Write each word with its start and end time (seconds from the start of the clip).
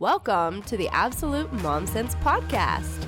Welcome 0.00 0.62
to 0.64 0.76
the 0.76 0.88
Absolute 0.88 1.52
Mom 1.52 1.86
Sense 1.86 2.16
Podcast. 2.16 3.06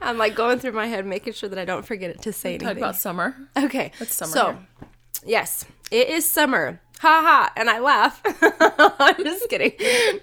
I'm 0.00 0.18
like 0.18 0.34
going 0.34 0.58
through 0.58 0.72
my 0.72 0.86
head, 0.86 1.06
making 1.06 1.32
sure 1.34 1.48
that 1.48 1.58
I 1.58 1.64
don't 1.64 1.84
forget 1.86 2.10
it 2.10 2.22
to 2.22 2.32
say 2.32 2.58
Talk 2.58 2.66
anything. 2.68 2.82
about 2.84 2.96
summer. 2.96 3.36
Okay. 3.56 3.92
It's 4.00 4.14
summer 4.14 4.32
So, 4.32 4.46
here. 4.52 4.88
yes, 5.26 5.64
it 5.90 6.08
is 6.08 6.28
summer. 6.28 6.80
Ha 7.00 7.08
ha. 7.24 7.52
And 7.56 7.68
I 7.68 7.78
laugh. 7.80 8.20
I'm 9.00 9.16
just 9.24 9.48
kidding. 9.48 9.72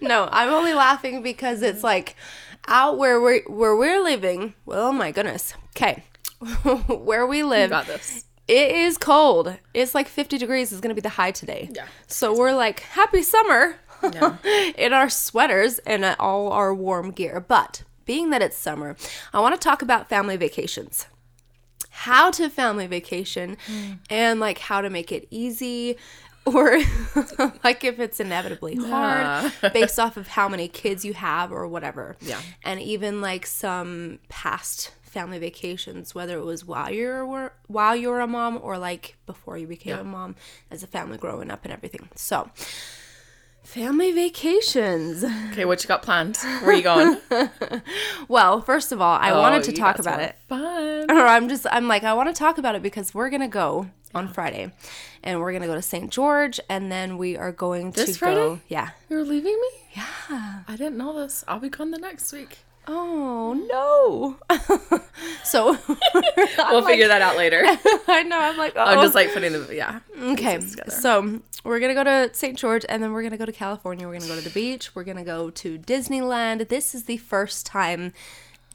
No, 0.02 0.27
I'm 0.32 0.50
only 0.50 0.73
laughing 0.73 1.21
because 1.21 1.61
it's 1.61 1.84
like 1.84 2.16
out 2.68 2.98
where 2.98 3.20
we're 3.21 3.41
where 3.48 3.75
we're 3.75 4.02
living. 4.02 4.54
Oh 4.68 4.91
my 4.91 5.11
goodness. 5.11 5.54
Okay. 5.75 6.04
where 6.88 7.27
we 7.27 7.39
You 7.39 7.48
live, 7.48 7.70
got 7.70 7.86
this. 7.86 8.23
It 8.50 8.71
is 8.71 8.97
cold. 8.97 9.55
It's 9.75 9.93
like 9.93 10.07
50 10.07 10.39
degrees 10.39 10.71
is 10.71 10.82
going 10.82 10.89
to 10.89 10.95
be 10.95 11.02
the 11.02 11.09
high 11.09 11.29
today. 11.32 11.70
Yeah. 11.71 11.86
So 12.07 12.36
we're 12.36 12.54
like, 12.54 12.79
happy 12.79 13.21
summer 13.21 13.75
Yeah. 14.01 14.37
in 14.78 14.91
our 14.91 15.07
sweaters 15.07 15.78
and 15.79 16.04
all 16.19 16.51
our 16.51 16.74
warm 16.74 17.11
gear. 17.11 17.39
But 17.39 17.83
being 18.05 18.32
that 18.32 18.41
it's 18.41 18.57
summer, 18.57 18.96
I 19.33 19.39
want 19.39 19.54
to 19.54 19.60
talk 19.60 19.83
about 19.83 20.10
family 20.10 20.36
vacations. 20.36 21.05
How 21.91 22.32
to 22.32 22.50
family 22.50 22.88
vacation 22.88 23.57
hmm. 23.68 23.93
and 24.10 24.39
like 24.39 24.57
how 24.57 24.82
to 24.82 24.89
make 24.89 25.11
it 25.11 25.27
easy 25.29 25.97
or 26.46 26.79
like 27.63 27.83
if 27.83 28.00
it's 28.00 28.19
inevitably 28.19 28.75
hard 28.75 29.52
based 29.74 30.00
off 30.00 30.18
of 30.18 30.29
how 30.29 30.50
many 30.50 30.68
kids 30.68 31.05
you 31.05 31.13
have 31.13 31.52
or 31.52 31.68
whatever. 31.68 32.17
Yeah. 32.22 32.41
And 32.63 32.80
even 32.80 33.22
like 33.22 33.45
some 33.45 34.19
past 34.30 34.91
family 35.09 35.39
vacations, 35.39 36.13
whether 36.16 36.38
it 36.38 36.44
was 36.45 36.63
while 36.66 36.91
you 36.91 37.25
were 37.25 37.53
while 37.67 37.95
you 37.95 38.09
were 38.09 38.22
a 38.22 38.27
mom 38.27 38.59
or 38.61 38.77
like 38.77 39.17
before 39.25 39.58
you 39.58 39.67
became 39.67 39.97
a 39.97 40.03
mom 40.03 40.35
as 40.72 40.83
a 40.83 40.88
family 40.88 41.17
growing 41.17 41.52
up 41.52 41.63
and 41.66 41.73
everything. 41.73 42.08
So, 42.16 42.49
family 43.63 44.11
vacations. 44.11 45.23
Okay, 45.51 45.66
what 45.66 45.83
you 45.83 45.88
got 45.88 46.03
planned? 46.03 46.38
Where 46.63 46.73
you 46.73 46.83
going? 46.83 47.17
Well, 48.27 48.61
first 48.61 48.91
of 48.91 49.01
all, 49.01 49.17
I 49.19 49.31
oh, 49.31 49.39
wanted 49.39 49.63
to 49.63 49.71
Oh, 49.71 49.75
talk 49.75 49.97
about 49.97 50.19
it. 50.21 50.35
Fun. 50.47 51.09
Or 51.09 51.25
I'm 51.25 51.49
just 51.49 51.66
I'm 51.71 51.88
like 51.88 52.03
I 52.03 52.13
want 52.13 52.29
to 52.29 52.38
talk 52.38 52.59
about 52.59 52.75
it 52.75 52.83
because 52.83 53.13
we're 53.13 53.29
going 53.31 53.41
to 53.41 53.47
go 53.47 53.89
on 54.13 54.27
Friday. 54.27 54.71
And 55.23 55.39
we're 55.39 55.51
going 55.51 55.61
to 55.63 55.67
go 55.67 55.75
to 55.75 55.81
St. 55.81 56.11
George 56.11 56.59
and 56.69 56.91
then 56.91 57.17
we 57.17 57.35
are 57.35 57.51
going 57.51 57.91
This 57.91 58.05
to 58.05 58.11
go 58.13 58.17
Friday? 58.17 58.61
Yeah. 58.69 58.89
You're 59.09 59.23
leaving 59.23 59.53
me? 59.59 59.69
Yeah. 59.95 60.59
I 60.67 60.75
didn't 60.77 60.97
know 60.97 61.19
this. 61.19 61.44
I'll 61.47 61.59
be 61.59 61.69
gone 61.69 61.91
the 61.91 61.97
next 61.97 62.31
week. 62.31 62.59
Oh, 62.88 63.53
no. 63.69 64.38
so 65.44 65.77
We'll 66.72 66.85
figure 66.85 67.08
that 67.08 67.22
out 67.22 67.38
later. 67.38 67.61
I 68.08 68.23
know 68.23 68.39
I'm 68.39 68.58
like 68.58 68.73
oh. 68.75 68.83
I'm 68.83 69.02
just 69.02 69.16
like 69.16 69.33
putting 69.33 69.52
the 69.53 69.75
yeah. 69.75 69.99
Okay, 70.19 70.59
so 70.88 71.39
we're 71.63 71.80
gonna 71.80 71.94
go 71.94 72.03
to 72.03 72.30
St. 72.33 72.57
George, 72.57 72.85
and 72.89 73.02
then 73.02 73.11
we're 73.11 73.23
gonna 73.23 73.38
go 73.38 73.45
to 73.45 73.52
California. 73.52 74.07
We're 74.07 74.13
gonna 74.13 74.27
go 74.27 74.35
to 74.35 74.41
the 74.41 74.50
beach. 74.50 74.95
We're 74.95 75.03
gonna 75.03 75.23
go 75.23 75.50
to 75.50 75.77
Disneyland. 75.80 76.67
This 76.69 76.95
is 76.95 77.03
the 77.03 77.17
first 77.17 77.66
time 77.66 78.13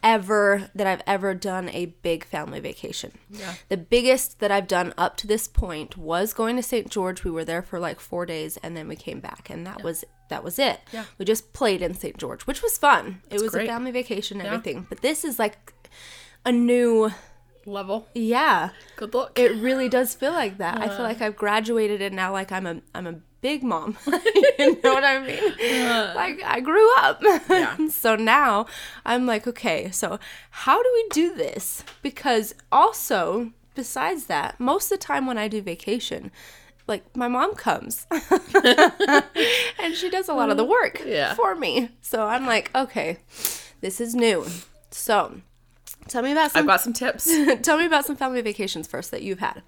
ever 0.05 0.71
that 0.75 0.87
I've 0.87 1.03
ever 1.07 1.35
done 1.35 1.71
a 1.71 1.87
big 1.87 2.25
family 2.25 2.61
vacation. 2.61 3.13
Yeah. 3.31 3.55
The 3.71 3.79
biggest 3.79 4.39
that 4.39 4.53
I've 4.53 4.69
done 4.69 4.93
up 4.99 5.17
to 5.17 5.27
this 5.27 5.49
point 5.49 5.97
was 5.97 6.35
going 6.35 6.55
to 6.57 6.63
St. 6.63 6.91
George. 6.91 7.25
We 7.25 7.31
were 7.31 7.45
there 7.45 7.63
for 7.63 7.81
like 7.81 7.99
four 7.99 8.27
days, 8.27 8.59
and 8.59 8.77
then 8.77 8.87
we 8.87 8.95
came 8.95 9.19
back, 9.19 9.49
and 9.51 9.67
that 9.67 9.83
was 9.83 10.05
that 10.29 10.45
was 10.45 10.59
it. 10.59 10.81
Yeah. 10.93 11.05
We 11.19 11.25
just 11.25 11.53
played 11.53 11.83
in 11.83 11.95
St. 11.95 12.19
George, 12.19 12.43
which 12.43 12.63
was 12.63 12.79
fun. 12.79 13.23
it 13.31 13.41
was 13.41 13.51
great. 13.51 13.65
a 13.65 13.73
family 13.73 13.91
vacation, 13.91 14.41
and 14.41 14.49
everything. 14.49 14.87
But 14.89 15.01
this 15.01 15.25
is 15.25 15.39
like 15.39 15.73
a 16.45 16.53
new, 16.53 17.11
Level. 17.67 18.07
yeah. 18.15 18.71
Good 18.97 19.15
luck. 19.15 19.39
It 19.39 19.57
really 19.57 19.89
does 19.89 20.15
feel 20.15 20.33
like 20.33 20.59
that. 20.59 20.79
I 20.79 20.89
feel 20.89 20.99
uh. 20.99 21.09
like 21.09 21.23
I've 21.23 21.37
graduated 21.37 22.03
and 22.03 22.15
now 22.15 22.31
like 22.31 22.53
I'm 22.53 22.67
a 22.67 22.83
I'm 22.95 23.07
a 23.07 23.15
big 23.45 23.63
mom. 23.63 23.95
you 24.59 24.81
know 24.83 24.95
what 24.95 25.05
I 25.05 25.19
mean? 25.21 25.83
Uh. 25.87 26.13
like 26.17 26.43
I 26.43 26.61
grew 26.61 26.97
up. 26.97 27.23
Yeah. 27.23 27.77
so 27.91 28.17
now 28.17 28.65
I'm 29.05 29.27
like, 29.27 29.47
okay, 29.47 29.91
so 29.91 30.19
how 30.65 30.83
do 30.83 30.91
we 30.95 31.09
do 31.11 31.35
this? 31.35 31.85
Because 32.03 32.55
also, 32.73 33.53
besides 33.75 34.25
that, 34.27 34.59
most 34.59 34.91
of 34.91 34.99
the 34.99 35.05
time 35.05 35.27
when 35.27 35.37
I 35.37 35.49
do 35.49 35.61
vacation, 35.61 36.33
like 36.87 37.05
my 37.15 37.29
mom 37.29 37.55
comes 37.55 38.07
and 39.79 39.95
she 39.95 40.09
does 40.09 40.29
a 40.31 40.35
lot 40.35 40.49
of 40.51 40.57
the 40.57 40.65
work 40.65 41.03
Yeah. 41.05 41.35
for 41.35 41.55
me. 41.55 41.91
So 42.01 42.27
I'm 42.27 42.47
like, 42.47 42.71
okay, 42.75 43.19
this 43.83 44.01
is 44.01 44.15
new. 44.15 44.47
So 44.91 45.41
tell 46.09 46.23
me 46.23 46.33
about 46.33 46.53
some 46.53 46.61
I've 46.61 46.67
got 46.67 46.81
some 46.81 46.95
tips. 46.95 47.25
Tell 47.61 47.77
me 47.77 47.85
about 47.85 48.07
some 48.07 48.17
family 48.17 48.41
vacations 48.41 48.87
first 48.87 49.11
that 49.11 49.21
you've 49.23 49.41
had. 49.41 49.63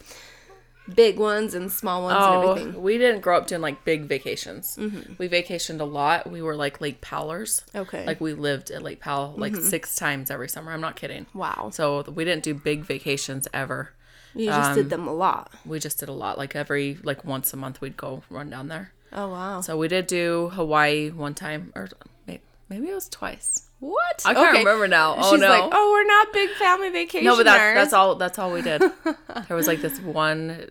Big 0.94 1.19
ones 1.19 1.54
and 1.54 1.70
small 1.72 2.02
ones 2.04 2.16
and 2.24 2.34
Oh, 2.44 2.50
everything. 2.52 2.82
we 2.82 2.97
didn't 2.98 3.20
grow 3.20 3.36
up 3.38 3.47
doing 3.48 3.60
like 3.60 3.84
big 3.84 4.04
vacations. 4.04 4.78
We 5.19 5.28
vacationed 5.28 5.80
a 5.80 5.84
lot. 5.84 6.30
We 6.30 6.42
were 6.42 6.54
like 6.54 6.80
Lake 6.80 7.00
Powellers. 7.00 7.64
Okay. 7.74 7.98
Mm-hmm. 7.98 8.06
Like 8.06 8.20
we 8.20 8.34
lived 8.34 8.70
at 8.70 8.82
Lake 8.82 9.00
Powell 9.00 9.34
like 9.36 9.56
six 9.56 9.97
times 9.97 10.30
every 10.30 10.48
summer. 10.48 10.70
I'm 10.72 10.80
not 10.80 10.94
kidding. 10.97 11.26
Wow. 11.34 11.70
So 11.72 12.02
we 12.02 12.24
didn't 12.24 12.44
do 12.44 12.54
big 12.54 12.84
vacations 12.84 13.48
ever. 13.52 13.92
You 14.34 14.47
just 14.47 14.70
um, 14.70 14.76
did 14.76 14.91
them 14.91 15.08
a 15.08 15.14
lot. 15.14 15.52
We 15.64 15.78
just 15.80 15.98
did 15.98 16.08
a 16.08 16.12
lot. 16.12 16.38
Like 16.38 16.54
every 16.54 16.98
like 17.03 17.24
once 17.24 17.53
a 17.53 17.56
month 17.56 17.80
we'd 17.80 17.97
go 17.97 18.22
run 18.30 18.50
down 18.50 18.68
there. 18.68 18.92
Oh 19.12 19.28
wow. 19.28 19.60
So 19.62 19.76
we 19.78 19.88
did 19.88 20.06
do 20.06 20.50
Hawaii 20.53 21.10
one 21.10 21.34
time 21.34 21.72
or 21.74 21.88
may- 22.26 22.42
maybe 22.68 22.88
it 22.91 22.94
was 22.94 23.08
twice. 23.08 23.62
What? 23.80 24.22
I 24.24 24.34
can't 24.34 24.58
remember 24.58 24.88
now. 24.88 25.16
Oh 25.18 25.32
She's 25.32 25.41
no. 25.41 25.48
like, 25.48 25.70
oh, 25.72 25.91
we're 25.92 26.06
not 26.06 26.32
big 26.32 26.50
family 26.50 26.91
vacationers. 26.91 27.24
no, 27.24 27.36
but 27.36 27.44
that's 27.44 27.74
that's 27.74 27.92
all 27.92 28.14
that's 28.14 28.38
all 28.38 28.53
we 28.53 28.62
did. 28.62 28.80
there 29.48 29.56
was 29.56 29.66
like 29.66 29.80
this 29.82 30.00
one 30.00 30.68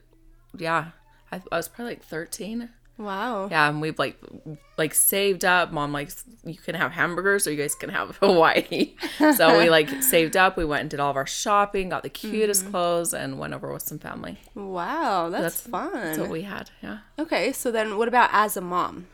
yeah. 0.59 0.91
I, 1.31 1.41
I 1.51 1.57
was 1.57 1.67
probably 1.67 1.93
like 1.95 2.03
13. 2.03 2.69
Wow. 2.97 3.49
Yeah, 3.51 3.67
and 3.67 3.81
we've 3.81 3.99
like 3.99 4.17
like 4.77 4.93
saved 4.93 5.43
up. 5.43 5.71
Mom 5.73 5.91
like 5.91 6.11
you 6.45 6.55
can 6.55 6.75
have 6.75 6.93
hamburgers 6.93 7.45
or 7.45 7.51
you 7.51 7.57
guys 7.57 7.75
can 7.75 7.89
have 7.89 8.15
Hawaii. 8.21 8.93
so 9.35 9.57
we 9.59 9.69
like 9.77 9.89
saved 10.01 10.37
up. 10.37 10.55
We 10.55 10.63
went 10.63 10.81
and 10.81 10.89
did 10.89 11.01
all 11.01 11.09
of 11.11 11.17
our 11.17 11.27
shopping, 11.27 11.89
got 11.89 12.03
the 12.03 12.09
cutest 12.09 12.61
Mm-hmm. 12.61 12.71
clothes, 12.71 13.13
and 13.13 13.37
went 13.37 13.53
over 13.53 13.73
with 13.73 13.81
some 13.81 13.99
family. 13.99 14.37
Wow, 14.55 15.29
that's, 15.29 15.61
That's- 15.61 15.67
fun. 15.91 15.93
That's 15.93 16.19
what 16.19 16.29
we 16.29 16.43
had. 16.43 16.69
Yeah. 16.81 16.99
okay, 17.19 17.51
so 17.51 17.69
then 17.69 17.97
what 17.97 18.07
about 18.07 18.29
as 18.31 18.55
a 18.55 18.61
mom? 18.61 19.07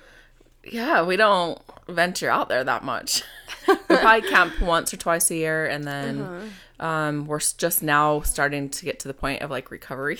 Yeah, 0.64 1.02
we 1.04 1.16
don't 1.18 1.60
venture 1.90 2.30
out 2.30 2.50
there 2.50 2.64
that 2.64 2.84
much. 2.84 3.24
we 3.68 3.76
probably 3.88 4.30
camp 4.30 4.62
once 4.62 4.94
or 4.94 4.98
twice 4.98 5.32
a 5.32 5.36
year, 5.36 5.66
and 5.66 5.86
then 5.86 6.22
Uh-huh. 6.22 6.86
um, 6.86 7.26
we're 7.26 7.40
just 7.58 7.82
now 7.82 8.22
starting 8.22 8.70
to 8.70 8.86
get 8.86 9.00
to 9.00 9.08
the 9.08 9.16
point 9.16 9.42
of 9.42 9.50
like 9.50 9.72
recovery 9.72 10.20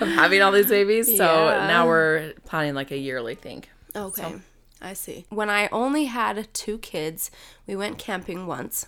of 0.00 0.08
having 0.08 0.42
all 0.42 0.52
these 0.52 0.68
babies. 0.68 1.16
So 1.16 1.48
Yeah. 1.48 1.66
now 1.66 1.86
we're 1.86 2.32
planning 2.44 2.74
like 2.74 2.90
a 2.90 2.96
yearly 2.98 3.34
thing. 3.34 3.64
Okay. 3.94 4.34
I 4.80 4.94
see. 4.94 5.26
When 5.28 5.48
I 5.50 5.68
only 5.70 6.06
had 6.06 6.52
two 6.52 6.78
kids, 6.78 7.30
we 7.66 7.76
went 7.76 7.98
camping 7.98 8.46
once. 8.46 8.86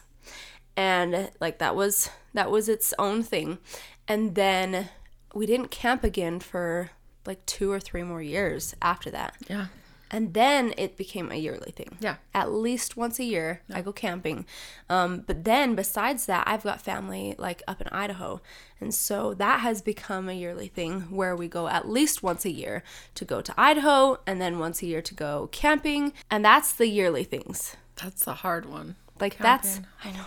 And 0.76 1.30
like 1.40 1.58
that 1.58 1.76
was 1.76 2.10
that 2.32 2.50
was 2.50 2.68
its 2.68 2.92
own 2.98 3.22
thing. 3.22 3.58
And 4.08 4.34
then 4.34 4.88
we 5.34 5.46
didn't 5.46 5.68
camp 5.70 6.02
again 6.02 6.40
for 6.40 6.90
like 7.26 7.46
2 7.46 7.70
or 7.70 7.80
3 7.80 8.02
more 8.02 8.20
years 8.22 8.74
after 8.82 9.10
that. 9.12 9.34
Yeah. 9.48 9.66
And 10.14 10.32
then 10.32 10.72
it 10.78 10.96
became 10.96 11.32
a 11.32 11.34
yearly 11.34 11.72
thing. 11.72 11.98
Yeah. 11.98 12.18
At 12.32 12.52
least 12.52 12.96
once 12.96 13.18
a 13.18 13.24
year, 13.24 13.62
I 13.72 13.82
go 13.82 13.92
camping. 13.92 14.46
Um, 14.88 15.24
but 15.26 15.42
then 15.42 15.74
besides 15.74 16.26
that, 16.26 16.46
I've 16.46 16.62
got 16.62 16.80
family 16.80 17.34
like 17.36 17.64
up 17.66 17.80
in 17.80 17.88
Idaho. 17.88 18.40
And 18.80 18.94
so 18.94 19.34
that 19.34 19.58
has 19.58 19.82
become 19.82 20.28
a 20.28 20.32
yearly 20.32 20.68
thing 20.68 21.00
where 21.10 21.34
we 21.34 21.48
go 21.48 21.66
at 21.66 21.88
least 21.88 22.22
once 22.22 22.44
a 22.44 22.52
year 22.52 22.84
to 23.16 23.24
go 23.24 23.40
to 23.40 23.52
Idaho 23.58 24.20
and 24.24 24.40
then 24.40 24.60
once 24.60 24.82
a 24.82 24.86
year 24.86 25.02
to 25.02 25.14
go 25.14 25.48
camping. 25.50 26.12
And 26.30 26.44
that's 26.44 26.70
the 26.70 26.86
yearly 26.86 27.24
things. 27.24 27.74
That's 27.96 28.24
the 28.24 28.34
hard 28.34 28.66
one. 28.66 28.94
Like 29.18 29.38
that's, 29.38 29.80
I 30.04 30.12
know. 30.12 30.26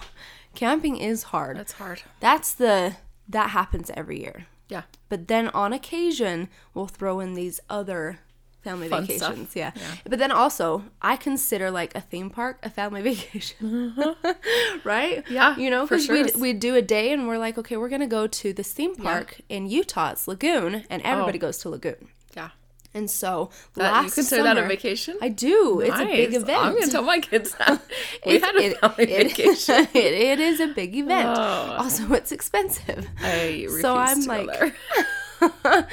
Camping 0.53 0.97
is 0.97 1.23
hard. 1.23 1.55
That's 1.55 1.71
hard. 1.71 2.01
That's 2.19 2.51
the, 2.51 2.97
that 3.29 3.51
happens 3.51 3.89
every 3.93 4.19
year. 4.19 4.47
Yeah. 4.67 4.81
But 5.07 5.29
then 5.29 5.47
on 5.49 5.71
occasion, 5.71 6.49
we'll 6.73 6.87
throw 6.87 7.21
in 7.21 7.35
these 7.35 7.61
other 7.69 8.19
family 8.67 8.87
Fun 8.89 9.05
vacations. 9.05 9.55
Yeah. 9.55 9.71
Yeah. 9.75 9.81
But 10.11 10.19
then 10.19 10.31
also, 10.43 10.67
I 11.01 11.13
consider 11.27 11.67
like 11.71 11.91
a 11.95 12.01
theme 12.11 12.29
park 12.29 12.55
a 12.63 12.69
family 12.79 13.01
vacation. 13.11 13.93
right? 14.83 15.23
Yeah, 15.29 15.55
You 15.57 15.69
know, 15.69 15.85
for 15.87 15.95
because 15.95 16.05
sure. 16.05 16.23
we 16.35 16.41
we 16.41 16.53
do 16.67 16.71
a 16.75 16.81
day 16.97 17.11
and 17.13 17.27
we're 17.27 17.37
like, 17.47 17.57
okay, 17.61 17.77
we're 17.77 17.89
going 17.95 18.01
to 18.09 18.15
go 18.19 18.27
to 18.41 18.47
this 18.53 18.69
theme 18.77 18.95
park 18.95 19.27
in 19.49 19.61
Utah. 19.79 20.11
It's 20.13 20.27
Lagoon, 20.27 20.71
and 20.89 21.01
everybody 21.03 21.37
Oh. 21.39 21.45
goes 21.47 21.57
to 21.59 21.69
Lagoon. 21.69 22.01
Yeah. 22.35 22.49
And 22.93 23.09
so 23.11 23.49
That, 23.75 23.91
last 23.93 24.05
you 24.05 24.11
consider 24.21 24.43
that 24.43 24.57
a 24.57 24.65
vacation? 24.75 25.17
I 25.21 25.29
do. 25.29 25.81
It's 25.81 25.99
a 25.99 26.05
big 26.05 26.33
event. 26.33 26.59
I'm 26.65 26.73
gonna 26.73 26.87
tell 26.97 27.03
my 27.03 27.19
kids 27.19 27.53
that 27.59 27.81
we 28.25 28.33
It- 28.35 28.41
had 28.43 28.55
a 28.55 28.63
it- 28.67 28.79
family 28.79 29.03
it- 29.11 29.27
vacation. 29.27 29.81
it, 29.93 30.13
it 30.31 30.39
is 30.39 30.59
a 30.59 30.67
big 30.79 30.95
event. 30.95 31.29
Oh. 31.37 31.75
Also, 31.83 32.03
it's 32.13 32.31
expensive. 32.31 33.01
I 33.21 33.65
refuse 33.67 33.81
So 33.81 33.95
I'm 33.95 34.21
to 34.21 34.27
go 34.27 34.33
like- 34.33 34.59
there. 34.59 34.69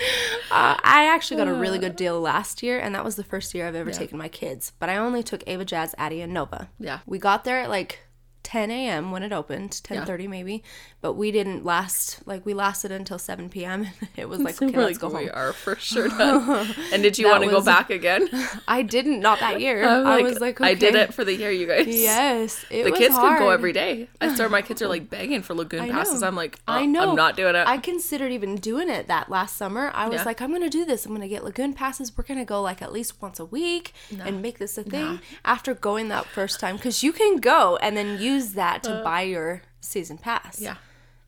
Uh, 0.50 0.76
I 0.84 1.06
actually 1.06 1.38
got 1.38 1.48
a 1.48 1.54
really 1.54 1.80
good 1.80 1.96
deal 1.96 2.20
last 2.20 2.62
year, 2.62 2.78
and 2.78 2.94
that 2.94 3.02
was 3.04 3.16
the 3.16 3.24
first 3.24 3.54
year 3.54 3.66
I've 3.66 3.74
ever 3.74 3.90
taken 3.90 4.16
my 4.16 4.28
kids. 4.28 4.72
But 4.78 4.88
I 4.88 4.96
only 4.98 5.24
took 5.24 5.42
Ava, 5.48 5.64
Jazz, 5.64 5.96
Addie, 5.98 6.20
and 6.20 6.32
Nova. 6.32 6.68
Yeah. 6.78 7.00
We 7.06 7.18
got 7.18 7.42
there 7.42 7.58
at 7.58 7.68
like 7.68 7.98
10 8.44 8.70
a.m. 8.70 9.10
when 9.10 9.22
it 9.24 9.32
opened, 9.32 9.70
10:30 9.82 10.28
maybe, 10.28 10.62
but 11.00 11.14
we 11.14 11.32
didn't 11.32 11.64
last 11.64 12.20
like 12.26 12.44
we 12.46 12.54
lasted 12.54 12.92
until 12.92 13.18
7 13.18 13.48
p.m. 13.48 13.88
It 14.16 14.28
was 14.28 14.38
like 14.38 14.54
So 14.54 14.66
okay, 14.68 14.76
let's 14.78 15.02
like, 15.02 15.12
go 15.12 15.16
we 15.18 15.24
home. 15.26 15.34
are 15.34 15.52
for 15.52 15.74
sure 15.80 16.08
done. 16.08 16.68
and 16.92 17.02
did 17.02 17.18
you 17.18 17.28
want 17.28 17.42
to 17.42 17.50
go 17.50 17.60
back 17.60 17.90
again? 17.90 18.28
I 18.68 18.82
didn't 18.82 19.20
not 19.20 19.40
that 19.40 19.60
year. 19.60 19.82
I'm 19.88 20.06
I 20.06 20.20
was 20.22 20.40
like, 20.40 20.60
okay. 20.60 20.70
I 20.70 20.74
did 20.74 20.94
it 20.94 21.12
for 21.12 21.24
the 21.24 21.34
year, 21.34 21.50
you 21.50 21.66
guys. 21.66 21.88
Yes, 21.88 22.64
it 22.70 22.84
The 22.84 22.92
kids 22.92 23.14
hard. 23.14 23.38
could 23.38 23.44
go 23.44 23.50
every 23.50 23.72
day. 23.72 24.08
I 24.20 24.32
started. 24.34 24.52
My 24.52 24.62
kids 24.62 24.80
are 24.82 24.88
like 24.88 25.10
begging 25.10 25.42
for 25.42 25.54
lagoon 25.54 25.90
passes. 25.90 26.22
I'm 26.22 26.36
like, 26.36 26.58
I 26.68 26.82
"Uh, 26.82 26.86
know. 26.86 27.10
I'm 27.10 27.16
not 27.16 27.36
doing 27.36 27.54
it. 27.56 27.66
I 27.66 27.78
considered 27.78 28.30
even 28.30 28.56
doing 28.56 28.88
it 28.90 29.08
that 29.08 29.30
last 29.30 29.56
summer. 29.56 29.90
I 29.94 30.06
was 30.08 30.20
Yeah. 30.20 30.24
like, 30.26 30.40
I'm 30.42 30.52
gonna 30.52 30.70
do 30.70 30.84
this. 30.84 31.06
I'm 31.06 31.12
gonna 31.14 31.28
get 31.28 31.42
lagoon 31.44 31.72
passes. 31.72 32.12
We're 32.16 32.24
gonna 32.24 32.44
go 32.44 32.60
like 32.62 32.82
at 32.82 32.92
least 32.92 33.20
once 33.22 33.40
a 33.40 33.44
week 33.46 33.92
and 34.22 34.42
make 34.42 34.58
this 34.58 34.76
a 34.78 34.84
thing. 34.84 35.20
After 35.44 35.72
going 35.74 36.08
that 36.08 36.26
first 36.26 36.60
time, 36.60 36.76
because 36.76 37.02
you 37.02 37.12
can 37.12 37.38
go 37.38 37.76
and 37.78 37.96
then 37.96 38.20
use 38.34 38.52
that 38.54 38.82
to 38.84 39.00
buy 39.04 39.22
your 39.22 39.62
season 39.80 40.18
pass. 40.18 40.60
Uh. 40.60 40.64
yeah. 40.64 40.76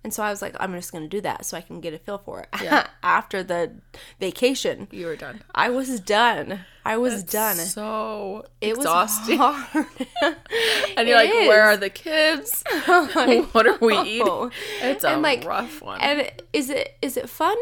And 0.05 0.15
so 0.15 0.23
I 0.23 0.31
was 0.31 0.41
like, 0.41 0.55
I'm 0.61 0.73
just 0.75 0.93
gonna 0.93 1.09
do 1.09 1.21
that 1.23 1.45
so 1.45 1.57
I 1.57 1.61
can 1.61 1.81
get 1.81 1.93
a 1.93 1.99
feel 1.99 2.19
for 2.19 2.41
it. 2.41 2.49
Yeah. 2.63 2.87
After 3.03 3.43
the 3.43 3.73
vacation, 4.21 4.87
You 4.93 5.07
were 5.07 5.17
done. 5.17 5.43
I 5.53 5.69
was 5.71 5.99
done. 5.99 6.61
I 6.85 6.97
was 6.97 7.25
done. 7.25 7.57
So 7.57 8.45
it 8.61 8.77
was 8.77 8.85
exhausting. 8.87 9.39
hard. 9.39 9.67
and 10.97 11.09
you're 11.09 11.19
It 11.21 11.25
like, 11.27 11.49
where 11.49 11.65
are 11.65 11.77
the 11.77 11.91
kids? 11.91 12.63
what 13.53 13.67
are 13.67 13.79
we 13.81 13.99
eating? 14.03 14.53
It's 14.81 15.03
a 15.03 15.09
And, 15.09 15.23
like, 15.23 15.45
rough 15.45 15.83
one. 15.83 16.01
and 16.01 16.31
is 16.53 16.71
it 16.71 16.97
is 17.03 17.17
it 17.17 17.29
fun? 17.29 17.57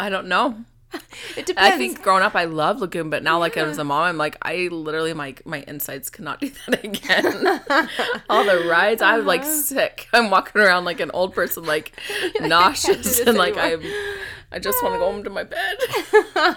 I 0.00 0.10
don't 0.10 0.26
know. 0.26 0.64
It 1.36 1.46
depends. 1.46 1.74
I 1.74 1.78
think 1.78 2.02
growing 2.02 2.22
up, 2.24 2.34
I 2.34 2.46
love 2.46 2.80
lagoon, 2.80 3.08
but 3.10 3.22
now, 3.22 3.38
like 3.38 3.56
as 3.56 3.78
a 3.78 3.84
mom, 3.84 4.02
I'm 4.02 4.16
like, 4.18 4.36
I 4.42 4.68
literally 4.72 5.14
my 5.14 5.34
my 5.44 5.62
insides 5.68 6.10
cannot 6.10 6.40
do 6.40 6.50
that 6.68 6.84
again. 6.84 7.60
All 8.28 8.44
the 8.44 8.66
rides, 8.68 9.00
I'm 9.00 9.24
like 9.24 9.42
Uh-huh. 9.42 9.50
sick. 9.50 10.08
I'm 10.12 10.30
walking 10.30 10.60
around 10.60 10.84
like 10.84 10.98
an 10.98 11.10
old 11.12 11.32
person, 11.34 11.64
like 11.64 11.92
nauseous, 12.40 13.20
and 13.20 13.36
like. 13.38 13.56
I'm. 13.56 13.82
I 14.52 14.58
just 14.58 14.82
want 14.82 14.94
to 14.94 14.98
go 14.98 15.06
home 15.12 15.22
to 15.22 15.30
my 15.30 15.44
bed. 15.44 15.76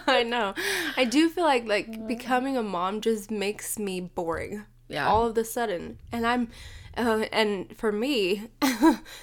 I 0.07 0.23
know. 0.27 0.55
I 0.97 1.05
do 1.05 1.29
feel 1.29 1.43
like 1.43 1.67
like 1.67 2.07
becoming 2.07 2.57
a 2.57 2.63
mom 2.63 3.01
just 3.01 3.29
makes 3.29 3.77
me 3.77 4.01
boring. 4.01 4.65
Yeah. 4.89 5.07
All 5.07 5.27
of 5.27 5.35
the 5.35 5.45
sudden, 5.45 5.99
and 6.11 6.25
I'm, 6.25 6.49
uh, 6.97 7.25
and 7.31 7.75
for 7.77 7.91
me, 7.91 8.49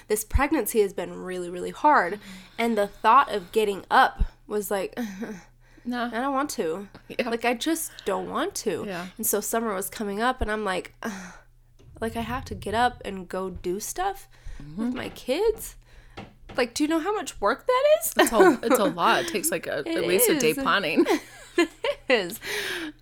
this 0.07 0.23
pregnancy 0.23 0.79
has 0.81 0.93
been 0.93 1.21
really 1.21 1.49
really 1.49 1.71
hard, 1.71 2.19
and 2.57 2.77
the 2.77 2.87
thought 2.87 3.29
of 3.29 3.51
getting 3.51 3.83
up 3.91 4.23
was 4.51 4.69
like. 4.69 4.97
No. 5.83 6.03
I 6.13 6.21
don't 6.21 6.33
want 6.35 6.51
to. 6.51 6.87
Yeah. 7.09 7.27
Like 7.27 7.43
I 7.43 7.55
just 7.55 7.91
don't 8.05 8.29
want 8.29 8.53
to. 8.53 8.83
Yeah. 8.85 9.07
And 9.17 9.25
so 9.25 9.41
summer 9.41 9.73
was 9.73 9.89
coming 9.89 10.21
up, 10.21 10.39
and 10.39 10.51
I'm 10.51 10.63
like, 10.63 10.93
"Ugh." 11.01 11.33
like 11.99 12.15
I 12.15 12.21
have 12.21 12.45
to 12.45 12.53
get 12.55 12.75
up 12.75 13.01
and 13.03 13.27
go 13.27 13.49
do 13.49 13.79
stuff 13.79 14.27
Mm-hmm. 14.61 14.85
with 14.85 14.93
my 14.93 15.09
kids. 15.09 15.75
Like, 16.55 16.75
do 16.75 16.83
you 16.83 16.87
know 16.87 16.99
how 16.99 17.15
much 17.15 17.41
work 17.41 17.65
that 17.65 17.83
is? 17.99 18.13
It's 18.15 18.31
a, 18.31 18.59
it's 18.61 18.77
a 18.77 18.83
lot. 19.01 19.21
It 19.23 19.29
takes 19.29 19.49
like 19.49 19.65
a, 19.65 19.77
at 19.79 20.05
least 20.05 20.29
a 20.29 20.37
day 20.37 20.53
planning. 20.53 21.03
is. 22.09 22.39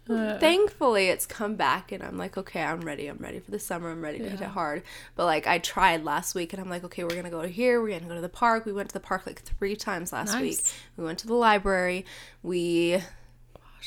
Uh. 0.09 0.37
Thankfully, 0.39 1.07
it's 1.07 1.25
come 1.25 1.55
back, 1.55 1.91
and 1.91 2.03
I'm 2.03 2.17
like, 2.17 2.37
okay, 2.37 2.61
I'm 2.63 2.81
ready. 2.81 3.07
I'm 3.07 3.17
ready 3.17 3.39
for 3.39 3.51
the 3.51 3.59
summer. 3.59 3.89
I'm 3.91 4.01
ready 4.01 4.19
to 4.19 4.29
hit 4.29 4.41
it 4.41 4.47
hard. 4.47 4.83
But 5.15 5.25
like, 5.25 5.47
I 5.47 5.57
tried 5.59 6.03
last 6.03 6.35
week, 6.35 6.53
and 6.53 6.61
I'm 6.61 6.69
like, 6.69 6.83
okay, 6.83 7.03
we're 7.03 7.15
gonna 7.15 7.29
go 7.29 7.41
to 7.41 7.47
here. 7.47 7.81
We're 7.81 7.97
gonna 7.97 8.09
go 8.09 8.15
to 8.15 8.21
the 8.21 8.29
park. 8.29 8.65
We 8.65 8.73
went 8.73 8.89
to 8.89 8.93
the 8.93 8.99
park 8.99 9.25
like 9.25 9.41
three 9.41 9.75
times 9.75 10.11
last 10.13 10.33
Nice. 10.33 10.41
week. 10.41 10.59
We 10.97 11.03
went 11.03 11.19
to 11.19 11.27
the 11.27 11.33
library. 11.35 12.05
We 12.43 13.01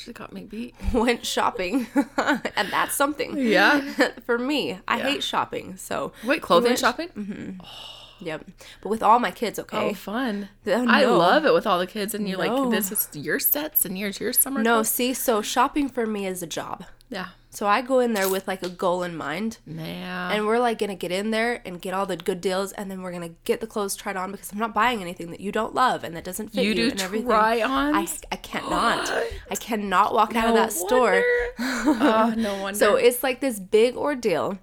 have 0.05 0.13
got 0.15 0.33
me 0.33 0.43
beat. 0.43 0.75
went 0.93 1.25
shopping, 1.25 1.87
and 2.17 2.69
that's 2.71 2.95
something. 2.95 3.37
Yeah. 3.37 3.81
For 4.25 4.37
me, 4.37 4.79
I 4.87 4.97
Yeah. 4.97 5.03
hate 5.03 5.23
shopping. 5.23 5.77
So 5.77 6.13
Wait, 6.25 6.41
clothing 6.41 6.69
went- 6.71 6.79
shopping? 6.79 7.09
Mm-hmm. 7.09 7.61
Oh. 7.63 7.99
Yep. 8.25 8.45
But 8.81 8.89
with 8.89 9.03
all 9.03 9.19
my 9.19 9.31
kids, 9.31 9.59
okay. 9.59 9.89
Oh, 9.89 9.93
fun. 9.93 10.49
Oh, 10.67 10.85
I 10.87 11.05
love 11.05 11.45
it 11.45 11.53
with 11.53 11.67
all 11.67 11.79
the 11.79 11.87
kids, 11.87 12.13
and 12.13 12.27
you're 12.27 12.43
No. 12.43 12.55
like, 12.63 12.71
this 12.71 12.91
is 12.91 13.09
your 13.13 13.39
sets, 13.39 13.85
and 13.85 13.97
here's 13.97 14.19
your 14.19 14.33
summer. 14.33 14.61
no, 14.63 14.83
see, 14.83 15.13
so 15.13 15.41
shopping 15.41 15.89
for 15.89 16.05
me 16.05 16.25
is 16.25 16.41
a 16.43 16.47
job. 16.47 16.85
Yeah. 17.09 17.27
So 17.51 17.67
I 17.67 17.83
go 17.83 17.99
in 17.99 18.13
there 18.13 18.27
with 18.27 18.47
like 18.47 18.63
a 18.63 18.69
goal 18.69 19.03
in 19.03 19.15
mind. 19.15 19.59
Man. 19.67 20.31
and 20.31 20.47
we're 20.47 20.57
like 20.57 20.79
gonna 20.79 20.95
get 20.95 21.11
in 21.11 21.29
there 21.29 21.61
and 21.63 21.79
get 21.79 21.93
all 21.93 22.07
the 22.07 22.17
good 22.17 22.41
deals 22.41 22.71
and 22.71 22.89
then 22.89 23.03
we're 23.03 23.11
gonna 23.11 23.35
get 23.43 23.61
the 23.61 23.67
clothes 23.67 23.95
tried 23.95 24.15
on 24.15 24.31
because 24.31 24.51
i'm 24.51 24.57
not 24.57 24.73
buying 24.73 25.01
anything 25.01 25.29
that 25.29 25.39
you 25.39 25.51
don't 25.51 25.75
love 25.75 26.03
and 26.03 26.15
that 26.15 26.23
doesn't 26.23 26.49
fit 26.49 26.63
you, 26.63 26.69
you 26.69 26.75
do 26.75 26.89
and 26.89 27.01
everything 27.01 27.27
try-ons? 27.27 28.21
I, 28.31 28.33
I 28.33 28.35
cannot 28.37 29.11
i 29.51 29.55
cannot 29.55 30.13
walk 30.15 30.35
out 30.35 30.47
of 30.47 30.55
that 30.55 30.73
store 30.73 31.21
oh, 31.59 32.33
no 32.37 32.61
wonder. 32.63 32.79
so 32.79 32.95
it's 32.95 33.21
like 33.21 33.39
this 33.39 33.59
big 33.59 33.95
ordeal 33.95 34.57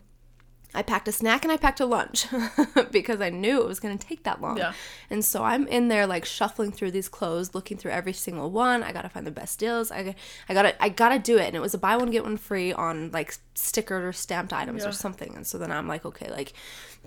I 0.75 0.83
packed 0.83 1.09
a 1.09 1.13
snack 1.13 1.45
and 1.45 1.51
I 1.51 1.57
packed 1.57 1.81
a 1.81 1.87
lunch 1.87 2.27
because 2.93 3.21
I 3.21 3.31
knew 3.31 3.61
it 3.61 3.67
was 3.67 3.81
going 3.81 3.99
to 3.99 4.07
take 4.07 4.23
that 4.25 4.41
long. 4.41 4.57
Yeah. 4.57 4.73
And 5.11 5.25
so 5.25 5.43
I'm 5.43 5.67
in 5.67 5.89
there 5.89 6.07
like 6.07 6.25
shuffling 6.25 6.71
through 6.73 6.93
these 6.93 7.09
clothes, 7.09 7.55
looking 7.55 7.77
through 7.77 7.91
every 7.91 8.13
single 8.13 8.51
one. 8.51 8.83
I 8.83 8.93
got 8.93 9.03
to 9.03 9.09
find 9.09 9.27
the 9.27 9.31
best 9.33 9.59
deals. 9.59 9.91
I, 9.91 10.15
I 10.49 10.55
got 10.55 10.63
to 10.63 10.83
I 10.83 10.89
got 10.89 11.09
to 11.09 11.19
do 11.19 11.39
it. 11.39 11.47
And 11.47 11.57
it 11.57 11.61
was 11.61 11.75
a 11.75 11.79
buy 11.79 11.97
one 11.97 12.11
get 12.11 12.23
one 12.25 12.37
free 12.37 12.73
on 12.73 13.11
like 13.11 13.35
stickered 13.55 14.03
or 14.03 14.13
stamped 14.13 14.53
items 14.53 14.83
Yeah. 14.83 14.89
or 14.91 14.93
something. 14.93 15.35
And 15.35 15.47
so 15.47 15.59
then 15.59 15.73
I'm 15.73 15.89
like, 15.89 16.05
okay, 16.07 16.31
like 16.31 16.53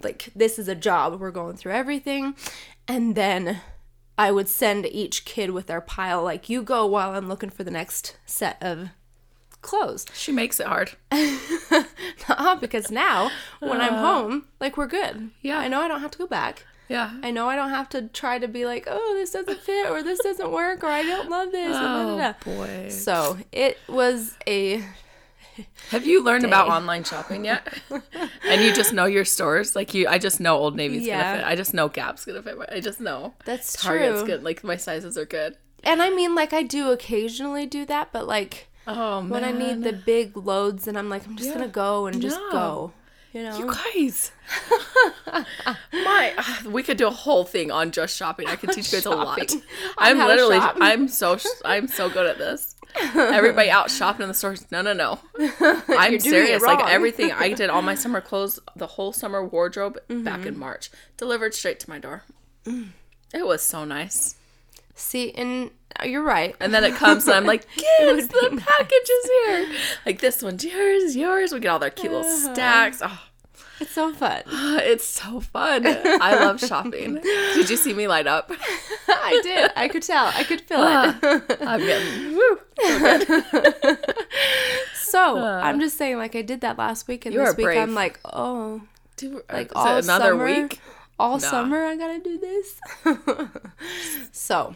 like 0.04 0.30
this 0.36 0.60
is 0.60 0.68
a 0.68 0.76
job. 0.76 1.20
We're 1.20 1.32
going 1.32 1.56
through 1.56 1.74
everything. 1.74 2.36
And 2.88 3.16
then 3.16 3.62
I 4.18 4.32
would 4.32 4.48
send 4.50 4.86
each 4.86 5.26
kid 5.26 5.52
with 5.52 5.68
their 5.68 5.82
pile 5.82 6.22
like 6.24 6.50
you 6.50 6.62
go 6.64 6.86
while 6.86 7.12
I'm 7.12 7.28
looking 7.30 7.50
for 7.50 7.64
the 7.64 7.72
next 7.72 8.18
set 8.26 8.62
of 8.62 8.90
clothes. 9.64 10.06
she 10.14 10.32
makes 10.32 10.60
it 10.60 10.68
hard. 10.68 10.92
Uh-uh, 11.12 12.56
because 12.56 12.92
now 12.92 13.32
when 13.60 13.82
I'm 13.82 13.94
home, 13.96 14.46
like 14.60 14.78
we're 14.78 14.88
good. 14.88 15.16
Uh. 15.16 15.28
Yeah. 15.42 15.60
I 15.60 15.68
know 15.68 15.82
I 15.82 15.88
don't 15.88 16.02
have 16.02 16.12
to 16.12 16.18
go 16.18 16.28
back. 16.28 16.66
Yeah. 16.90 17.12
I 17.24 17.32
know 17.32 17.50
I 17.50 17.56
don't 17.56 17.70
have 17.72 17.90
to 17.90 18.04
try 18.10 18.38
to 18.40 18.48
be 18.48 18.66
like, 18.66 18.86
oh, 18.90 19.14
this 19.18 19.32
doesn't 19.32 19.60
fit 19.62 19.90
or 19.90 20.04
this 20.04 20.20
doesn't 20.20 20.52
work 20.52 20.84
or 20.84 20.88
I 20.88 21.04
don't 21.04 21.30
love 21.30 21.52
this. 21.52 21.76
and 21.76 21.86
da, 21.86 22.04
da, 22.06 22.18
da. 22.18 22.34
Oh 22.46 22.56
boy. 22.56 22.90
So 22.90 23.38
it 23.52 23.78
was 23.88 24.38
a 24.48 24.84
Have 25.92 26.06
you 26.06 26.24
learned 26.24 26.46
about 26.46 26.68
online 26.68 27.04
shopping 27.04 27.46
yet? 27.46 27.68
and 28.48 28.62
you 28.64 28.74
just 28.74 28.94
know 28.94 29.06
your 29.06 29.26
stores? 29.26 29.76
Like 29.76 29.94
you 29.94 30.08
I 30.08 30.18
just 30.18 30.40
know 30.40 30.58
Old 30.58 30.76
Navy's 30.76 31.06
Yeah. 31.06 31.22
gonna 31.24 31.38
fit. 31.40 31.48
I 31.48 31.56
just 31.56 31.74
know 31.74 31.90
Gap's 31.90 32.26
gonna 32.26 32.42
fit. 32.44 32.58
I 32.72 32.80
just 32.80 33.00
know. 33.00 33.34
that's 33.46 33.82
Target's 33.82 34.20
true. 34.20 34.28
good. 34.28 34.44
Like 34.44 34.64
my 34.64 34.78
sizes 34.78 35.18
are 35.18 35.26
good. 35.26 35.58
And 35.84 36.02
I 36.02 36.10
mean, 36.10 36.34
like 36.36 36.54
I 36.54 36.64
do 36.64 36.92
occasionally 36.92 37.66
do 37.66 37.86
that, 37.86 38.12
but 38.14 38.26
like 38.28 38.70
Oh 38.88 39.22
man. 39.22 39.30
when 39.30 39.44
I 39.44 39.52
need 39.52 39.84
the 39.84 39.94
big 39.94 40.36
loads, 40.38 40.88
and 40.88 40.98
I'm 40.98 41.10
like, 41.10 41.26
I'm 41.26 41.36
just 41.38 41.50
Yeah. 41.50 41.56
gonna 41.56 41.68
go 41.70 42.06
and 42.08 42.22
just 42.22 42.38
No. 42.38 42.52
go. 42.52 42.94
You 43.34 43.44
know. 43.44 43.58
You 43.58 43.74
guys. 43.96 44.32
My 45.94 46.34
we 46.66 46.84
could 46.84 46.98
do 46.98 47.08
a 47.08 47.12
whole 47.12 47.46
thing 47.46 47.72
on 47.72 47.92
just 47.92 48.16
shopping. 48.16 48.48
I 48.48 48.56
could 48.56 48.72
teach 48.72 48.92
you 48.92 48.98
guys 48.98 49.06
a 49.06 49.10
lot. 49.12 49.52
I'm 49.98 50.18
literally. 50.20 50.58
I'm 50.60 51.08
so 51.08 51.38
I'm 51.66 51.88
so 51.88 52.10
good 52.10 52.26
at 52.28 52.38
this. 52.38 52.76
Everybody 53.16 53.72
out 53.72 53.90
shopping 53.90 54.22
in 54.24 54.28
the 54.28 54.36
stores. 54.36 54.68
No, 54.72 54.84
no, 54.84 54.94
no. 54.94 55.18
I'm 55.40 55.52
You're 55.60 55.80
doing 55.90 56.14
it 56.16 56.22
serious. 56.22 56.62
Like 56.62 56.86
everything 56.92 57.32
I 57.32 57.54
did 57.54 57.72
all 57.72 57.82
my 57.82 57.96
summer 57.96 58.22
clothes, 58.22 58.60
the 58.76 58.86
whole 58.86 59.12
summer 59.14 59.44
wardrobe 59.44 59.98
Mm-hmm. 60.10 60.24
back 60.24 60.46
in 60.46 60.58
March, 60.60 60.92
delivered 61.18 61.56
straight 61.56 61.80
to 61.82 61.90
my 61.90 61.98
door. 61.98 62.24
It 62.66 63.48
was 63.48 63.64
so 63.64 63.84
nice. 63.84 64.36
See, 64.96 65.32
and 65.34 65.72
uh, 65.72 65.72
you're 66.06 66.24
right. 66.24 66.56
And 66.60 66.74
then 66.74 66.84
it 66.84 66.96
comes 66.96 67.26
and 67.28 67.36
I'm 67.36 67.46
like, 67.46 67.68
kids, 67.76 68.28
the 68.28 68.64
package 68.66 69.10
is 69.10 69.26
here. 69.46 69.68
Like 70.06 70.20
this 70.20 70.42
one's 70.42 70.64
yours, 70.64 71.16
yours. 71.16 71.54
We 71.54 71.60
get 71.60 71.70
all 71.70 71.80
their 71.80 71.90
cute 71.90 72.12
little 72.12 72.28
Uh-huh. 72.28 72.54
stacks. 72.54 73.02
Oh, 73.04 73.22
It's 73.80 73.92
so 73.92 74.14
fun. 74.14 74.44
it's 74.48 75.06
so 75.06 75.40
fun. 75.40 75.86
I 75.86 76.36
love 76.36 76.60
shopping. 76.68 77.16
Did 77.16 77.70
you 77.70 77.78
see 77.78 77.94
me 77.94 78.08
light 78.08 78.28
up? 78.28 78.52
I 79.08 79.40
did. 79.44 79.72
I 79.76 79.88
could 79.88 80.04
tell. 80.04 80.26
I 80.28 80.44
could 80.44 80.62
feel 80.62 80.80
it. 80.84 81.58
I'm 81.62 81.80
getting 81.80 82.36
woo. 82.36 82.60
So 84.96 85.38
I'm 85.38 85.80
just 85.80 85.98
saying, 85.98 86.18
like 86.18 86.36
I 86.36 86.42
did 86.42 86.62
that 86.62 86.78
last 86.78 87.08
week, 87.08 87.26
and 87.26 87.36
this 87.36 87.56
week 87.56 87.66
brave. 87.66 87.78
I'm 87.80 87.94
like, 87.94 88.20
oh, 88.26 88.82
Do, 89.18 89.42
like 89.52 89.68
is 89.68 89.72
it 89.72 89.76
all 89.76 89.98
another 89.98 90.32
summer, 90.32 90.46
week? 90.46 90.80
all 91.20 91.34
Nah. 91.34 91.50
summer 91.50 91.86
I 91.86 91.96
gotta 91.96 92.20
do 92.20 92.38
this. 92.40 92.80
so 94.32 94.76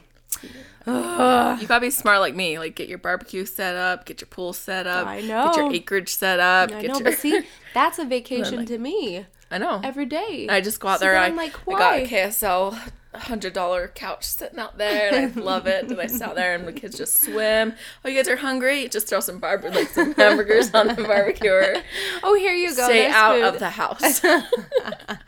You 0.86 1.68
gotta 1.68 1.82
be 1.82 1.90
smart 1.90 2.20
like 2.20 2.36
me. 2.36 2.60
Like 2.60 2.76
get 2.76 2.88
your 2.88 2.98
barbecue 2.98 3.46
set 3.46 3.76
up, 3.76 4.06
get 4.06 4.22
your 4.22 4.28
pool 4.28 4.54
set 4.54 4.88
up, 4.88 5.08
I 5.08 5.22
know. 5.22 5.46
get 5.48 5.58
your 5.58 5.74
acreage 5.74 6.10
set 6.14 6.40
up. 6.40 6.72
I 6.72 6.82
get 6.82 6.88
know, 6.92 6.96
your... 6.96 7.04
but 7.04 7.16
see, 7.16 7.42
that's 7.74 8.00
a 8.00 8.06
vacation 8.06 8.58
like- 8.58 8.68
to 8.68 8.78
me 8.78 9.26
I 9.52 9.58
know. 9.58 9.82
every 9.84 10.06
day. 10.06 10.48
I 10.50 10.62
just 10.62 10.80
go 10.80 10.90
out 10.90 11.00
So 11.00 11.06
there. 11.06 11.18
I, 11.18 11.26
I'm 11.28 11.36
like, 11.36 11.54
I 11.68 11.72
got 11.72 11.80
why? 11.80 11.96
a 11.98 12.08
KSL 12.08 12.78
hundred 13.18 13.54
dollar 13.54 13.88
couch 13.90 14.24
sitting 14.24 14.60
out 14.60 14.78
there, 14.78 15.14
and 15.14 15.38
I 15.38 15.42
love 15.42 15.68
it. 15.68 15.90
And 15.90 16.00
I 16.00 16.08
sit 16.08 16.22
out 16.22 16.36
there, 16.36 16.54
and 16.56 16.68
the 16.68 16.74
kids 16.74 16.98
just 16.98 17.22
swim. 17.22 17.74
Oh, 18.06 18.10
you 18.10 18.16
guys 18.16 18.28
are 18.28 18.36
hungry? 18.38 18.88
Just 18.88 19.08
throw 19.10 19.20
some 19.20 19.40
barbe- 19.40 19.66
like 19.74 19.88
some 19.90 20.14
hamburgers 20.16 20.74
on 20.74 20.88
the 20.88 20.96
barbecue. 21.04 21.82
oh, 22.24 22.36
here 22.36 22.54
you 22.54 22.68
go. 22.76 22.86
Stay 22.86 23.04
there's 23.04 23.16
out 23.16 23.36
food. 23.36 23.44
of 23.46 23.60
the 23.60 23.70
house. 23.70 24.22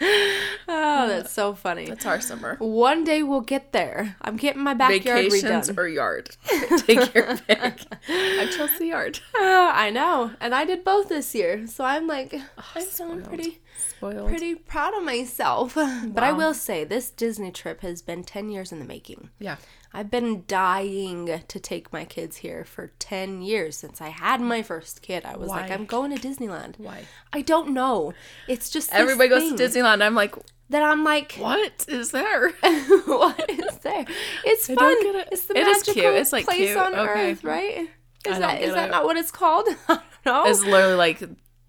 Oh, 0.71 1.07
that's 1.07 1.31
so 1.31 1.53
funny. 1.55 1.85
That's 1.87 2.05
our 2.05 2.21
summer. 2.21 2.55
One 2.59 3.03
day 3.03 3.23
we'll 3.23 3.41
get 3.41 3.71
there. 3.71 4.15
I'm 4.21 4.37
getting 4.37 4.61
my 4.61 4.73
backyard 4.75 5.25
Vacations 5.31 5.69
redone. 5.69 5.77
or 5.77 5.87
yard. 5.87 6.37
Take 6.85 7.13
your 7.13 7.37
pick. 7.37 7.81
I 8.07 8.49
chose 8.55 8.77
the 8.77 8.87
yard. 8.87 9.19
Ah, 9.35 9.73
I 9.75 9.89
know, 9.89 10.31
and 10.39 10.53
I 10.53 10.65
did 10.65 10.83
both 10.83 11.09
this 11.09 11.33
year, 11.33 11.65
so 11.67 11.83
I'm 11.85 12.05
like, 12.07 12.33
I'm 12.75 12.83
feeling 12.83 13.23
pretty, 13.23 13.59
Spoiled. 13.99 14.29
pretty 14.29 14.55
proud 14.55 14.93
of 14.95 15.03
myself. 15.03 15.75
But 16.15 16.23
I 16.23 16.31
will 16.31 16.53
say 16.53 16.83
this 16.83 17.09
Disney 17.11 17.51
trip 17.51 17.81
has 17.81 18.01
been 18.01 18.23
10 18.23 18.49
years 18.49 18.71
in 18.71 18.79
the 18.79 18.85
making. 18.85 19.29
Yeah. 19.39 19.57
I've 19.93 20.11
been 20.11 20.43
dying 20.47 21.41
to 21.47 21.59
take 21.59 21.91
my 21.91 22.05
kids 22.05 22.37
here 22.37 22.63
for 22.63 22.91
10 22.99 23.41
years 23.41 23.75
since 23.75 24.01
I 24.01 24.09
had 24.09 24.39
my 24.39 24.61
first 24.61 25.01
kid. 25.01 25.25
I 25.25 25.35
was 25.35 25.49
like, 25.49 25.71
I'm 25.71 25.85
going 25.85 26.15
to 26.15 26.27
Disneyland. 26.27 26.77
Why? 26.77 27.03
I 27.33 27.41
don't 27.41 27.69
know. 27.73 28.13
It's 28.47 28.69
just 28.69 28.91
this 28.91 28.99
Everybody 28.99 29.29
goes 29.29 29.51
to 29.51 29.55
Disneyland. 29.57 30.03
I'm 30.03 30.13
like, 30.15 30.35
That 30.69 30.83
I'm 30.83 31.03
like, 31.03 31.33
what 31.33 31.85
is 31.87 32.11
there? 32.11 32.49
what 33.05 33.49
is 33.49 33.77
there? 33.79 34.05
It's 34.45 34.67
fun. 34.67 34.77
it. 35.15 35.27
It's 35.31 35.45
the 35.45 35.57
It 35.57 35.67
is 35.67 35.77
magical 35.79 35.93
cute. 35.95 36.13
It's, 36.15 36.31
like, 36.31 36.45
place 36.45 36.67
cute. 36.67 36.77
on 36.77 36.93
Okay. 36.93 37.31
earth, 37.31 37.43
right? 37.43 37.89
Is 38.27 38.37
that 38.37 38.61
is 38.61 38.67
get 38.67 38.75
that 38.75 38.87
it. 38.89 38.91
not 38.91 39.05
what 39.05 39.17
it's 39.17 39.31
called? 39.31 39.67
I 39.87 39.99
don't 40.25 40.45
know. 40.45 40.45
It's 40.45 40.61
literally 40.63 40.95
like 40.95 41.23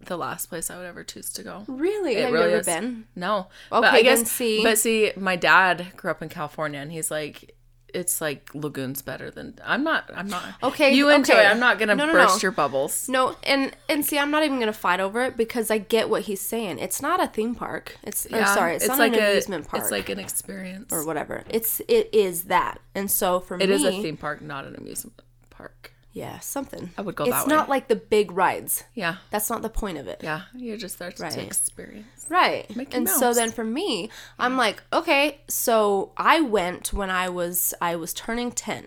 the 0.06 0.16
last 0.16 0.46
place 0.46 0.70
I 0.70 0.76
would 0.76 0.86
ever 0.86 1.04
choose 1.04 1.30
to 1.34 1.42
go. 1.42 1.64
really? 1.68 2.16
It 2.16 2.24
Have 2.24 2.32
really 2.32 2.44
you 2.46 2.50
ever 2.56 2.60
is. 2.60 2.66
been? 2.66 3.04
No. 3.14 3.48
but 3.70 3.84
Okay, 3.84 3.98
I 3.98 4.02
guess 4.02 4.18
then 4.20 4.26
see. 4.26 4.62
But 4.62 4.78
see, 4.78 5.12
my 5.16 5.36
dad 5.36 5.92
grew 5.96 6.10
up 6.10 6.22
in 6.22 6.28
California 6.28 6.80
and 6.80 6.90
he's 6.92 7.10
like 7.10 7.54
it's 7.92 8.20
like 8.20 8.48
lagoons 8.54 9.02
better 9.02 9.32
than 9.32 9.58
I'm 9.64 9.82
not 9.82 10.08
I'm 10.14 10.28
not 10.28 10.44
Okay, 10.62 10.94
You 10.94 11.08
enjoy 11.08 11.34
okay. 11.34 11.44
it. 11.44 11.50
I'm 11.50 11.58
not 11.58 11.78
gonna 11.80 11.96
No, 11.96 12.06
no, 12.06 12.12
burst 12.12 12.36
no. 12.36 12.46
your 12.46 12.52
bubbles. 12.52 13.08
No, 13.08 13.34
and 13.42 13.76
and 13.88 14.06
see, 14.06 14.16
I'm 14.16 14.30
not 14.30 14.44
even 14.44 14.60
gonna 14.60 14.72
fight 14.72 15.00
over 15.00 15.24
it 15.24 15.36
because 15.36 15.72
I 15.72 15.78
get 15.78 16.08
what 16.08 16.22
he's 16.22 16.40
saying. 16.40 16.78
It's 16.78 17.02
not 17.02 17.20
a 17.20 17.26
theme 17.26 17.56
park. 17.56 17.96
It's 18.04 18.26
or 18.26 18.44
sorry, 18.46 18.76
it's, 18.76 18.86
not 18.86 18.98
like 19.00 19.12
an 19.14 19.18
amusement 19.18 19.66
park 19.66 19.82
It's 19.82 19.90
like 19.90 20.08
an 20.08 20.20
experience. 20.20 20.92
or 20.92 21.04
whatever. 21.04 21.42
It's 21.50 21.80
it 21.88 22.08
is 22.12 22.44
that. 22.44 22.78
And 22.94 23.10
so 23.10 23.40
for 23.40 23.54
It 23.56 23.58
me, 23.58 23.64
it 23.64 23.70
is 23.70 23.84
a 23.84 23.90
theme 23.90 24.16
park, 24.16 24.40
not 24.40 24.64
an 24.66 24.76
amusement 24.76 25.20
park. 25.50 25.92
Yeah, 26.12 26.38
something. 26.40 26.90
I 26.98 27.02
would 27.02 27.14
go 27.16 27.24
It's 27.24 27.32
that 27.32 27.46
way. 27.46 27.54
not 27.54 27.68
like 27.68 27.88
the 27.88 27.96
big 27.96 28.32
rides. 28.32 28.84
Yeah. 28.94 29.16
That's 29.30 29.48
not 29.50 29.62
the 29.62 29.68
point 29.70 29.98
of 29.98 30.06
it. 30.08 30.20
Yeah. 30.22 30.42
You're 30.54 30.76
just 30.76 30.98
there 30.98 31.12
to 31.12 31.22
Right. 31.22 31.38
experience. 31.38 32.26
Right. 32.28 32.74
Mickey 32.76 32.96
and 32.96 33.08
so 33.08 33.32
then 33.32 33.50
for 33.50 33.64
me, 33.64 34.10
I'm 34.38 34.56
like, 34.56 34.82
okay, 34.92 35.40
so 35.48 36.12
I 36.16 36.40
went 36.40 36.92
when 36.92 37.10
I 37.10 37.28
was 37.28 37.74
I 37.80 37.96
was 37.96 38.12
turning 38.12 38.50
10. 38.52 38.86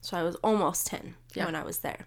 So 0.00 0.16
I 0.16 0.22
was 0.22 0.34
almost 0.36 0.86
10 0.88 1.14
Yeah. 1.34 1.44
when 1.46 1.54
I 1.54 1.62
was 1.64 1.78
there. 1.78 2.06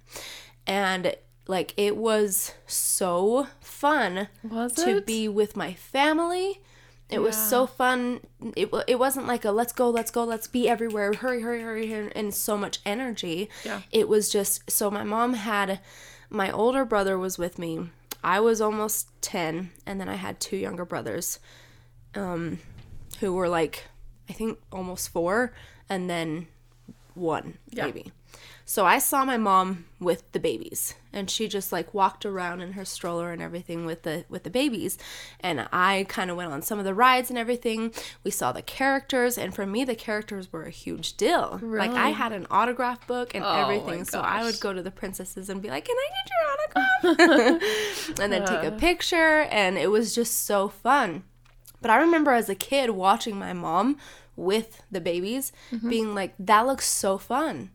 And 0.67 1.15
like 1.47 1.73
it 1.77 1.95
was 1.95 2.53
so 2.67 3.47
fun 3.61 4.27
Was 4.43 4.73
to 4.73 4.97
it? 4.97 5.05
be 5.05 5.27
with 5.29 5.55
my 5.55 5.73
family. 5.73 6.61
It 7.09 7.19
was 7.19 7.35
so 7.37 7.67
fun. 7.67 8.19
It, 8.55 8.69
it 8.87 8.97
wasn't 8.97 9.27
like 9.27 9.45
a 9.45 9.51
let's 9.51 9.71
go, 9.73 9.89
let's 9.89 10.09
go, 10.11 10.23
let's 10.23 10.47
be 10.47 10.67
everywhere, 10.67 11.13
hurry, 11.13 11.41
hurry, 11.41 11.61
hurry, 11.61 11.93
and- 11.93 12.15
and 12.15 12.33
so 12.33 12.57
much 12.57 12.79
energy. 12.85 13.49
Yeah. 13.63 13.81
It 13.91 14.09
was 14.09 14.29
just 14.29 14.69
so 14.71 14.89
my 14.89 15.03
mom 15.03 15.33
had 15.35 15.79
my 16.29 16.49
older 16.51 16.83
brother 16.83 17.17
was 17.17 17.37
with 17.37 17.59
me. 17.59 17.89
I 18.23 18.39
was 18.39 18.59
almost 18.59 19.07
10 19.21 19.69
and 19.85 20.01
then 20.01 20.09
I 20.09 20.15
had 20.15 20.39
two 20.39 20.57
younger 20.57 20.83
brothers 20.85 21.39
um 22.15 22.59
who 23.19 23.33
were 23.33 23.47
like 23.49 23.83
I 24.29 24.33
think 24.33 24.57
almost 24.71 25.09
4 25.09 25.53
and 25.89 26.09
then 26.09 26.47
one 27.13 27.59
Yeah. 27.69 27.85
baby. 27.85 28.11
So 28.65 28.83
I 28.85 28.97
saw 28.97 29.23
my 29.25 29.37
mom 29.37 29.85
with 29.99 30.29
the 30.31 30.39
babies 30.39 30.95
and 31.15 31.29
she 31.29 31.47
just 31.47 31.71
like 31.71 31.93
walked 31.93 32.25
around 32.25 32.61
in 32.61 32.73
her 32.73 32.85
stroller 32.85 33.31
and 33.31 33.41
everything 33.41 33.85
with 33.85 34.03
the 34.03 34.25
with 34.29 34.43
the 34.43 34.49
babies 34.49 34.97
and 35.39 35.67
I 35.71 36.05
kind 36.09 36.29
of 36.29 36.37
went 36.37 36.51
on 36.51 36.61
some 36.61 36.77
of 36.77 36.85
the 36.85 36.93
rides 36.93 37.29
and 37.29 37.39
everything. 37.39 37.93
We 38.23 38.31
saw 38.31 38.51
the 38.51 38.61
characters 38.61 39.37
and 39.37 39.55
for 39.55 39.65
me 39.65 39.85
the 39.85 39.95
characters 39.95 40.51
were 40.51 40.63
a 40.63 40.69
huge 40.69 41.17
deal. 41.17 41.59
Like 41.63 41.91
I 41.91 42.09
had 42.09 42.33
an 42.33 42.45
autograph 42.51 43.07
book 43.07 43.33
and 43.33 43.43
Oh 43.43 43.53
everything. 43.53 44.03
So 44.03 44.19
I 44.19 44.43
would 44.43 44.59
go 44.59 44.73
to 44.73 44.83
the 44.83 44.91
princesses 44.91 45.49
and 45.49 45.61
be 45.61 45.69
like, 45.69 45.85
"Can 45.85 45.95
I 45.97 46.09
get 46.17 46.31
your 46.35 47.19
autograph?" 47.31 48.19
and 48.19 48.33
then 48.33 48.45
take 48.45 48.63
a 48.63 48.75
picture 48.75 49.41
and 49.49 49.77
it 49.77 49.89
was 49.89 50.13
just 50.13 50.45
so 50.45 50.67
fun. 50.67 51.23
But 51.81 51.91
I 51.91 51.97
remember 51.97 52.31
as 52.31 52.49
a 52.49 52.55
kid 52.55 52.89
watching 52.91 53.37
my 53.37 53.53
mom 53.53 53.97
with 54.35 54.81
the 54.91 54.99
babies 54.99 55.53
mm-hmm. 55.71 55.89
being 55.89 56.15
like, 56.15 56.33
"That 56.37 56.65
looks 56.65 56.87
so 56.87 57.17
fun." 57.17 57.71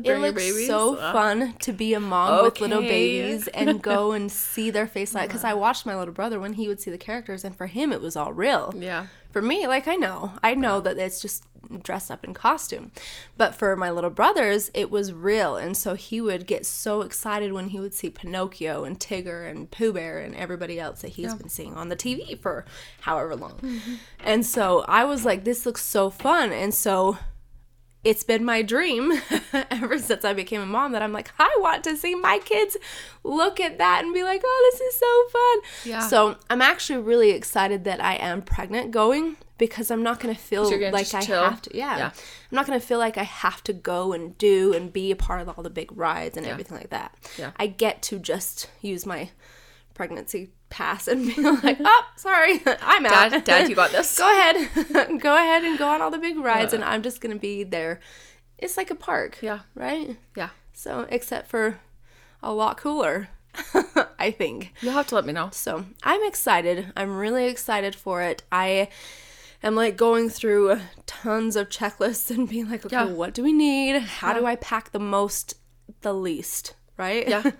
It 0.00 0.02
looks 0.32 0.42
so 0.66 0.96
Uh, 0.96 1.12
fun 1.12 1.54
to 1.60 1.72
be 1.72 1.94
a 1.94 2.00
mom 2.00 2.30
with 2.44 2.60
little 2.60 2.82
babies 2.88 3.48
and 3.48 3.82
go 3.92 4.12
and 4.12 4.30
see 4.32 4.70
their 4.70 4.86
face 4.86 5.14
like 5.14 5.28
because 5.28 5.44
I 5.44 5.54
watched 5.54 5.84
my 5.86 5.96
little 5.96 6.14
brother 6.14 6.40
when 6.40 6.54
he 6.54 6.68
would 6.68 6.80
see 6.80 6.90
the 6.90 6.98
characters 6.98 7.44
and 7.44 7.54
for 7.56 7.66
him 7.66 7.92
it 7.92 8.00
was 8.00 8.16
all 8.16 8.32
real. 8.32 8.74
Yeah. 8.76 9.06
For 9.30 9.40
me, 9.42 9.66
like 9.66 9.88
I 9.88 9.94
know, 9.96 10.32
I 10.42 10.54
know 10.54 10.80
that 10.80 10.98
it's 10.98 11.20
just 11.22 11.44
dressed 11.82 12.10
up 12.10 12.22
in 12.22 12.34
costume. 12.34 12.90
But 13.38 13.54
for 13.54 13.74
my 13.76 13.90
little 13.90 14.10
brothers, 14.10 14.70
it 14.74 14.90
was 14.90 15.10
real. 15.12 15.56
And 15.56 15.74
so 15.74 15.94
he 15.94 16.20
would 16.20 16.46
get 16.46 16.66
so 16.66 17.00
excited 17.00 17.52
when 17.54 17.68
he 17.68 17.80
would 17.80 17.94
see 17.94 18.10
Pinocchio 18.10 18.84
and 18.84 18.98
Tigger 19.00 19.48
and 19.50 19.70
Pooh 19.70 19.92
Bear 19.94 20.18
and 20.18 20.34
everybody 20.34 20.78
else 20.78 21.00
that 21.00 21.12
he's 21.12 21.34
been 21.34 21.48
seeing 21.48 21.74
on 21.74 21.88
the 21.88 21.96
TV 21.96 22.38
for 22.38 22.66
however 23.02 23.34
long. 23.34 23.80
And 24.20 24.44
so 24.44 24.84
I 24.86 25.04
was 25.04 25.24
like, 25.24 25.44
this 25.44 25.64
looks 25.64 25.82
so 25.84 26.10
fun. 26.10 26.52
And 26.52 26.74
so 26.74 27.16
it's 28.04 28.24
been 28.24 28.44
my 28.44 28.62
dream 28.62 29.12
ever 29.70 29.98
since 29.98 30.24
I 30.24 30.32
became 30.32 30.60
a 30.60 30.66
mom 30.66 30.92
that 30.92 31.02
I'm 31.02 31.12
like, 31.12 31.30
I 31.38 31.54
want 31.60 31.84
to 31.84 31.96
see 31.96 32.14
my 32.14 32.38
kids 32.38 32.76
look 33.22 33.60
at 33.60 33.78
that 33.78 34.04
and 34.04 34.12
be 34.12 34.24
like, 34.24 34.42
oh, 34.44 34.70
this 34.72 34.80
is 34.80 34.98
so 34.98 35.28
fun. 35.38 35.90
Yeah. 35.92 36.06
So 36.08 36.36
I'm 36.50 36.62
actually 36.62 37.00
really 37.00 37.30
excited 37.30 37.84
that 37.84 38.02
I 38.02 38.14
am 38.14 38.42
pregnant 38.42 38.90
going 38.90 39.36
because 39.56 39.92
I'm 39.92 40.02
not 40.02 40.18
going 40.18 40.34
to 40.34 40.40
feel 40.40 40.68
gonna 40.68 40.90
like 40.90 41.14
I 41.14 41.20
chill? 41.20 41.44
have 41.44 41.62
to. 41.62 41.76
Yeah. 41.76 41.96
Yeah. 41.96 42.06
I'm 42.06 42.56
not 42.56 42.66
going 42.66 42.78
to 42.80 42.84
feel 42.84 42.98
like 42.98 43.16
I 43.16 43.22
have 43.22 43.62
to 43.64 43.72
go 43.72 44.12
and 44.12 44.36
do 44.36 44.74
and 44.74 44.92
be 44.92 45.12
a 45.12 45.16
part 45.16 45.40
of 45.40 45.48
all 45.48 45.62
the 45.62 45.70
big 45.70 45.96
rides 45.96 46.36
and 46.36 46.44
everything 46.44 46.76
like 46.76 46.90
that. 46.90 47.14
Yeah. 47.38 47.52
I 47.56 47.68
get 47.68 48.02
to 48.02 48.18
just 48.18 48.68
use 48.80 49.06
my 49.06 49.30
pregnancy 49.94 50.50
pass 50.72 51.06
and 51.06 51.26
be 51.26 51.40
like, 51.62 51.78
oh, 51.84 52.04
sorry, 52.16 52.60
I'm 52.82 53.04
out. 53.06 53.30
Dad, 53.30 53.44
Dad, 53.44 53.68
you 53.68 53.74
got 53.76 53.92
this. 53.92 54.18
go 54.24 54.24
ahead 54.30 55.20
go 55.20 55.36
ahead 55.36 55.62
and 55.64 55.78
go 55.78 55.86
on 55.88 56.00
all 56.00 56.10
the 56.10 56.18
big 56.18 56.36
rides 56.38 56.72
and 56.72 56.82
i'm 56.82 57.02
just 57.02 57.20
gonna 57.20 57.36
be 57.36 57.62
there 57.62 58.00
it's 58.58 58.76
like 58.76 58.90
a 58.90 58.94
park 58.94 59.38
Yeah. 59.42 59.60
right 59.74 60.16
Yeah. 60.36 60.50
so 60.72 61.06
except 61.10 61.48
for 61.48 61.78
a 62.42 62.52
lot 62.52 62.76
cooler 62.78 63.28
i 64.18 64.30
think 64.30 64.72
You'll 64.80 64.92
have 64.94 65.06
to 65.08 65.14
let 65.14 65.26
me 65.26 65.32
know. 65.32 65.50
so 65.52 65.84
i'm 66.02 66.22
excited 66.24 66.92
i'm 66.96 67.16
really 67.16 67.46
excited 67.46 67.94
for 67.94 68.22
it 68.22 68.42
i 68.50 68.88
am 69.62 69.74
like 69.74 69.96
going 69.96 70.30
through 70.30 70.80
tons 71.06 71.54
of 71.56 71.68
checklists 71.68 72.30
and 72.30 72.48
being 72.48 72.70
like 72.70 72.86
okay 72.86 72.96
Yeah. 72.96 73.04
what 73.04 73.34
do 73.34 73.42
we 73.42 73.52
need 73.52 74.00
how 74.00 74.32
do 74.32 74.46
i 74.46 74.56
pack 74.56 74.92
the 74.92 74.98
most 74.98 75.54
the 76.00 76.14
least 76.14 76.74
right 76.96 77.28
Yeah. 77.28 77.50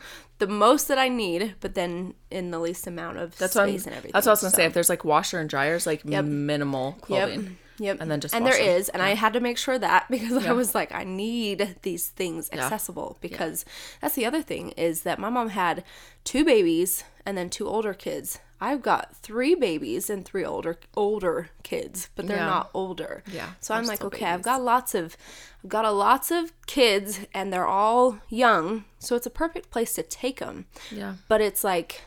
The 0.43 0.47
most 0.67 0.89
that 0.89 0.99
i 0.99 1.09
need 1.09 1.55
but 1.61 1.75
then 1.75 2.15
in 2.31 2.51
the 2.51 2.59
least 2.59 2.87
amount 2.87 3.17
of 3.19 3.37
That's 3.39 3.53
space 3.55 3.87
and 3.87 3.95
everything 3.95 4.13
that's 4.13 4.27
what 4.27 4.33
I 4.33 4.35
was 4.35 4.41
gonna 4.43 4.51
So- 4.51 4.57
say. 4.57 4.65
If 4.67 4.73
there's 4.77 4.89
like 4.89 5.05
washer 5.05 5.39
and 5.41 5.49
dryers, 5.49 5.87
like 5.87 6.05
minimal 6.05 6.87
clothing. 7.01 7.59
Yep. 7.79 7.97
And 8.01 8.11
then 8.11 8.21
just 8.21 8.35
and 8.35 8.47
there 8.47 8.53
them. 8.57 8.77
is, 8.77 8.91
and 8.91 9.03
I 9.03 9.15
had 9.15 9.33
to 9.33 9.41
make 9.41 9.57
sure 9.59 9.77
that 9.79 10.07
because 10.11 10.47
I 10.47 10.53
was 10.53 10.75
like, 10.75 10.93
I 10.95 11.05
need 11.05 11.77
these 11.83 12.11
things 12.11 12.49
accessible 12.53 13.17
because 13.21 13.65
that's 14.01 14.15
the 14.15 14.27
other 14.27 14.43
thing 14.43 14.71
is 14.77 15.03
that 15.03 15.19
my 15.19 15.31
mom 15.31 15.49
had 15.49 15.83
two 16.23 16.45
babies 16.45 17.03
and 17.27 17.37
then 17.37 17.49
two 17.51 17.67
older 17.67 17.95
kids. 17.95 18.39
I've 18.69 18.81
got 18.83 19.17
three 19.17 19.55
babies 19.57 20.09
and 20.09 20.25
three 20.25 20.45
older 20.45 20.79
older 20.95 21.51
kids, 21.65 22.11
but 22.15 22.27
they're 22.29 22.37
Yeah. 22.37 22.47
not 22.47 22.71
older. 22.73 23.25
Yeah, 23.27 23.51
So 23.61 23.75
I'm 23.75 23.87
like, 23.87 24.05
okay, 24.05 24.27
I've 24.27 24.43
got 24.43 24.63
lots 24.63 24.95
of 24.95 25.17
I've 25.65 25.71
got 25.71 25.85
a 25.85 25.91
lots 25.91 26.31
of 26.31 26.53
kids 26.67 27.21
and 27.35 27.53
they're 27.53 27.67
all 27.67 28.19
young, 28.29 28.85
so 29.01 29.17
it's 29.17 29.27
a 29.27 29.31
perfect 29.31 29.71
place 29.71 29.93
to 29.95 30.03
take 30.05 30.39
them. 30.41 30.67
Yeah. 30.91 31.15
But 31.29 31.41
it's 31.41 31.65
like 31.65 32.03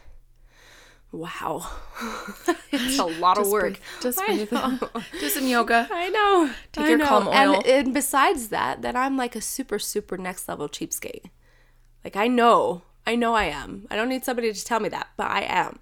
wow. 1.11 1.65
it's 2.71 2.99
a 2.99 3.05
lot 3.05 3.37
of 3.37 3.47
work. 3.49 3.61
breathe. 3.63 3.77
Just 4.01 4.19
breathe. 4.25 4.49
Do 5.19 5.29
some 5.29 5.47
yoga. 5.47 5.87
I 5.91 6.09
know. 6.09 6.51
Take 6.73 6.85
I 6.85 6.89
your 6.89 6.97
know. 6.97 7.05
calm 7.05 7.27
oil. 7.27 7.55
And, 7.55 7.65
and 7.65 7.93
besides 7.93 8.49
that, 8.49 8.81
that 8.81 8.95
I'm 8.95 9.15
like 9.17 9.35
a 9.35 9.41
super, 9.41 9.79
super 9.79 10.17
next 10.17 10.47
level 10.49 10.67
cheapskate. 10.67 11.29
Like 12.03 12.15
I 12.15 12.27
know, 12.27 12.83
I 13.07 13.15
know 13.15 13.33
I 13.33 13.45
am. 13.45 13.87
I 13.91 13.95
don't 13.95 14.09
need 14.09 14.25
somebody 14.25 14.51
to 14.51 14.65
tell 14.65 14.79
me 14.79 14.89
that, 14.89 15.07
but 15.17 15.29
I 15.29 15.41
am. 15.41 15.79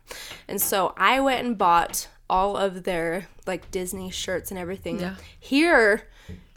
And 0.47 0.61
so 0.61 0.93
I 0.97 1.19
went 1.19 1.45
and 1.45 1.57
bought 1.57 2.07
all 2.29 2.57
of 2.57 2.83
their 2.83 3.27
like 3.45 3.69
Disney 3.71 4.09
shirts 4.09 4.49
and 4.51 4.59
everything 4.59 4.99
Yeah. 4.99 5.15
here 5.39 6.07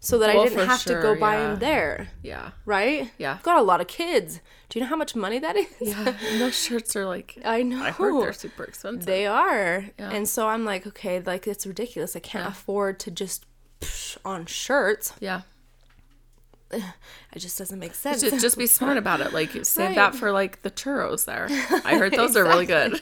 so 0.01 0.19
that 0.19 0.35
Well, 0.35 0.45
I 0.45 0.49
didn't 0.49 0.67
have 0.69 0.85
to 0.85 0.95
go 0.95 1.17
buy 1.19 1.35
yeah. 1.35 1.47
them 1.49 1.59
there. 1.59 2.09
Yeah. 2.23 2.51
Right? 2.65 3.11
Yeah. 3.19 3.35
I've 3.35 3.43
got 3.43 3.59
a 3.59 3.63
lot 3.63 3.81
of 3.81 3.87
kids. 3.89 4.41
Do 4.69 4.79
you 4.79 4.85
know 4.85 4.89
how 4.89 4.97
much 4.97 5.15
money 5.17 5.39
that 5.41 5.57
is? 5.57 5.67
Yeah. 5.81 6.15
And 6.29 6.41
those 6.41 6.57
shirts 6.57 6.95
are 6.97 7.05
like, 7.07 7.39
I 7.45 7.63
know. 7.63 7.83
I 7.83 7.91
heard 7.91 8.21
they're 8.21 8.33
super 8.33 8.65
expensive. 8.65 9.07
They 9.07 9.27
are. 9.27 9.87
Yeah. 9.99 10.11
And 10.11 10.29
so 10.29 10.49
I'm 10.49 10.65
like, 10.65 10.87
okay, 10.87 11.21
like 11.21 11.47
it's 11.49 11.67
ridiculous. 11.67 12.15
I 12.17 12.21
can't 12.21 12.49
afford 12.49 13.01
to 13.01 13.11
just 13.11 13.47
psh, 13.81 14.17
on 14.25 14.47
shirts. 14.47 15.13
yeah. 15.21 15.43
It 17.33 17.41
just 17.41 17.59
doesn't 17.59 17.79
make 17.79 17.95
sense. 17.95 18.23
Just, 18.23 18.41
just 18.41 18.57
be 18.57 18.67
smart 18.67 18.97
about 18.97 19.21
it. 19.21 19.33
Like 19.35 19.51
save 19.67 19.89
Right. 19.89 19.95
that 19.97 20.15
for 20.15 20.33
like 20.33 20.63
the 20.63 20.71
churros 20.71 21.27
there. 21.27 21.49
I 21.85 21.99
heard 21.99 22.13
those 22.13 22.35
are 22.35 22.45
really 22.45 22.65
good. 22.65 22.99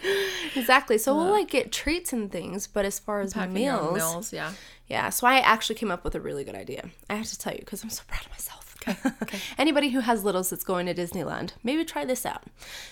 exactly. 0.57 0.99
So 1.05 1.15
we'll 1.17 1.31
like 1.31 1.49
get 1.51 1.71
treats 1.71 2.13
and 2.13 2.33
things, 2.33 2.67
but 2.67 2.85
as 2.85 2.99
far 2.99 3.21
as 3.21 3.37
own 3.37 3.53
meals, 3.53 3.95
meals, 3.95 4.33
yeah. 4.33 4.53
yeah. 4.89 5.11
So 5.11 5.27
I 5.27 5.37
actually 5.39 5.77
came 5.77 5.91
up 5.93 6.03
with 6.03 6.15
a 6.17 6.21
really 6.21 6.43
good 6.43 6.57
idea. 6.57 6.91
I 7.09 7.15
have 7.15 7.27
to 7.27 7.39
tell 7.39 7.53
you 7.53 7.61
because 7.61 7.83
I'm 7.85 7.91
so 7.91 8.03
proud 8.09 8.25
of 8.25 8.31
myself. 8.33 8.75
Okay. 8.89 8.97
okay. 9.23 9.39
Anybody 9.59 9.91
who 9.91 10.01
has 10.01 10.25
littles 10.25 10.51
that's 10.51 10.65
going 10.65 10.87
to 10.87 10.95
Disneyland, 10.95 11.53
maybe 11.63 11.85
try 11.85 12.05
this 12.05 12.27
out. 12.27 12.43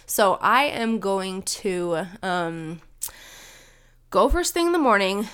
So 0.06 0.38
I 0.40 0.64
am 0.64 1.00
going 1.00 1.42
to 1.42 2.06
um, 2.22 2.80
go 4.10 4.28
first 4.28 4.54
thing 4.54 4.66
in 4.66 4.72
the 4.72 4.78
morning 4.78 5.28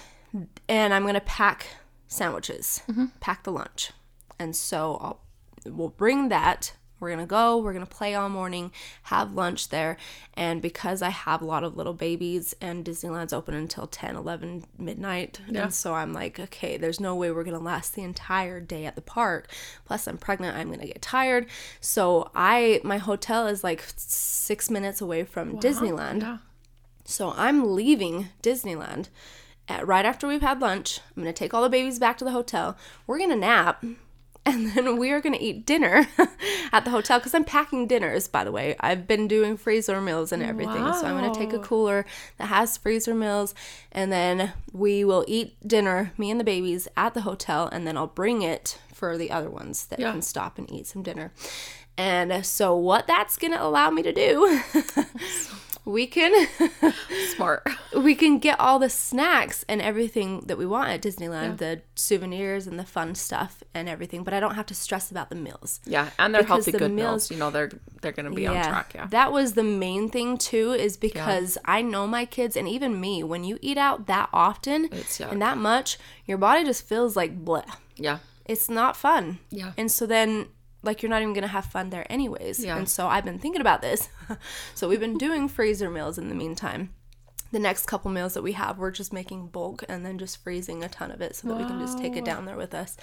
and 0.68 0.94
I'm 0.94 1.02
going 1.02 1.14
to 1.14 1.20
pack 1.20 1.66
sandwiches, 2.06 2.82
pack 3.20 3.42
the 3.44 3.52
lunch. 3.52 3.92
And 4.38 4.54
so 4.56 4.98
I'll 5.00 5.20
we'll 5.70 5.88
bring 5.88 6.28
that. 6.28 6.72
We're 7.00 7.10
going 7.10 7.20
to 7.20 7.26
go, 7.26 7.58
we're 7.58 7.72
going 7.72 7.86
to 7.86 7.94
play 7.94 8.14
all 8.16 8.28
morning, 8.28 8.72
have 9.04 9.32
lunch 9.32 9.68
there. 9.68 9.96
And 10.34 10.60
because 10.60 11.00
I 11.00 11.10
have 11.10 11.40
a 11.40 11.44
lot 11.44 11.62
of 11.62 11.76
little 11.76 11.94
babies 11.94 12.56
and 12.60 12.84
Disneyland's 12.84 13.32
open 13.32 13.54
until 13.54 13.86
10, 13.86 14.16
11 14.16 14.64
midnight. 14.78 15.40
Yeah. 15.48 15.62
And 15.62 15.74
so 15.74 15.94
I'm 15.94 16.12
like, 16.12 16.40
okay, 16.40 16.76
there's 16.76 16.98
no 16.98 17.14
way 17.14 17.30
we're 17.30 17.44
going 17.44 17.56
to 17.56 17.62
last 17.62 17.94
the 17.94 18.02
entire 18.02 18.58
day 18.58 18.84
at 18.84 18.96
the 18.96 19.00
park. 19.00 19.48
Plus 19.84 20.08
I'm 20.08 20.18
pregnant, 20.18 20.56
I'm 20.56 20.68
going 20.68 20.80
to 20.80 20.86
get 20.86 21.00
tired. 21.00 21.46
So 21.80 22.32
I 22.34 22.80
my 22.82 22.98
hotel 22.98 23.46
is 23.46 23.62
like 23.62 23.84
6 23.96 24.70
minutes 24.70 25.00
away 25.00 25.22
from 25.22 25.60
Disneyland. 25.60 26.22
Yeah. 26.22 26.38
So 27.04 27.32
I'm 27.36 27.74
leaving 27.74 28.28
Disneyland 28.42 29.08
at, 29.68 29.86
right 29.86 30.04
after 30.04 30.26
we've 30.26 30.42
had 30.42 30.60
lunch. 30.60 31.00
I'm 31.16 31.22
going 31.22 31.32
to 31.32 31.38
take 31.38 31.54
all 31.54 31.62
the 31.62 31.68
babies 31.68 32.00
back 32.00 32.18
to 32.18 32.24
the 32.24 32.32
hotel. 32.32 32.76
We're 33.06 33.18
going 33.18 33.30
to 33.30 33.36
nap. 33.36 33.84
And 34.48 34.70
then 34.72 34.96
we 34.96 35.10
are 35.10 35.20
going 35.20 35.34
to 35.34 35.42
eat 35.44 35.66
dinner 35.66 36.06
at 36.72 36.84
the 36.86 36.90
hotel 36.90 37.18
because 37.18 37.34
I'm 37.34 37.44
packing 37.44 37.86
dinners, 37.86 38.28
by 38.28 38.44
the 38.44 38.50
way. 38.52 38.76
I've 38.80 39.06
been 39.06 39.28
doing 39.28 39.58
freezer 39.58 40.00
meals 40.00 40.32
and 40.32 40.42
everything. 40.42 40.84
So 40.94 41.06
I'm 41.06 41.18
going 41.18 41.30
to 41.30 41.36
take 41.38 41.52
a 41.52 41.58
cooler 41.58 42.06
that 42.38 42.46
has 42.46 42.78
freezer 42.78 43.14
meals. 43.14 43.54
And 43.92 44.10
then 44.10 44.54
we 44.72 45.04
will 45.04 45.22
eat 45.28 45.56
dinner, 45.68 46.12
me 46.16 46.30
and 46.30 46.40
the 46.40 46.44
babies, 46.44 46.88
at 46.96 47.12
the 47.12 47.20
hotel. 47.22 47.68
And 47.70 47.86
then 47.86 47.98
I'll 47.98 48.06
bring 48.06 48.40
it 48.40 48.78
for 48.94 49.18
the 49.18 49.30
other 49.30 49.50
ones 49.50 49.84
that 49.88 49.98
Yeah. 50.00 50.12
can 50.12 50.22
stop 50.22 50.56
and 50.56 50.70
eat 50.72 50.86
some 50.86 51.02
dinner. 51.02 51.30
And 51.98 52.46
so, 52.46 52.74
what 52.76 53.06
that's 53.06 53.36
going 53.36 53.52
to 53.52 53.62
allow 53.62 53.90
me 53.90 54.02
to 54.02 54.12
do, 54.12 54.60
we 55.88 56.06
can. 56.06 56.46
Smart. 57.34 57.66
we 57.96 58.14
can 58.14 58.38
get 58.38 58.60
all 58.60 58.78
the 58.78 58.90
snacks 58.90 59.64
and 59.68 59.80
everything 59.80 60.42
that 60.46 60.58
we 60.58 60.66
want 60.66 60.90
at 60.90 61.00
Disneyland, 61.00 61.58
the 61.58 61.80
souvenirs 61.94 62.66
and 62.66 62.78
the 62.78 62.84
fun 62.84 63.14
stuff 63.14 63.62
and 63.72 63.88
everything, 63.88 64.22
but 64.22 64.34
I 64.34 64.40
don't 64.40 64.54
have 64.54 64.66
to 64.66 64.74
stress 64.74 65.10
about 65.10 65.30
the 65.30 65.34
meals. 65.34 65.80
Yeah, 65.86 66.10
and 66.18 66.34
they're 66.34 66.42
healthy, 66.42 66.72
the 66.72 66.78
good 66.78 66.92
meals- 66.92 67.30
meals. 67.30 67.30
You 67.30 67.36
know, 67.38 67.50
they're 67.50 67.70
they're 68.02 68.12
gonna 68.12 68.30
be 68.30 68.46
on 68.46 68.54
track. 68.56 68.92
Yeah. 68.94 69.06
That 69.06 69.32
was 69.32 69.54
the 69.54 69.62
main 69.64 70.10
thing 70.10 70.36
too, 70.36 70.72
is 70.72 70.96
because 70.96 71.56
I 71.64 71.80
know 71.80 72.06
my 72.06 72.26
kids 72.26 72.56
and 72.56 72.68
even 72.68 73.00
me, 73.00 73.22
when 73.22 73.44
you 73.44 73.58
eat 73.62 73.78
out 73.78 74.06
that 74.06 74.28
often 74.32 74.90
and 75.20 75.40
that 75.40 75.56
much, 75.56 75.98
your 76.26 76.38
body 76.38 76.64
just 76.64 76.86
feels 76.86 77.16
like 77.16 77.44
bleh. 77.44 77.64
Yeah. 77.96 78.18
It's 78.44 78.68
not 78.70 78.96
fun. 78.96 79.38
Yeah. 79.50 79.72
And 79.76 79.90
so 79.90 80.06
then 80.06 80.48
like 80.82 81.02
you're 81.02 81.10
not 81.10 81.22
even 81.22 81.34
gonna 81.34 81.48
have 81.48 81.66
fun 81.66 81.90
there 81.90 82.10
anyways. 82.10 82.64
Yeah. 82.64 82.76
And 82.76 82.88
so 82.88 83.08
I've 83.08 83.24
been 83.24 83.38
thinking 83.38 83.60
about 83.60 83.82
this. 83.82 84.08
so 84.74 84.88
we've 84.88 85.00
been 85.00 85.18
doing 85.18 85.48
freezer 85.48 85.90
meals 85.90 86.18
in 86.18 86.28
the 86.28 86.34
meantime. 86.34 86.94
The 87.50 87.58
next 87.58 87.86
couple 87.86 88.10
meals 88.10 88.34
that 88.34 88.42
we 88.42 88.52
have, 88.52 88.78
we're 88.78 88.90
just 88.90 89.10
making 89.10 89.48
bulk 89.48 89.82
and 89.88 90.04
then 90.04 90.18
just 90.18 90.42
freezing 90.42 90.84
a 90.84 90.88
ton 90.88 91.10
of 91.10 91.22
it 91.22 91.34
so 91.34 91.48
that 91.48 91.56
we 91.56 91.64
can 91.64 91.80
just 91.80 91.98
take 91.98 92.14
it 92.14 92.24
down 92.24 92.44
there 92.44 92.58
with 92.58 92.74
us. 92.74 92.98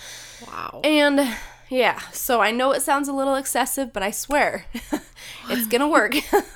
Wow. 0.46 0.82
And 0.84 1.36
yeah, 1.68 2.00
so 2.12 2.42
I 2.42 2.52
know 2.52 2.72
it 2.72 2.84
sounds 2.84 3.08
a 3.08 3.14
little 3.14 3.34
excessive, 3.36 3.92
but 3.92 4.04
I 4.04 4.12
swear 4.12 4.66
it's 5.50 5.68
gonna 5.68 5.88
work. 5.88 6.14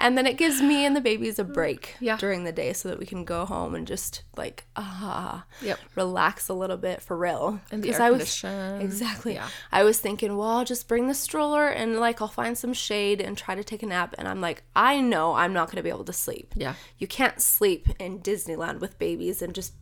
and 0.00 0.16
then 0.18 0.26
it 0.26 0.36
gives 0.36 0.60
me 0.62 0.84
and 0.84 0.94
the 0.96 1.00
babies 1.00 1.38
a 1.38 1.44
break 1.44 1.96
Yeah. 2.00 2.16
during 2.16 2.44
the 2.44 2.52
day 2.52 2.72
so 2.72 2.88
that 2.88 2.98
we 2.98 3.06
can 3.06 3.24
go 3.24 3.44
home 3.44 3.74
and 3.74 3.86
just 3.86 4.22
like 4.36 4.64
ah 4.76 5.44
Yep. 5.60 5.78
relax 5.94 6.48
a 6.48 6.54
little 6.54 6.76
bit 6.76 7.02
for 7.02 7.16
real. 7.16 7.60
And 7.70 7.82
the 7.82 7.92
air 7.94 8.02
I 8.02 8.10
was 8.10 8.44
exactly. 8.80 9.34
Yeah. 9.34 9.48
I 9.70 9.84
was 9.84 9.98
thinking, 9.98 10.36
well, 10.36 10.48
I'll 10.48 10.64
just 10.64 10.88
bring 10.88 11.08
the 11.08 11.14
stroller 11.14 11.68
and 11.68 11.98
like 11.98 12.20
I'll 12.22 12.28
find 12.28 12.56
some 12.56 12.72
shade 12.72 13.20
and 13.20 13.36
try 13.36 13.54
to 13.54 13.64
take 13.64 13.82
a 13.82 13.86
nap. 13.86 14.14
And 14.18 14.26
I'm 14.28 14.40
like, 14.40 14.62
I 14.74 15.00
know 15.00 15.34
I'm 15.34 15.52
not 15.52 15.70
gonna 15.70 15.82
be 15.82 15.88
able 15.90 16.04
to 16.04 16.12
sleep. 16.12 16.52
Yeah. 16.56 16.74
You 16.98 17.06
can't 17.06 17.40
sleep 17.40 17.88
in 17.98 18.20
Disneyland 18.20 18.80
with 18.80 18.98
babies 18.98 19.42
and 19.42 19.54
just 19.54 19.72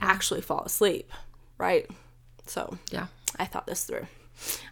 actually 0.00 0.40
fall 0.40 0.62
asleep, 0.64 1.12
right? 1.58 1.88
So 2.46 2.78
Yeah. 2.90 3.06
I 3.38 3.44
thought 3.46 3.66
this 3.66 3.84
through. 3.84 4.06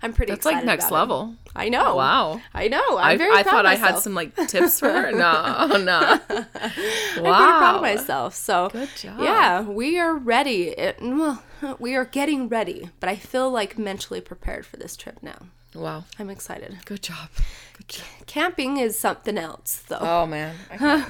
I'm 0.03 0.13
pretty 0.13 0.33
It's 0.33 0.45
like 0.45 0.65
next 0.65 0.87
about 0.87 0.95
it. 0.95 0.99
level. 0.99 1.35
I 1.55 1.69
know. 1.69 1.93
Oh, 1.93 1.97
wow. 1.97 2.41
I 2.55 2.69
know. 2.69 2.97
I, 2.97 3.13
I'm 3.13 3.19
very 3.19 3.33
I 3.33 3.43
proud 3.43 3.53
thought 3.53 3.67
I 3.67 3.75
had 3.77 3.99
some 3.99 4.15
like 4.15 4.35
tips 4.49 4.81
for 4.81 4.91
her. 4.91 5.13
No, 5.13 5.33
oh, 5.73 5.77
no. 5.79 6.01
Wow. 6.01 6.19
I'm 6.31 7.13
pretty 7.23 7.23
proud 7.23 7.77
of 7.77 7.83
myself. 7.83 8.35
So 8.35 8.69
Good 8.71 8.89
job. 8.97 9.21
Yeah, 9.21 9.63
we 9.63 9.99
are 9.99 10.15
ready. 10.17 10.69
It, 10.71 10.97
well, 11.01 11.43
we 11.79 11.95
are 11.95 12.05
getting 12.05 12.49
ready, 12.49 12.91
but 13.01 13.09
I 13.09 13.17
feel 13.17 13.51
like 13.51 13.79
mentally 13.79 14.21
prepared 14.21 14.67
for 14.67 14.77
this 14.77 14.97
trip 14.97 15.19
now. 15.23 15.39
Wow. 15.75 16.05
I'm 16.19 16.29
excited. 16.29 16.77
Good 16.85 17.03
job. 17.03 17.31
Good 17.77 17.89
job. 17.89 18.07
Camping 18.27 18.77
is 18.77 18.99
something 18.99 19.39
else, 19.39 19.83
though. 19.89 19.99
Oh 20.01 20.27
man. 20.27 20.55
I 20.71 20.77
can't, 20.77 21.09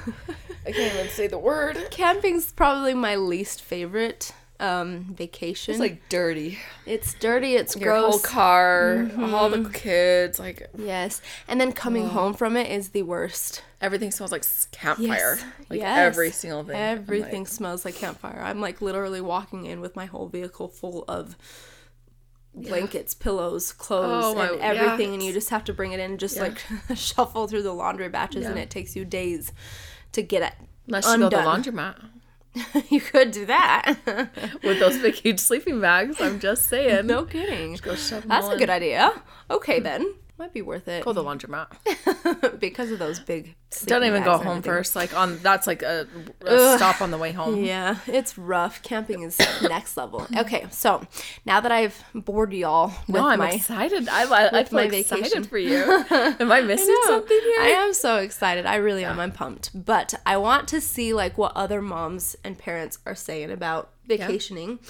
I 0.66 0.72
can't 0.72 0.94
even 0.94 1.08
say 1.08 1.26
the 1.26 1.38
word. 1.38 1.76
Camping's 1.90 2.52
probably 2.52 2.94
my 2.94 3.16
least 3.16 3.60
favorite 3.62 4.32
um, 4.62 5.04
vacation. 5.14 5.72
It's 5.72 5.80
like 5.80 6.08
dirty. 6.08 6.58
it's 6.86 7.14
dirty. 7.14 7.56
It's 7.56 7.76
Your 7.76 7.94
whole 7.96 8.10
gross. 8.12 8.22
car, 8.24 9.10
all 9.18 9.50
Mm-hmm. 9.50 9.62
the 9.64 9.70
kids, 9.70 10.38
like 10.38 10.68
yes, 10.78 11.20
and 11.48 11.60
then 11.60 11.72
coming 11.72 12.08
home 12.08 12.32
from 12.34 12.56
it 12.56 12.70
is 12.70 12.90
the 12.90 13.02
worst. 13.02 13.62
everything 13.80 14.10
smells 14.12 14.30
like 14.32 14.44
campfire. 14.70 15.36
Yes. 15.36 15.44
Like 15.68 15.80
Yes. 15.80 15.98
every 15.98 16.30
single 16.30 16.62
thing. 16.64 16.76
I'm 16.76 16.80
like, 16.98 16.98
Everything 17.00 17.46
smells 17.46 17.84
like 17.84 17.96
campfire. 17.96 18.40
I'm 18.42 18.60
like 18.60 18.80
literally 18.80 19.20
walking 19.20 19.66
in 19.66 19.80
with 19.80 19.96
my 19.96 20.06
whole 20.06 20.28
vehicle 20.28 20.68
full 20.68 21.04
of 21.08 21.36
blankets, 22.54 23.14
pillows, 23.14 23.72
clothes, 23.72 24.24
Oh, 24.26 24.34
my- 24.34 24.50
and 24.50 24.60
everything, 24.60 25.08
yeah. 25.08 25.14
and 25.14 25.22
you 25.22 25.32
just 25.32 25.50
have 25.50 25.64
to 25.64 25.72
bring 25.72 25.92
it 25.92 26.00
in, 26.00 26.10
and 26.12 26.20
just 26.20 26.36
Yeah. 26.36 26.42
like 26.42 26.62
shuffle 26.96 27.48
through 27.48 27.62
the 27.62 27.72
laundry 27.72 28.08
batches, 28.08 28.46
and 28.46 28.58
it 28.58 28.70
takes 28.70 28.94
you 28.94 29.04
days 29.04 29.52
to 30.12 30.22
get 30.22 30.42
it. 30.42 30.52
Unless 30.86 31.06
you 31.06 31.18
go 31.18 31.28
to 31.30 31.36
the 31.36 31.42
laundromat 31.42 31.96
you 32.90 33.00
could 33.00 33.30
do 33.30 33.46
that. 33.46 33.96
with 34.62 34.78
those 34.78 34.98
big 34.98 35.14
huge 35.14 35.40
sleeping 35.40 35.80
bags. 35.80 36.20
I'm 36.20 36.38
just 36.40 36.68
saying. 36.68 37.06
no 37.06 37.24
kidding. 37.24 37.74
'em 37.74 38.28
That's 38.28 38.48
a 38.48 38.52
in. 38.52 38.58
good 38.58 38.70
idea. 38.70 39.22
Okay 39.50 39.80
then, 39.80 40.14
might 40.38 40.52
be 40.52 40.62
worth 40.62 40.88
it 40.88 41.04
Go 41.04 41.12
to 41.12 41.22
the 41.22 41.24
laundromat. 41.24 42.58
because 42.60 42.90
of 42.90 42.98
those 42.98 43.20
big. 43.20 43.54
Don't 43.84 44.04
even 44.04 44.22
go 44.22 44.38
home 44.38 44.62
first. 44.62 44.96
Like 44.96 45.16
on 45.16 45.38
that's 45.38 45.66
like 45.66 45.82
a, 45.82 46.06
a 46.44 46.76
stop 46.76 47.00
on 47.00 47.10
the 47.10 47.18
way 47.18 47.32
home. 47.32 47.64
Yeah, 47.64 47.98
it's 48.06 48.36
rough. 48.36 48.82
Camping 48.82 49.22
is 49.22 49.38
next 49.62 49.96
level. 49.96 50.26
Okay, 50.36 50.66
so 50.70 51.06
now 51.46 51.60
that 51.60 51.72
I've 51.72 52.02
bored 52.14 52.52
y'all 52.52 52.88
with 53.06 53.16
No, 53.16 53.28
I'm 53.28 53.38
my 53.38 53.52
excited. 53.52 54.08
I, 54.08 54.24
I, 54.24 54.60
I 54.60 54.64
feel 54.64 54.78
my 54.78 54.84
excited 54.84 55.24
vacation. 55.24 55.44
for 55.44 55.58
you. 55.58 55.76
Am 56.10 56.50
I 56.50 56.60
missing 56.60 56.88
know. 56.88 57.08
something 57.08 57.40
here? 57.40 57.60
I 57.60 57.68
am 57.68 57.94
so 57.94 58.16
excited. 58.16 58.66
I 58.66 58.76
really 58.76 59.04
am. 59.04 59.20
I'm 59.20 59.32
pumped. 59.32 59.70
But 59.74 60.14
I 60.26 60.36
want 60.36 60.68
to 60.68 60.80
see 60.80 61.12
like 61.14 61.38
what 61.38 61.52
other 61.54 61.80
moms 61.80 62.36
and 62.44 62.58
parents 62.58 62.98
are 63.06 63.14
saying 63.14 63.50
about 63.50 63.90
vacationing, 64.06 64.80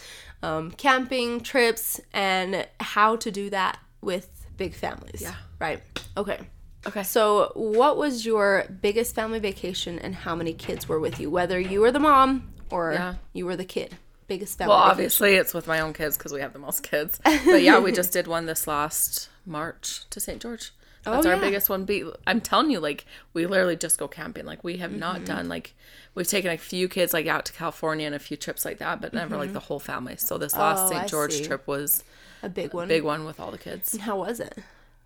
um, 0.42 0.70
camping, 0.72 1.40
trips, 1.40 2.00
and 2.12 2.66
how 2.80 3.16
to 3.16 3.30
do 3.30 3.50
that 3.50 3.78
with 4.00 4.31
big 4.64 4.74
families. 4.74 5.20
Yeah. 5.22 5.34
Right. 5.58 5.80
Okay. 6.16 6.38
Okay. 6.86 7.02
So, 7.02 7.52
what 7.54 7.96
was 7.96 8.24
your 8.26 8.64
biggest 8.80 9.14
family 9.14 9.38
vacation 9.38 9.98
and 9.98 10.14
how 10.14 10.34
many 10.34 10.52
kids 10.52 10.88
were 10.88 11.00
with 11.00 11.16
you? 11.20 11.30
Whether 11.30 11.58
you 11.58 11.80
were 11.80 11.92
the 11.92 12.00
mom 12.10 12.52
or 12.70 12.92
Yeah. 12.92 13.14
you 13.32 13.44
were 13.46 13.56
the 13.56 13.64
kid. 13.64 13.96
Biggest 14.28 14.56
family 14.58 14.70
Well, 14.70 14.78
vacation. 14.80 14.90
obviously 14.92 15.34
it's 15.34 15.52
with 15.52 15.66
my 15.66 15.80
own 15.80 15.92
kids 15.92 16.16
because 16.16 16.32
we 16.32 16.40
have 16.40 16.52
the 16.52 16.58
most 16.68 16.82
kids. 16.82 17.20
But 17.24 17.62
yeah, 17.62 17.78
we 17.80 17.90
just 17.92 18.12
did 18.12 18.26
one 18.26 18.46
this 18.46 18.66
last 18.66 19.28
March 19.44 20.08
to 20.10 20.20
St. 20.20 20.40
George. 20.40 20.72
That's 21.04 21.26
Oh, 21.26 21.30
our 21.30 21.34
yeah. 21.36 21.40
biggest 21.46 21.68
one. 21.68 21.84
Be 21.84 22.04
I'm 22.28 22.40
telling 22.40 22.70
you, 22.70 22.78
like 22.78 23.04
we 23.34 23.46
literally 23.46 23.76
just 23.76 23.98
go 23.98 24.06
camping. 24.08 24.46
Like 24.46 24.62
we 24.62 24.76
have 24.78 24.90
Mm-hmm. 24.92 25.00
not 25.00 25.24
done 25.24 25.48
like 25.48 25.74
we've 26.14 26.28
taken 26.36 26.50
a 26.52 26.56
few 26.56 26.86
kids 26.88 27.12
like 27.12 27.26
out 27.26 27.44
to 27.46 27.52
California 27.52 28.06
and 28.06 28.14
a 28.14 28.20
few 28.20 28.36
trips 28.36 28.64
like 28.64 28.78
that, 28.78 29.00
but 29.00 29.12
never 29.12 29.36
like 29.36 29.52
the 29.52 29.64
whole 29.68 29.80
family. 29.80 30.16
So 30.16 30.38
this 30.38 30.54
last 30.54 30.78
Mm-hmm. 30.80 30.94
Oh, 30.94 30.98
St. 31.00 31.10
George 31.10 31.36
trip 31.46 31.66
was 31.66 32.04
A 32.42 32.48
big 32.48 32.74
one. 32.74 32.84
a 32.84 32.88
big 32.88 33.04
one 33.04 33.24
with 33.24 33.38
all 33.40 33.50
the 33.50 33.58
kids. 33.58 33.92
And 33.94 34.02
How 34.02 34.18
was 34.18 34.40
it? 34.40 34.58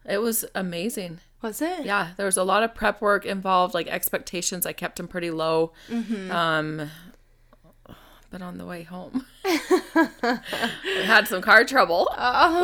It 0.09 0.18
was 0.18 0.44
amazing. 0.55 1.18
Was 1.42 1.61
it? 1.61 1.85
Yeah, 1.85 2.11
there 2.16 2.27
was 2.27 2.37
a 2.37 2.44
lot 2.44 2.62
of 2.62 2.75
prep 2.75 3.01
work 3.01 3.27
involved, 3.27 3.75
like 3.75 3.88
expectations. 3.88 4.64
I 4.66 4.72
kept 4.72 4.96
them 4.96 5.09
pretty 5.09 5.31
low. 5.31 5.72
Mm-hmm. 5.90 6.31
Um, 6.31 6.90
but 8.31 8.42
on 8.42 8.59
the 8.59 8.64
way 8.66 8.83
home, 8.85 9.25
we 9.44 11.03
had 11.05 11.29
some 11.29 11.42
car 11.42 11.64
trouble 11.64 12.09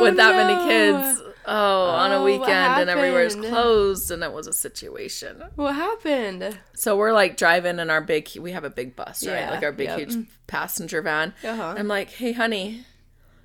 with 0.01 0.15
that 0.17 0.35
many 0.35 0.67
kids. 0.69 1.21
Oh, 1.45 1.89
on 1.89 2.11
a 2.11 2.15
Oh, 2.19 2.23
weekend 2.23 2.49
and 2.81 2.89
everywhere 2.89 3.23
is 3.23 3.35
closed, 3.35 4.09
and 4.11 4.23
it 4.23 4.31
was 4.31 4.47
a 4.47 4.53
situation. 4.53 5.43
What 5.55 5.75
happened? 5.75 6.57
So 6.73 6.95
we're 6.97 7.11
like 7.13 7.35
driving 7.37 7.79
in 7.79 7.89
our 7.89 8.01
big. 8.01 8.29
We 8.39 8.51
have 8.51 8.63
a 8.63 8.69
big 8.69 8.95
bus, 8.95 9.25
right? 9.27 9.33
Yeah, 9.39 9.51
Like 9.51 9.63
our 9.63 9.71
big, 9.73 9.87
yep. 9.89 9.99
huge 9.99 10.27
passenger 10.47 11.01
van. 11.01 11.33
Uh-huh. 11.43 11.75
I'm 11.77 11.87
like, 11.89 12.09
hey, 12.11 12.31
honey, 12.31 12.85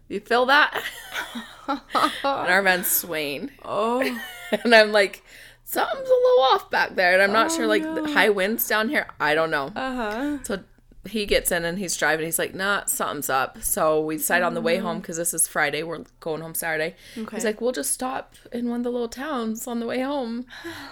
you 0.08 0.20
feel 0.20 0.46
that? 0.46 0.82
and 1.68 1.80
our 2.24 2.62
van's 2.62 2.90
swaying. 2.90 3.50
Oh, 3.64 4.00
and 4.64 4.74
I'm 4.74 4.92
like, 4.92 5.22
something's 5.64 6.08
a 6.08 6.12
little 6.12 6.44
off 6.52 6.70
back 6.70 6.94
there, 6.94 7.12
and 7.12 7.22
I'm 7.22 7.32
not 7.32 7.52
sure. 7.52 7.66
Like 7.66 7.82
the 7.82 8.02
no. 8.02 8.12
high 8.12 8.30
winds 8.30 8.66
down 8.66 8.88
here, 8.88 9.06
I 9.20 9.34
don't 9.34 9.50
know. 9.50 9.72
uh 9.74 9.94
huh. 9.94 10.38
So 10.44 10.60
he 11.08 11.26
gets 11.26 11.50
in 11.50 11.64
and 11.64 11.78
he's 11.78 11.96
driving. 11.96 12.26
He's 12.26 12.38
like, 12.38 12.54
nah, 12.54 12.84
something's 12.84 13.30
up. 13.30 13.62
So 13.62 14.00
we 14.00 14.16
decide 14.16 14.42
on 14.42 14.54
the 14.54 14.60
way 14.60 14.78
home 14.78 14.98
because 14.98 15.16
this 15.16 15.34
is 15.34 15.48
Friday. 15.48 15.82
We're 15.82 16.04
going 16.20 16.42
home 16.42 16.54
Saturday. 16.54 16.94
Okay. 17.16 17.36
He's 17.36 17.44
like, 17.44 17.60
we'll 17.60 17.72
just 17.72 17.92
stop 17.92 18.34
in 18.52 18.68
one 18.68 18.80
of 18.80 18.84
the 18.84 18.90
little 18.90 19.08
towns 19.08 19.66
on 19.66 19.80
the 19.80 19.86
way 19.86 20.00
home 20.00 20.46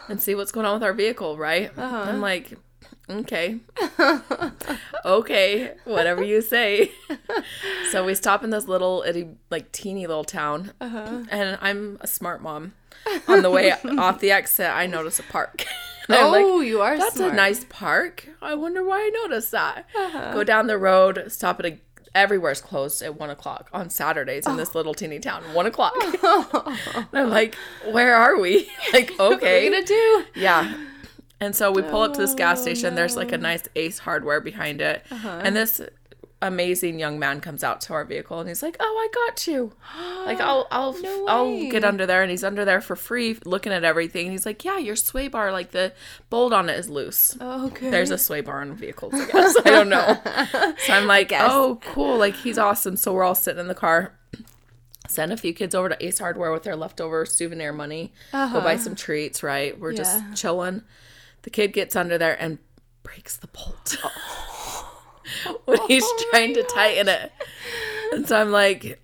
and 0.08 0.20
see 0.20 0.34
what's 0.34 0.52
going 0.52 0.66
on 0.66 0.74
with 0.74 0.82
our 0.82 0.92
vehicle, 0.92 1.36
right? 1.36 1.70
Uh-huh. 1.76 2.04
I'm 2.08 2.20
like, 2.20 2.54
okay. 3.08 3.60
okay, 5.04 5.74
whatever 5.84 6.22
you 6.22 6.40
say. 6.40 6.92
so 7.90 8.04
we 8.04 8.14
stop 8.14 8.44
in 8.44 8.50
this 8.50 8.66
little 8.66 9.04
itty 9.06 9.28
like 9.50 9.72
teeny 9.72 10.06
little 10.06 10.24
town. 10.24 10.72
Uh-huh. 10.80 11.24
And 11.30 11.58
I'm 11.60 11.98
a 12.00 12.06
smart 12.06 12.42
mom. 12.42 12.74
On 13.28 13.42
the 13.42 13.50
way 13.50 13.72
off 13.98 14.20
the 14.20 14.30
exit, 14.30 14.70
I 14.70 14.86
notice 14.86 15.18
a 15.18 15.22
park. 15.24 15.64
I'm 16.08 16.30
like, 16.30 16.44
oh, 16.44 16.60
you 16.60 16.80
are 16.82 16.96
That's 16.96 17.16
smart. 17.16 17.32
a 17.32 17.36
nice 17.36 17.64
park. 17.68 18.28
I 18.40 18.54
wonder 18.54 18.84
why 18.84 18.98
I 18.98 19.10
noticed 19.24 19.50
that. 19.50 19.86
Uh-huh. 19.94 20.32
Go 20.32 20.44
down 20.44 20.68
the 20.68 20.78
road, 20.78 21.24
stop 21.28 21.58
at 21.58 21.66
a 21.66 21.78
everywhere's 22.14 22.62
closed 22.62 23.02
at 23.02 23.18
one 23.18 23.28
o'clock 23.28 23.68
on 23.72 23.90
Saturdays 23.90 24.46
in 24.46 24.56
this 24.56 24.70
oh. 24.74 24.78
little 24.78 24.94
teeny 24.94 25.18
town. 25.18 25.42
One 25.52 25.66
o'clock. 25.66 25.92
I'm 27.12 27.28
like, 27.28 27.54
where 27.90 28.16
are 28.16 28.40
we? 28.40 28.70
Like, 28.92 29.10
okay. 29.10 29.18
What 29.18 29.44
are 29.44 29.58
you 29.60 29.70
gonna 29.70 29.84
do? 29.84 30.24
Yeah. 30.34 30.74
And 31.40 31.54
so 31.54 31.70
we 31.70 31.82
pull 31.82 32.02
up 32.02 32.14
to 32.14 32.20
this 32.20 32.34
gas 32.34 32.62
station. 32.62 32.94
There's 32.94 33.16
like 33.16 33.32
a 33.32 33.38
nice 33.38 33.62
Ace 33.76 33.98
Hardware 33.98 34.40
behind 34.40 34.80
it. 34.80 35.04
And 35.10 35.54
this 35.54 35.80
amazing 36.42 36.98
young 36.98 37.18
man 37.18 37.40
comes 37.40 37.64
out 37.64 37.80
to 37.80 37.92
our 37.94 38.04
vehicle 38.04 38.38
and 38.40 38.48
he's 38.48 38.62
like, 38.62 38.76
"Oh, 38.78 38.84
I 38.84 39.08
got 39.30 39.46
you. 39.46 39.72
Like 40.26 40.40
I'll 40.40 40.66
I'll 40.72 41.00
No 41.00 41.26
I'll 41.28 41.70
get 41.70 41.84
under 41.84 42.04
there." 42.04 42.20
And 42.22 42.30
he's 42.32 42.42
under 42.42 42.64
there 42.64 42.80
for 42.80 42.96
free 42.96 43.38
looking 43.44 43.72
at 43.72 43.84
everything. 43.84 44.26
And 44.26 44.32
he's 44.32 44.44
like, 44.44 44.64
"Yeah, 44.64 44.76
your 44.78 44.96
sway 44.96 45.28
bar 45.28 45.52
like 45.52 45.70
the 45.70 45.92
bolt 46.30 46.52
on 46.52 46.68
it 46.68 46.76
is 46.78 46.88
loose." 46.90 47.36
Okay. 47.40 47.90
There's 47.90 48.10
a 48.10 48.18
sway 48.18 48.40
bar 48.40 48.60
on 48.60 48.74
vehicles, 48.74 49.14
I 49.14 49.26
guess. 49.30 49.56
I 49.64 49.70
don't 49.70 49.88
know. 49.88 50.18
So 50.86 50.92
I'm 50.92 51.06
like, 51.06 51.30
"Oh, 51.32 51.78
cool. 51.82 52.18
Like 52.18 52.34
he's 52.34 52.58
awesome." 52.58 52.96
So 52.96 53.12
we're 53.12 53.22
all 53.22 53.34
sitting 53.36 53.60
in 53.60 53.68
the 53.68 53.74
car. 53.74 54.14
Send 55.08 55.32
a 55.32 55.36
few 55.36 55.54
kids 55.54 55.74
over 55.74 55.88
to 55.90 56.04
Ace 56.04 56.18
Hardware 56.18 56.50
with 56.50 56.64
their 56.64 56.74
leftover 56.76 57.24
souvenir 57.24 57.72
money. 57.72 58.12
Go 58.32 58.60
buy 58.60 58.76
some 58.76 58.96
treats, 58.96 59.42
right? 59.44 59.78
We're 59.78 59.92
Yeah. 59.92 59.96
just 59.98 60.34
chilling. 60.34 60.82
The 61.46 61.50
kid 61.50 61.72
gets 61.72 61.94
under 61.94 62.18
there 62.18 62.36
and 62.42 62.58
breaks 63.04 63.36
the 63.36 63.46
bolt 63.46 63.96
when 65.64 65.78
he's 65.86 66.02
Oh 66.04 66.24
trying 66.32 66.54
to 66.54 66.64
tighten 66.64 67.08
it. 67.08 67.30
And 68.12 68.26
so 68.26 68.40
I'm 68.40 68.50
like, 68.50 69.00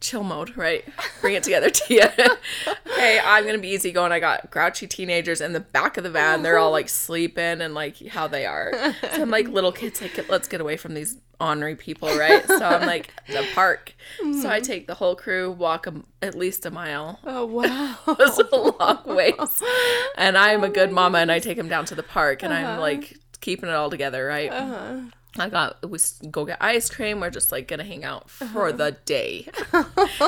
chill 0.00 0.24
mode, 0.24 0.56
right? 0.56 0.84
Bring 1.20 1.34
it 1.34 1.42
together 1.42 1.70
Tia. 1.70 2.12
okay, 2.86 3.20
I'm 3.24 3.44
gonna 3.46 3.58
be 3.58 3.68
easy 3.68 3.92
going. 3.92 4.12
I 4.12 4.20
got 4.20 4.50
grouchy 4.50 4.86
teenagers 4.86 5.40
in 5.40 5.52
the 5.52 5.60
back 5.60 5.96
of 5.96 6.04
the 6.04 6.10
van. 6.10 6.42
They're 6.42 6.58
all 6.58 6.72
like 6.72 6.88
sleeping 6.88 7.60
and 7.60 7.74
like 7.74 8.06
how 8.08 8.26
they 8.26 8.46
are. 8.46 8.72
So 9.12 9.22
I'm 9.22 9.30
like 9.30 9.48
little 9.48 9.72
kids, 9.72 10.00
like 10.00 10.28
let's 10.28 10.48
get 10.48 10.60
away 10.60 10.76
from 10.76 10.94
these 10.94 11.16
ornery 11.40 11.74
people, 11.74 12.08
right? 12.16 12.46
So 12.46 12.64
I'm 12.64 12.86
like 12.86 13.12
the 13.28 13.46
park. 13.54 13.94
So 14.18 14.48
I 14.48 14.60
mm. 14.60 14.62
take 14.62 14.86
the 14.86 14.94
whole 14.94 15.16
crew, 15.16 15.50
walk 15.50 15.86
a, 15.86 15.94
at 16.22 16.34
least 16.34 16.66
a 16.66 16.70
mile. 16.70 17.18
Oh 17.24 17.46
wow. 17.46 17.96
It 18.06 18.18
was 18.18 18.38
a 18.38 18.56
long 18.56 19.16
ways. 19.16 19.62
And 20.16 20.36
I'm 20.36 20.62
a 20.62 20.68
oh, 20.68 20.70
good 20.70 20.92
mama 20.92 21.18
and 21.18 21.32
I 21.32 21.38
take 21.38 21.56
them 21.56 21.68
down 21.68 21.86
to 21.86 21.94
the 21.94 22.02
park 22.02 22.42
and 22.42 22.52
I'm 22.52 22.66
uh-huh. 22.66 22.80
like 22.80 23.18
keeping 23.40 23.68
it 23.68 23.74
all 23.74 23.90
together, 23.90 24.26
right? 24.26 24.50
Uh-huh. 24.50 25.00
I 25.38 25.48
got 25.48 25.88
we 25.88 25.96
s- 25.96 26.20
go 26.30 26.44
get 26.44 26.58
ice 26.60 26.90
cream. 26.90 27.20
We're 27.20 27.30
just 27.30 27.52
like 27.52 27.68
gonna 27.68 27.84
hang 27.84 28.04
out 28.04 28.28
for 28.28 28.72
the 28.72 28.96
day. 29.04 29.46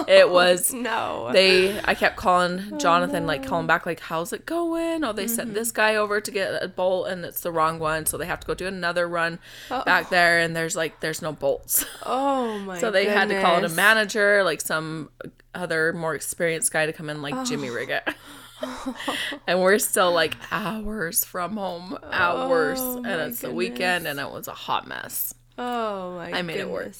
it 0.07 0.31
was 0.31 0.73
no. 0.73 1.31
they. 1.33 1.81
I 1.85 1.95
kept 1.95 2.17
calling 2.17 2.79
Jonathan, 2.79 3.27
like 3.27 3.45
calling 3.45 3.67
back, 3.67 3.85
like 3.85 3.99
how's 3.99 4.33
it 4.33 4.47
going? 4.47 5.03
Oh, 5.03 5.13
they 5.13 5.27
sent 5.27 5.55
this 5.55 5.73
guy 5.73 5.97
over 5.97 6.21
to 6.21 6.31
get 6.31 6.63
a 6.63 6.69
bolt 6.69 7.09
and 7.09 7.25
it's 7.25 7.41
the 7.41 7.51
wrong 7.51 7.81
one, 7.81 8.07
so 8.07 8.17
they 8.17 8.27
have 8.27 8.41
to 8.41 8.47
go 8.47 8.55
do 8.55 8.67
another 8.69 9.09
run 9.09 9.41
back 9.69 10.09
there. 10.11 10.39
And 10.39 10.55
there's 10.55 10.77
like 10.77 11.01
there's 11.01 11.21
no 11.21 11.33
bolts, 11.33 11.85
oh 12.07 12.59
my. 12.67 12.79
so 12.79 12.91
they 12.93 13.07
had 13.07 13.29
to 13.31 13.41
call 13.43 13.59
in 13.59 13.65
a 13.65 13.69
manager, 13.71 14.45
like 14.45 14.61
some 14.61 15.11
other 15.55 15.93
more 15.93 16.15
experienced 16.15 16.73
guy 16.73 16.87
to 16.87 16.93
come 16.93 17.11
in, 17.11 17.23
like 17.23 17.45
Jimmy 17.45 17.69
Riggett. 17.69 18.15
and 19.47 19.61
we're 19.61 19.79
still 19.79 20.13
like 20.13 20.37
hours 20.51 21.25
from 21.25 21.57
home, 21.57 21.99
hours, 22.11 22.79
Oh, 22.81 22.97
and 22.99 23.21
it's 23.21 23.41
the 23.41 23.53
weekend, 23.53 24.07
and 24.07 24.19
it 24.21 24.31
was 24.31 24.49
a 24.49 24.53
hot 24.53 24.87
mess. 24.87 25.35
Oh 25.59 26.17
my. 26.17 26.33
I 26.33 26.43
made 26.43 26.61
it 26.61 26.69
work. 26.69 26.93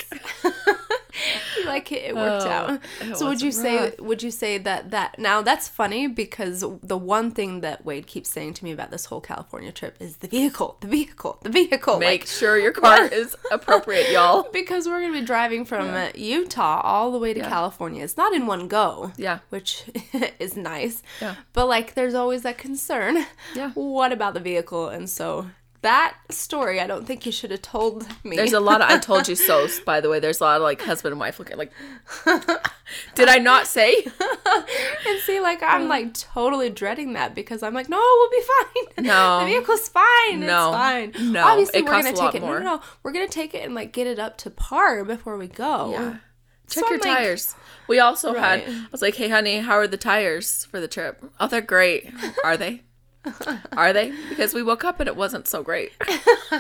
like 1.67 1.93
it? 1.93 2.03
It 2.05 2.15
worked 2.15 2.47
Oh, 2.47 2.51
out. 2.51 2.81
it 3.01 3.17
So 3.17 3.29
would 3.29 3.41
you 3.43 3.53
say? 3.53 3.95
Would 3.99 4.23
you 4.23 4.31
say 4.31 4.59
that 4.59 4.91
that 4.91 5.19
now 5.19 5.43
that's 5.43 5.69
funny 5.69 6.07
because 6.07 6.61
the 6.83 6.97
one 6.97 7.31
thing 7.31 7.61
that 7.61 7.85
Wade 7.85 8.07
keeps 8.07 8.31
saying 8.31 8.55
to 8.55 8.65
me 8.65 8.73
about 8.73 8.91
this 8.91 9.07
whole 9.07 9.21
California 9.21 9.73
trip 9.73 9.97
is 10.01 10.19
the 10.19 10.29
vehicle, 10.29 10.79
the 10.81 10.87
vehicle, 10.87 11.39
the 11.43 11.51
vehicle. 11.51 11.99
Make 11.99 12.23
like, 12.23 12.27
sure 12.29 12.59
your 12.59 12.73
car 12.73 13.05
is 13.07 13.37
appropriate, 13.51 14.11
y'all. 14.11 14.49
because 14.53 14.87
we're 14.87 15.01
gonna 15.01 15.21
be 15.21 15.25
driving 15.25 15.65
from 15.65 15.89
uh 15.89 16.09
Utah 16.15 16.81
all 16.83 17.13
the 17.13 17.19
way 17.19 17.35
to 17.35 17.41
California. 17.41 18.03
It's 18.05 18.17
not 18.17 18.33
in 18.35 18.47
one 18.47 18.69
go. 18.69 19.13
Yeah. 19.17 19.41
Which 19.51 19.85
is 20.39 20.57
nice. 20.57 21.03
Yeah. 21.21 21.37
But 21.53 21.67
like 21.69 21.95
there's 21.95 22.15
always 22.15 22.43
that 22.43 22.59
concern. 22.59 23.27
Yeah. 23.55 23.71
What 23.73 24.13
about 24.13 24.35
the 24.35 24.41
vehicle? 24.41 24.89
And 24.89 25.09
so 25.09 25.49
that 25.83 26.17
story 26.31 26.81
I 26.81 26.87
don't 26.87 27.07
think 27.07 27.27
you 27.27 27.33
should 27.33 27.51
have 27.51 27.63
told 27.63 28.07
me. 28.25 28.37
There's 28.37 28.53
a 28.53 28.61
lot 28.61 28.81
of 28.81 28.89
I 28.89 28.99
told 28.99 29.29
you 29.29 29.35
so's, 29.35 29.81
by 29.85 30.01
the 30.01 30.09
way. 30.09 30.21
There's 30.21 30.41
a 30.41 30.45
lot 30.45 30.57
of 30.57 30.63
like 30.63 30.81
husband 30.81 31.13
and 31.13 31.21
wife 31.21 31.39
looking 31.39 31.59
like 31.59 31.73
Did 33.15 33.29
I 33.29 33.39
not 33.39 33.67
say? 33.67 33.95
and 35.07 35.21
see 35.25 35.41
like 35.41 35.63
I'm 35.63 35.89
like 35.89 36.07
mm. 36.07 36.21
totally 36.21 36.71
dreading 36.71 37.15
that 37.15 37.35
because 37.35 37.63
I'm 37.63 37.75
like, 37.75 37.89
no, 37.89 37.99
we'll 37.99 38.31
be 38.31 38.43
fine. 38.43 39.07
No. 39.07 39.41
The 39.41 39.47
vehicle's 39.47 39.89
fine. 39.89 40.41
No. 40.41 40.69
It's 40.69 41.17
fine. 41.19 41.33
No, 41.33 41.45
Obviously 41.45 41.81
it 41.81 41.85
we're 41.85 41.91
costs 41.91 42.13
gonna 42.13 42.33
take 42.33 42.37
it. 42.37 42.43
No, 42.43 42.47
more. 42.47 42.61
no, 42.61 42.77
no. 42.77 42.83
We're 43.03 43.13
gonna 43.13 43.29
take 43.29 43.55
it 43.55 43.65
and 43.65 43.75
like 43.75 43.93
get 43.93 44.07
it 44.07 44.19
up 44.19 44.39
to 44.39 44.51
par 44.51 45.05
before 45.05 45.37
we 45.37 45.49
go. 45.49 45.91
Yeah. 45.91 46.17
So 46.69 46.81
Check 46.81 46.91
your 46.91 47.01
I'm 47.03 47.09
like- 47.11 47.19
tires. 47.19 47.55
We 47.89 47.99
also 47.99 48.33
Right. 48.33 48.65
had 48.65 48.75
I 48.75 48.87
was 48.93 49.03
like, 49.03 49.17
Hey 49.17 49.29
honey, 49.29 49.59
how 49.59 49.75
are 49.75 49.89
the 49.89 49.97
tires 49.97 50.65
for 50.67 50.81
the 50.81 50.89
trip? 50.89 51.23
Oh, 51.41 51.49
they're 51.49 51.61
great. 51.61 52.09
Are 52.45 52.57
they? 52.57 52.83
Are 53.77 53.93
they? 53.93 54.13
Because 54.29 54.53
we 54.55 54.63
woke 54.63 54.85
up 54.85 54.99
and 55.01 55.09
it 55.09 55.17
wasn't 55.17 55.47
so 55.47 55.63
great. 55.63 55.93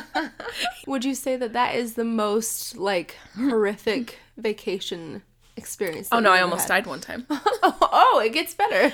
Would 0.87 1.05
you 1.05 1.15
say 1.15 1.37
that 1.37 1.53
that 1.53 1.75
is 1.75 1.95
the 1.95 2.05
most 2.05 2.77
like 2.77 3.17
horrific 3.37 4.19
vacation 4.37 5.23
experience? 5.57 6.09
Oh 6.13 6.21
no, 6.21 6.31
I 6.33 6.41
almost 6.41 6.69
died 6.69 6.87
one 6.87 7.01
time. 7.01 7.27
Oh, 7.31 7.79
oh, 8.15 8.23
it 8.25 8.33
gets 8.33 8.55
better. 8.55 8.91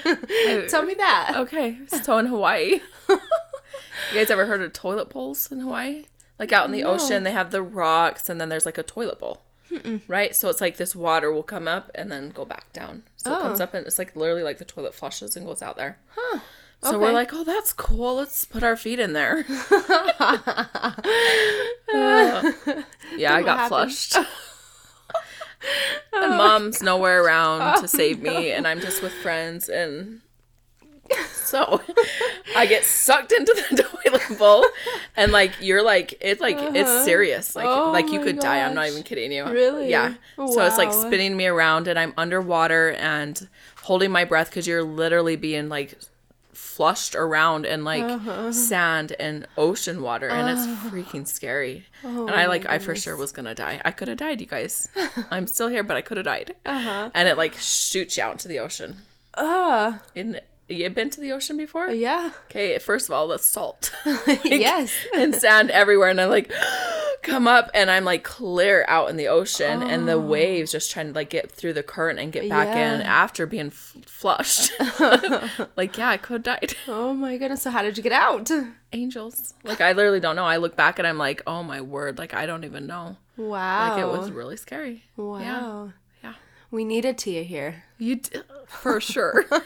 Tell 0.68 0.82
me 0.82 0.94
that. 0.94 1.34
Okay, 1.36 1.78
so 2.02 2.18
in 2.18 2.26
Hawaii, 2.26 2.80
you 3.08 3.18
guys 4.14 4.30
ever 4.30 4.46
heard 4.46 4.62
of 4.62 4.72
toilet 4.72 5.10
bowls 5.10 5.50
in 5.52 5.60
Hawaii? 5.60 6.04
Like 6.38 6.52
out 6.52 6.66
in 6.66 6.72
the 6.72 6.84
ocean, 6.84 7.24
they 7.24 7.32
have 7.32 7.50
the 7.50 7.62
rocks, 7.62 8.28
and 8.28 8.40
then 8.40 8.48
there's 8.48 8.64
like 8.66 8.78
a 8.78 8.82
toilet 8.84 9.18
bowl, 9.18 9.42
right? 10.06 10.34
So 10.36 10.48
it's 10.48 10.60
like 10.60 10.76
this 10.76 10.94
water 10.94 11.32
will 11.32 11.42
come 11.42 11.66
up 11.66 11.90
and 11.94 12.10
then 12.12 12.30
go 12.30 12.44
back 12.44 12.72
down. 12.72 13.02
So 13.16 13.34
it 13.36 13.40
comes 13.42 13.60
Oh. 13.60 13.64
up 13.64 13.74
and 13.74 13.86
it's 13.86 13.98
like 13.98 14.14
literally 14.14 14.42
like 14.44 14.58
the 14.58 14.64
toilet 14.64 14.94
flushes 14.94 15.36
and 15.36 15.44
goes 15.44 15.62
out 15.62 15.76
there. 15.76 15.98
Huh. 16.14 16.38
So 16.82 16.98
we're 16.98 17.12
like, 17.12 17.32
oh, 17.32 17.44
that's 17.44 17.72
cool. 17.72 18.16
Let's 18.16 18.44
put 18.44 18.62
our 18.62 18.76
feet 18.76 19.00
in 19.00 19.12
there. 19.12 19.44
Uh, 19.70 20.64
yeah, 23.16 23.34
I 23.34 23.42
got 23.42 23.58
happened? 23.58 23.68
flushed. 23.68 24.16
and 26.12 26.36
mom's 26.36 26.82
nowhere 26.82 27.24
around 27.24 27.80
to 27.80 27.88
save 27.88 28.22
me, 28.22 28.52
and 28.52 28.66
I'm 28.66 28.80
just 28.80 29.02
with 29.02 29.12
friends, 29.12 29.68
and 29.68 30.20
so 31.32 31.80
I 32.56 32.66
get 32.66 32.84
sucked 32.84 33.32
into 33.32 33.54
the 33.70 33.82
toilet 33.82 34.38
bowl, 34.38 34.64
and 35.16 35.32
like 35.32 35.52
you're 35.60 35.82
like 35.82 36.14
it's 36.20 36.40
like 36.40 36.56
it's 36.58 37.04
serious, 37.04 37.56
like 37.56 37.66
Oh 37.66 37.90
like 37.90 38.08
you 38.10 38.20
could 38.20 38.38
die. 38.38 38.62
I'm 38.64 38.74
not 38.74 38.86
even 38.86 39.02
kidding 39.02 39.32
you. 39.32 39.44
Really? 39.46 39.90
Yeah. 39.90 40.14
So 40.36 40.64
it's 40.64 40.78
like 40.78 40.92
spinning 40.92 41.36
me 41.36 41.46
around, 41.46 41.88
and 41.88 41.98
I'm 41.98 42.14
underwater 42.16 42.92
and 42.92 43.48
holding 43.82 44.12
my 44.12 44.24
breath 44.24 44.50
because 44.50 44.66
you're 44.66 44.84
literally 44.84 45.34
being 45.34 45.68
like 45.68 45.98
flushed 46.58 47.14
around 47.14 47.64
in 47.66 47.84
like 47.84 48.02
Uh-huh. 48.02 48.52
sand 48.52 49.12
and 49.20 49.46
ocean 49.56 50.02
water 50.02 50.28
and 50.28 50.48
it's 50.50 50.66
freaking 50.92 51.26
scary. 51.26 51.86
And 52.02 52.30
i 52.30 52.44
Oh 52.44 52.48
like 52.48 52.66
i 52.66 52.78
for 52.78 52.94
sure 52.96 53.16
was 53.16 53.32
gonna 53.32 53.54
die. 53.54 53.80
I 53.84 53.90
could 53.92 54.08
have 54.08 54.18
died 54.18 54.40
you 54.40 54.46
guys. 54.46 54.88
I'm 55.30 55.46
still 55.46 55.68
here 55.68 55.82
but 55.84 55.96
i 55.96 56.02
could 56.02 56.16
have 56.16 56.26
died. 56.26 56.54
Uh-huh. 56.66 57.10
and 57.14 57.28
it 57.28 57.36
like 57.38 57.54
shoots 57.54 58.16
you 58.16 58.22
out 58.24 58.32
into 58.32 58.48
the 58.48 58.58
ocean. 58.58 58.96
Uh, 59.34 59.98
in 60.14 60.40
you 60.68 60.88
been 60.90 61.10
to 61.10 61.20
the 61.20 61.32
ocean 61.32 61.56
before 61.56 61.88
uh, 61.88 61.92
yeah. 61.92 62.30
okay 62.46 62.78
first 62.78 63.08
of 63.08 63.14
all 63.14 63.28
the 63.28 63.38
salt 63.38 63.92
yes. 64.44 64.92
and 65.14 65.34
sand 65.34 65.70
everywhere 65.70 66.10
and 66.10 66.20
i 66.20 66.24
like 66.24 66.52
come 67.22 67.48
up 67.48 67.70
and 67.74 67.90
i'm 67.90 68.04
like 68.04 68.22
clear 68.22 68.84
out 68.88 69.10
in 69.10 69.16
the 69.16 69.26
ocean 69.26 69.82
and 69.82 70.06
the 70.06 70.12
oh. 70.12 70.20
waves 70.20 70.70
just 70.70 70.90
trying 70.90 71.08
to 71.08 71.12
like 71.12 71.30
get 71.30 71.50
through 71.50 71.72
the 71.72 71.82
current 71.82 72.18
and 72.18 72.32
get 72.32 72.48
back 72.48 72.68
in 72.68 73.02
after 73.02 73.44
being 73.44 73.66
f- 73.66 73.96
flushed 74.06 74.72
like 75.76 75.98
yeah 75.98 76.10
i 76.10 76.16
could 76.16 76.46
have 76.46 76.58
died 76.58 76.74
Oh 76.86 77.12
my 77.12 77.36
goodness. 77.36 77.62
So 77.62 77.70
how 77.70 77.82
did 77.82 77.96
you 77.96 78.02
get 78.02 78.12
out? 78.12 78.50
angels. 78.92 79.54
Like 79.64 79.80
I 79.80 79.92
literally 79.92 80.20
don't 80.20 80.36
know. 80.36 80.44
I 80.44 80.56
look 80.56 80.74
back 80.74 80.98
and 80.98 81.06
I'm 81.06 81.18
like, 81.18 81.42
oh 81.46 81.62
my 81.62 81.80
word, 81.80 82.18
like 82.18 82.34
I 82.34 82.46
don't 82.46 82.64
even 82.64 82.86
know. 82.86 83.16
Wow. 83.36 83.90
Like 83.90 84.00
it 84.00 84.08
was 84.08 84.30
really 84.30 84.56
scary. 84.56 85.04
Wow. 85.16 85.38
Yeah. 85.38 85.88
We 86.70 86.84
needed 86.84 87.18
Tia 87.18 87.42
here. 87.42 87.84
You 87.98 88.16
d- 88.16 88.40
for 88.66 89.00
sure. 89.00 89.44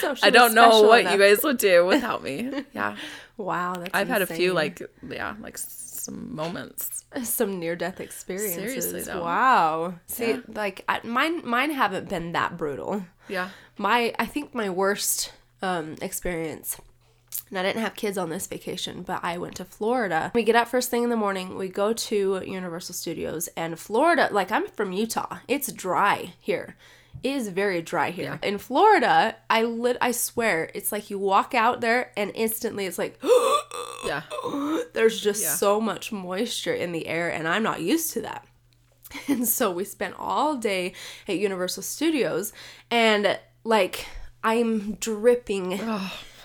So 0.00 0.14
I 0.22 0.30
don't 0.30 0.54
know 0.54 0.82
what 0.82 1.00
enough. 1.00 1.12
you 1.14 1.18
guys 1.18 1.42
would 1.42 1.58
do 1.58 1.84
without 1.84 2.22
me. 2.22 2.64
Yeah. 2.72 2.96
Wow, 3.36 3.74
that's 3.74 3.90
I've 3.92 4.06
had 4.06 4.22
a 4.22 4.26
few 4.26 4.52
like 4.52 4.80
yeah, 5.08 5.34
like 5.40 5.58
some 5.58 6.34
moments. 6.36 7.04
some 7.24 7.58
near 7.58 7.74
death 7.74 8.00
experiences. 8.00 8.54
Seriously, 8.84 9.02
though. 9.02 9.22
Wow. 9.24 9.94
See, 10.06 10.30
Yeah. 10.32 10.40
like 10.54 10.84
I, 10.88 11.00
mine, 11.04 11.42
mine 11.44 11.70
haven't 11.72 12.08
been 12.08 12.30
that 12.32 12.56
brutal. 12.56 13.04
Yeah. 13.28 13.48
My, 13.76 14.14
I 14.20 14.26
think 14.26 14.54
my 14.54 14.70
worst 14.70 15.32
um, 15.62 15.96
experience 16.00 16.76
And 17.50 17.58
I 17.58 17.62
didn't 17.62 17.82
have 17.82 17.94
kids 17.94 18.18
on 18.18 18.30
this 18.30 18.46
vacation, 18.46 19.02
but 19.02 19.20
I 19.22 19.38
went 19.38 19.56
to 19.56 19.64
Florida. 19.64 20.32
We 20.34 20.42
get 20.42 20.56
up 20.56 20.66
first 20.68 20.90
thing 20.90 21.02
in 21.04 21.10
the 21.10 21.16
morning, 21.16 21.56
we 21.56 21.68
go 21.68 21.92
to 21.92 22.42
Universal 22.44 22.94
Studios, 22.94 23.48
and 23.56 23.78
Florida, 23.78 24.28
like 24.32 24.50
I'm 24.50 24.66
from 24.68 24.92
Utah, 24.92 25.38
it's 25.46 25.70
dry 25.72 26.32
here. 26.40 26.76
It 27.22 27.30
is 27.36 27.48
very 27.48 27.80
dry 27.80 28.10
here. 28.10 28.40
In 28.42 28.58
Florida, 28.58 29.36
I 29.48 29.62
lit 29.62 29.96
I 30.00 30.10
swear, 30.10 30.70
it's 30.74 30.90
like 30.90 31.10
you 31.10 31.18
walk 31.18 31.54
out 31.54 31.80
there 31.80 32.10
and 32.16 32.32
instantly 32.34 32.86
it's 32.86 32.98
like 32.98 33.20
Yeah. 34.04 34.22
there's 34.92 35.20
just 35.20 35.42
Yeah. 35.42 35.54
so 35.54 35.80
much 35.80 36.12
moisture 36.12 36.74
in 36.74 36.92
the 36.92 37.06
air 37.06 37.30
and 37.32 37.46
I'm 37.46 37.62
not 37.62 37.80
used 37.80 38.12
to 38.14 38.22
that. 38.22 38.46
And 39.28 39.46
so 39.46 39.70
we 39.70 39.84
spent 39.84 40.16
all 40.18 40.56
day 40.56 40.92
at 41.28 41.38
Universal 41.38 41.84
Studios 41.84 42.52
and 42.90 43.38
like 43.62 44.06
I'm 44.42 44.94
dripping. 44.94 45.78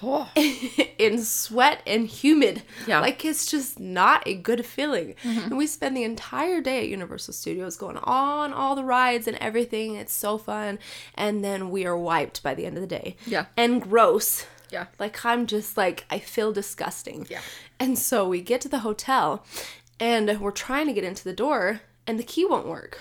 Oh. 0.01 0.29
in 0.97 1.23
sweat 1.23 1.81
and 1.85 2.07
humid. 2.07 2.63
Yeah. 2.87 2.99
Like 2.99 3.23
it's 3.25 3.45
just 3.45 3.79
not 3.79 4.27
a 4.27 4.35
good 4.35 4.65
feeling. 4.65 5.15
Mm-hmm. 5.23 5.39
And 5.39 5.57
we 5.57 5.67
spend 5.67 5.95
the 5.95 6.03
entire 6.03 6.61
day 6.61 6.79
at 6.79 6.87
Universal 6.87 7.33
Studios 7.33 7.77
going 7.77 7.97
on 7.97 8.53
all 8.53 8.75
the 8.75 8.83
rides 8.83 9.27
and 9.27 9.37
everything. 9.37 9.95
It's 9.95 10.13
so 10.13 10.37
fun. 10.37 10.79
And 11.15 11.43
then 11.43 11.69
we 11.69 11.85
are 11.85 11.97
wiped 11.97 12.43
by 12.43 12.53
the 12.53 12.65
end 12.65 12.77
of 12.77 12.81
the 12.81 12.87
day. 12.87 13.15
Yeah. 13.25 13.45
And 13.57 13.81
gross. 13.81 14.45
Yeah. 14.69 14.87
Like 14.99 15.25
I'm 15.25 15.47
just 15.47 15.77
like 15.77 16.05
I 16.09 16.19
feel 16.19 16.51
disgusting. 16.53 17.27
Yeah. 17.29 17.41
And 17.79 17.97
so 17.97 18.27
we 18.27 18.41
get 18.41 18.61
to 18.61 18.69
the 18.69 18.79
hotel 18.79 19.45
and 19.99 20.39
we're 20.39 20.51
trying 20.51 20.87
to 20.87 20.93
get 20.93 21.03
into 21.03 21.23
the 21.23 21.33
door 21.33 21.81
and 22.05 22.19
the 22.19 22.23
key 22.23 22.45
won't 22.45 22.67
work. 22.67 22.99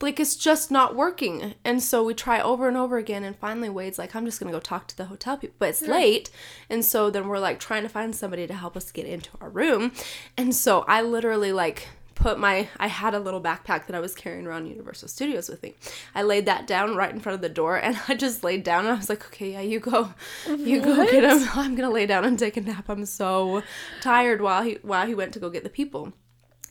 Like 0.00 0.20
it's 0.20 0.36
just 0.36 0.70
not 0.70 0.94
working. 0.94 1.54
And 1.64 1.82
so 1.82 2.04
we 2.04 2.14
try 2.14 2.40
over 2.40 2.68
and 2.68 2.76
over 2.76 2.98
again 2.98 3.24
and 3.24 3.36
finally 3.36 3.68
Wade's 3.68 3.98
like 3.98 4.14
I'm 4.14 4.24
just 4.24 4.40
going 4.40 4.52
to 4.52 4.56
go 4.56 4.60
talk 4.60 4.86
to 4.88 4.96
the 4.96 5.06
hotel 5.06 5.36
people. 5.36 5.56
But 5.58 5.70
it's 5.70 5.82
late. 5.82 6.30
And 6.70 6.84
so 6.84 7.10
then 7.10 7.28
we're 7.28 7.38
like 7.38 7.58
trying 7.58 7.82
to 7.82 7.88
find 7.88 8.14
somebody 8.14 8.46
to 8.46 8.54
help 8.54 8.76
us 8.76 8.92
get 8.92 9.06
into 9.06 9.30
our 9.40 9.48
room. 9.48 9.92
And 10.36 10.54
so 10.54 10.84
I 10.88 11.02
literally 11.02 11.52
like 11.52 11.88
put 12.18 12.38
my 12.38 12.68
I 12.78 12.88
had 12.88 13.14
a 13.14 13.20
little 13.20 13.40
backpack 13.40 13.86
that 13.86 13.94
I 13.94 14.00
was 14.00 14.14
carrying 14.14 14.46
around 14.46 14.66
Universal 14.66 15.08
Studios 15.08 15.48
with 15.48 15.62
me. 15.62 15.74
I 16.14 16.22
laid 16.22 16.46
that 16.46 16.66
down 16.66 16.96
right 16.96 17.12
in 17.12 17.20
front 17.20 17.34
of 17.34 17.40
the 17.40 17.48
door 17.48 17.76
and 17.76 17.98
I 18.08 18.14
just 18.14 18.44
laid 18.44 18.64
down 18.64 18.84
and 18.84 18.94
I 18.94 18.98
was 18.98 19.08
like, 19.08 19.24
"Okay, 19.26 19.52
yeah, 19.52 19.60
you 19.60 19.80
go. 19.80 20.12
You 20.46 20.82
go 20.82 21.04
get 21.10 21.24
him. 21.24 21.48
I'm 21.54 21.74
going 21.74 21.88
to 21.88 21.94
lay 21.94 22.06
down 22.06 22.24
and 22.24 22.38
take 22.38 22.56
a 22.56 22.60
nap. 22.60 22.88
I'm 22.88 23.06
so 23.06 23.62
tired 24.00 24.40
while 24.40 24.62
he 24.62 24.78
while 24.82 25.06
he 25.06 25.14
went 25.14 25.32
to 25.34 25.40
go 25.40 25.48
get 25.48 25.64
the 25.64 25.70
people." 25.70 26.12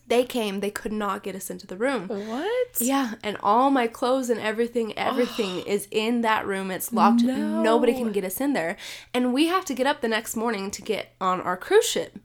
They 0.08 0.24
came, 0.24 0.62
they 0.62 0.72
could 0.72 0.94
not 0.94 1.22
get 1.22 1.36
us 1.36 1.50
into 1.50 1.68
the 1.68 1.76
room. 1.76 2.08
What? 2.08 2.68
Yeah, 2.80 3.16
and 3.24 3.38
all 3.44 3.70
my 3.70 3.88
clothes 3.88 4.30
and 4.30 4.40
everything, 4.40 4.98
everything 4.98 5.60
is 5.60 5.88
in 5.92 6.22
that 6.22 6.48
room. 6.48 6.72
It's 6.72 6.94
locked. 6.94 7.24
No. 7.24 7.62
Nobody 7.62 7.94
can 7.94 8.14
get 8.14 8.24
us 8.24 8.40
in 8.40 8.54
there. 8.54 8.78
And 9.14 9.34
we 9.34 9.48
have 9.48 9.66
to 9.66 9.74
get 9.74 9.86
up 9.86 10.00
the 10.00 10.08
next 10.08 10.38
morning 10.38 10.72
to 10.72 10.82
get 10.82 11.14
on 11.20 11.42
our 11.42 11.58
cruise 11.58 11.86
ship. 11.88 12.20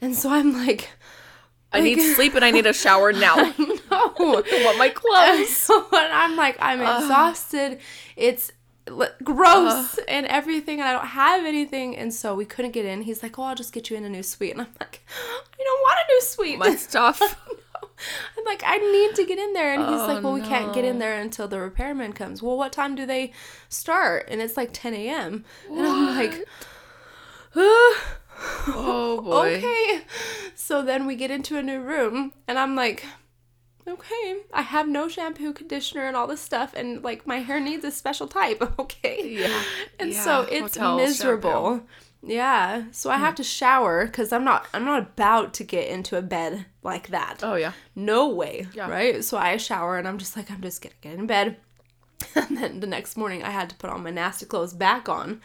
And 0.00 0.14
so 0.14 0.30
I'm 0.30 0.52
like, 0.52 0.90
I 1.72 1.80
need 1.80 2.00
sleep 2.14 2.34
and 2.34 2.44
I 2.44 2.50
need 2.50 2.66
a 2.66 2.72
shower 2.72 3.12
now. 3.12 3.34
I 3.36 3.54
no. 3.58 4.14
want 4.64 4.78
my 4.78 4.88
clothes. 4.88 5.50
so 5.50 5.84
and 5.92 6.12
I'm 6.12 6.36
like, 6.36 6.56
I'm 6.60 6.80
exhausted. 6.80 7.80
It's 8.16 8.52
gross 9.24 9.98
and 10.08 10.26
everything, 10.26 10.80
and 10.80 10.88
I 10.88 10.92
don't 10.92 11.06
have 11.08 11.44
anything. 11.44 11.96
And 11.96 12.12
so 12.14 12.34
we 12.34 12.44
couldn't 12.44 12.70
get 12.72 12.84
in. 12.84 13.02
He's 13.02 13.22
like, 13.22 13.38
Oh, 13.38 13.44
I'll 13.44 13.54
just 13.54 13.72
get 13.72 13.90
you 13.90 13.96
in 13.96 14.04
a 14.04 14.08
new 14.08 14.22
suite. 14.22 14.52
And 14.52 14.60
I'm 14.62 14.68
like, 14.80 15.02
I 15.08 15.62
don't 15.64 15.80
want 15.82 15.98
a 16.08 16.12
new 16.12 16.20
suite. 16.22 16.58
My 16.58 16.76
stuff. 16.76 17.20
I'm 18.38 18.44
like, 18.44 18.62
I 18.64 18.76
need 18.76 19.14
to 19.16 19.24
get 19.24 19.38
in 19.38 19.52
there. 19.54 19.72
And 19.72 19.82
he's 19.82 20.00
Oh, 20.02 20.06
like, 20.06 20.22
Well, 20.22 20.32
we 20.34 20.42
can't 20.42 20.74
get 20.74 20.84
in 20.84 20.98
there 20.98 21.18
until 21.18 21.48
the 21.48 21.58
repairman 21.60 22.12
comes. 22.12 22.42
Well, 22.42 22.56
what 22.56 22.72
time 22.72 22.94
do 22.94 23.06
they 23.06 23.32
start? 23.68 24.28
And 24.30 24.40
it's 24.40 24.56
like 24.56 24.70
10 24.72 24.94
a.m. 24.94 25.44
And 25.70 25.86
I'm 25.86 26.16
like, 26.16 26.46
Oh 27.54 28.00
boy. 29.24 29.56
Okay. 29.56 30.02
So 30.54 30.82
then 30.82 31.06
we 31.06 31.14
get 31.16 31.30
into 31.30 31.56
a 31.58 31.62
new 31.62 31.80
room, 31.80 32.32
and 32.46 32.58
I'm 32.58 32.74
like, 32.74 33.04
okay, 33.88 34.36
I 34.52 34.62
have 34.62 34.88
no 34.88 35.08
shampoo, 35.08 35.52
conditioner, 35.52 36.06
and 36.06 36.16
all 36.16 36.26
this 36.26 36.40
stuff, 36.40 36.74
and 36.74 37.02
like 37.02 37.26
my 37.26 37.38
hair 37.38 37.60
needs 37.60 37.84
a 37.84 37.90
special 37.90 38.26
type. 38.28 38.62
Okay. 38.78 39.40
Yeah. 39.40 39.62
And 39.98 40.12
Yeah, 40.12 40.22
so 40.22 40.40
it's 40.42 40.76
hotel 40.76 40.96
miserable. 40.96 41.70
shampoo. 41.78 41.86
Yeah. 42.22 42.84
So 42.92 43.10
I 43.10 43.16
hmm. 43.16 43.24
have 43.24 43.34
to 43.36 43.44
shower 43.44 44.06
because 44.06 44.32
I'm 44.32 44.44
not 44.44 44.66
I'm 44.74 44.84
not 44.84 45.02
about 45.02 45.54
to 45.54 45.64
get 45.64 45.88
into 45.88 46.16
a 46.18 46.22
bed 46.22 46.66
like 46.82 47.08
that. 47.08 47.40
Oh 47.42 47.54
yeah. 47.54 47.72
No 47.94 48.28
way. 48.28 48.66
Yeah. 48.74 48.90
Right? 48.90 49.24
So 49.24 49.38
I 49.38 49.56
shower 49.56 49.98
and 49.98 50.06
I'm 50.06 50.18
just 50.18 50.36
like, 50.36 50.50
I'm 50.50 50.60
just 50.60 50.82
gonna 50.82 50.94
get 51.00 51.18
in 51.18 51.26
bed. 51.26 51.56
And 52.34 52.56
then 52.56 52.80
the 52.80 52.86
next 52.86 53.16
morning 53.16 53.42
I 53.42 53.50
had 53.50 53.70
to 53.70 53.76
put 53.76 53.90
all 53.90 53.98
my 53.98 54.10
nasty 54.10 54.46
clothes 54.46 54.74
back 54.74 55.08
on 55.08 55.40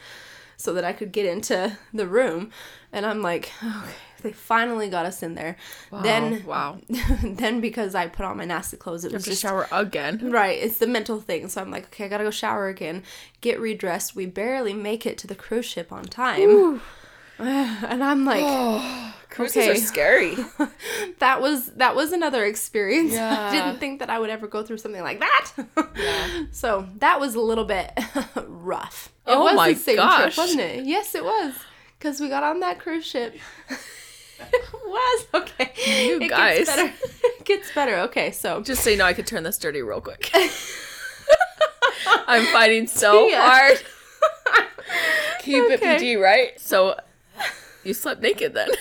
so 0.62 0.74
that 0.74 0.86
I 0.86 0.93
could 0.93 1.12
get 1.12 1.26
into 1.26 1.78
the 1.93 2.08
room. 2.08 2.52
And 2.93 3.06
I'm 3.06 3.21
like, 3.21 3.52
okay, 3.63 3.91
they 4.21 4.32
finally 4.32 4.89
got 4.89 5.06
us 5.06 5.24
in 5.24 5.34
there. 5.36 5.56
Then 6.04 6.45
wow. 6.45 6.80
then 7.24 7.62
because 7.62 7.95
I 7.95 8.08
put 8.08 8.26
on 8.26 8.38
my 8.38 8.45
nasty 8.45 8.78
clothes, 8.78 9.04
it 9.06 9.12
was 9.12 9.24
To 9.24 9.30
just 9.32 9.41
shower 9.41 9.67
again. 9.71 10.32
Right, 10.32 10.62
it's 10.62 10.78
the 10.78 10.88
mental 10.88 11.19
thing. 11.19 11.50
So 11.50 11.62
I'm 11.62 11.71
like, 11.71 11.86
okay, 11.86 12.06
I 12.06 12.08
gotta 12.08 12.24
go 12.24 12.32
shower 12.32 12.67
again, 12.67 13.04
get 13.41 13.60
redressed. 13.60 14.15
We 14.15 14.26
barely 14.26 14.74
make 14.74 15.06
it 15.06 15.17
to 15.19 15.28
the 15.28 15.36
cruise 15.36 15.65
ship 15.65 15.91
on 15.91 16.06
time. 16.06 16.82
And 17.39 18.04
I'm 18.04 18.26
like, 18.26 18.44
oh, 18.46 19.15
Cruises 19.30 19.58
Okay. 19.58 19.72
are 19.72 19.76
scary. 19.76 20.36
that 21.20 21.41
was 21.41 21.67
that 21.78 21.96
was 21.96 22.12
another 22.12 22.46
experience. 22.46 23.13
I 23.17 23.50
didn't 23.52 23.80
think 23.80 24.00
that 24.00 24.10
I 24.10 24.20
would 24.20 24.30
ever 24.30 24.48
go 24.48 24.62
through 24.63 24.78
something 24.78 25.02
like 25.02 25.20
that. 25.20 25.52
So 26.52 26.88
that 26.98 27.20
was 27.20 27.36
a 27.36 27.39
little 27.41 27.63
bit 27.65 27.91
rough. 28.48 29.12
It 29.26 29.32
Oh 29.32 29.44
was 29.46 29.56
my 29.56 29.74
the 29.74 29.80
same 29.80 29.96
gosh. 29.96 30.22
trip, 30.22 30.38
wasn't 30.38 30.60
it? 30.62 30.86
Yes, 30.86 31.15
it 31.15 31.24
was. 31.24 31.56
Because 31.98 32.20
we 32.20 32.28
got 32.30 32.44
on 32.44 32.60
that 32.60 32.80
cruise 32.80 33.06
ship. 33.06 33.36
it 34.39 34.74
was 34.86 35.26
okay. 35.34 35.72
You 36.06 36.20
it 36.22 36.30
guys. 36.30 36.65
gets 36.65 36.76
better. 36.76 36.94
it 37.24 37.46
gets 37.46 37.72
better. 37.74 37.96
Okay, 38.00 38.32
so 38.32 38.62
Just 38.62 38.84
so 38.84 38.89
you 38.89 38.98
know, 38.98 39.06
I 39.06 39.13
could 39.13 39.28
turn 39.28 39.44
this 39.44 39.58
dirty 39.58 39.82
real 39.82 40.02
quick. 40.02 40.30
I'm 42.28 42.46
fighting 42.48 42.88
so 42.88 43.28
Yeah. 43.28 43.50
hard. 43.50 43.82
Keep 45.39 45.63
it 45.65 45.74
Okay. 45.82 45.98
PG, 45.98 46.15
right? 46.17 46.60
So 46.60 46.96
you 47.84 47.94
slept 47.94 48.22
naked 48.22 48.54
then. 48.54 48.70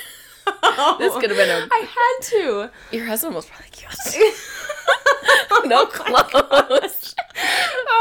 This 0.98 1.14
could 1.14 1.30
have 1.30 1.36
been 1.38 1.48
a. 1.48 1.68
I 1.70 1.86
had 1.86 2.28
to. 2.30 2.70
Your 2.90 3.06
husband 3.06 3.34
was 3.34 3.46
probably 3.46 3.68
cute. 3.70 4.34
no 5.66 5.86
oh 5.86 5.86
clothes. 5.86 7.14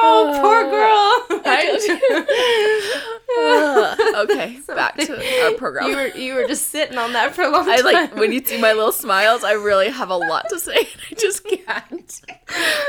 Oh, 0.02 0.39
poor 0.41 0.63
girl. 0.69 1.39
Uh, 3.32 3.95
okay, 4.23 4.58
back 4.67 4.97
to 4.97 5.13
our 5.45 5.52
program. 5.54 5.88
You 5.89 5.95
were 5.95 6.08
you 6.08 6.34
were 6.34 6.47
just 6.47 6.69
sitting 6.71 6.97
on 6.97 7.13
that 7.13 7.36
for 7.36 7.43
a 7.43 7.49
long 7.49 7.69
I 7.69 7.78
time. 7.78 7.86
like 7.86 8.15
when 8.15 8.32
you 8.32 8.43
see 8.43 8.60
my 8.60 8.73
little 8.73 8.91
smiles. 8.91 9.43
I 9.43 9.52
really 9.54 9.89
have 9.89 10.10
a 10.10 10.17
lot 10.17 10.45
to 10.49 10.60
say, 10.60 10.73
and 10.75 11.02
I 11.12 11.13
just 11.15 11.45
can't. 11.45 12.21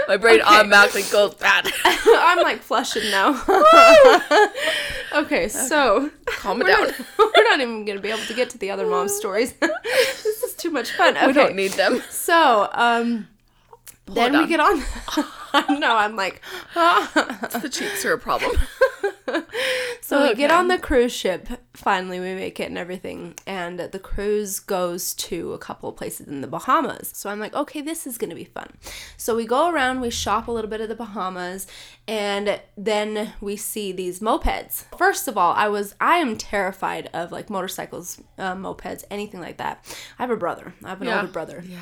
My 0.09 0.17
brain 0.17 0.41
automatically 0.41 1.03
goes 1.13 1.35
bad. 1.35 1.71
I'm 1.85 2.39
like 2.43 2.63
flushing 2.63 3.11
now. 3.11 3.33
okay, 5.13 5.49
so 5.49 6.11
Calm 6.27 6.61
it 6.63 6.65
we're 6.65 6.71
down. 6.71 6.87
not, 6.87 6.95
we're 7.37 7.45
not 7.45 7.61
even 7.61 7.85
gonna 7.85 8.01
be 8.01 8.09
able 8.09 8.25
to 8.25 8.35
get 8.35 8.49
to 8.51 8.59
the 8.59 8.71
other 8.71 8.87
mom 8.87 9.09
stories. 9.09 9.53
this 9.61 10.43
is 10.43 10.55
too 10.55 10.71
much 10.71 10.93
fun. 10.93 11.17
Okay, 11.19 11.27
We 11.27 11.33
don't 11.35 11.55
need 11.55 11.73
them. 11.73 12.03
so 12.09 12.69
um, 12.73 13.29
then 14.07 14.33
Hold 14.35 14.45
we 14.49 14.49
get 14.49 14.61
on. 14.61 14.83
I 15.69 15.79
know. 15.79 15.97
I'm 15.97 16.17
like, 16.17 16.41
The 16.75 17.69
cheeks 17.71 18.05
are 18.05 18.13
a 18.15 18.19
problem. 18.19 18.53
So 20.03 20.27
we 20.29 20.35
get 20.35 20.51
on 20.51 20.67
the 20.67 20.77
cruise 20.79 21.13
ship. 21.13 21.47
Finally, 21.73 22.19
we 22.19 22.35
make 22.35 22.59
it 22.59 22.65
and 22.69 22.77
everything. 22.77 23.35
And 23.47 23.79
the 23.79 23.99
cruise 24.01 24.59
goes 24.59 25.15
to 25.15 25.53
a 25.53 25.59
couple 25.59 25.89
of 25.89 25.95
places 25.95 26.27
in 26.27 26.41
the 26.41 26.49
Bahamas. 26.49 27.13
So 27.15 27.31
I'm 27.31 27.39
like, 27.39 27.55
okay, 27.55 27.81
this 27.81 28.09
is 28.09 28.19
going 28.19 28.31
to 28.31 28.35
be 28.35 28.43
fun. 28.45 28.73
So 29.17 29.37
we 29.37 29.47
go 29.47 29.71
around, 29.71 30.01
we 30.01 30.11
shop 30.11 30.49
a 30.49 30.51
little 30.51 30.69
bit 30.69 30.81
of 30.81 30.89
the 30.89 30.97
Bahamas, 30.97 31.69
and 32.09 32.61
then 32.77 33.35
we 33.41 33.55
see 33.57 33.93
these 33.93 34.19
mopeds. 34.19 34.85
First 34.99 35.29
of 35.29 35.39
all, 35.39 35.53
I 35.53 35.69
was, 35.69 35.95
I 36.01 36.17
am 36.17 36.37
terrified 36.37 37.09
of 37.15 37.31
like 37.31 37.49
motorcycles, 37.49 38.21
uh, 38.37 38.57
mopeds, 38.57 39.05
anything 39.13 39.41
like 39.41 39.59
that. 39.59 39.85
I 40.19 40.23
have 40.25 40.31
a 40.31 40.37
brother, 40.37 40.75
I 40.85 40.89
have 40.89 41.01
an 41.03 41.07
Yeah. 41.07 41.21
older 41.21 41.31
brother. 41.33 41.63
Yeah. 41.65 41.79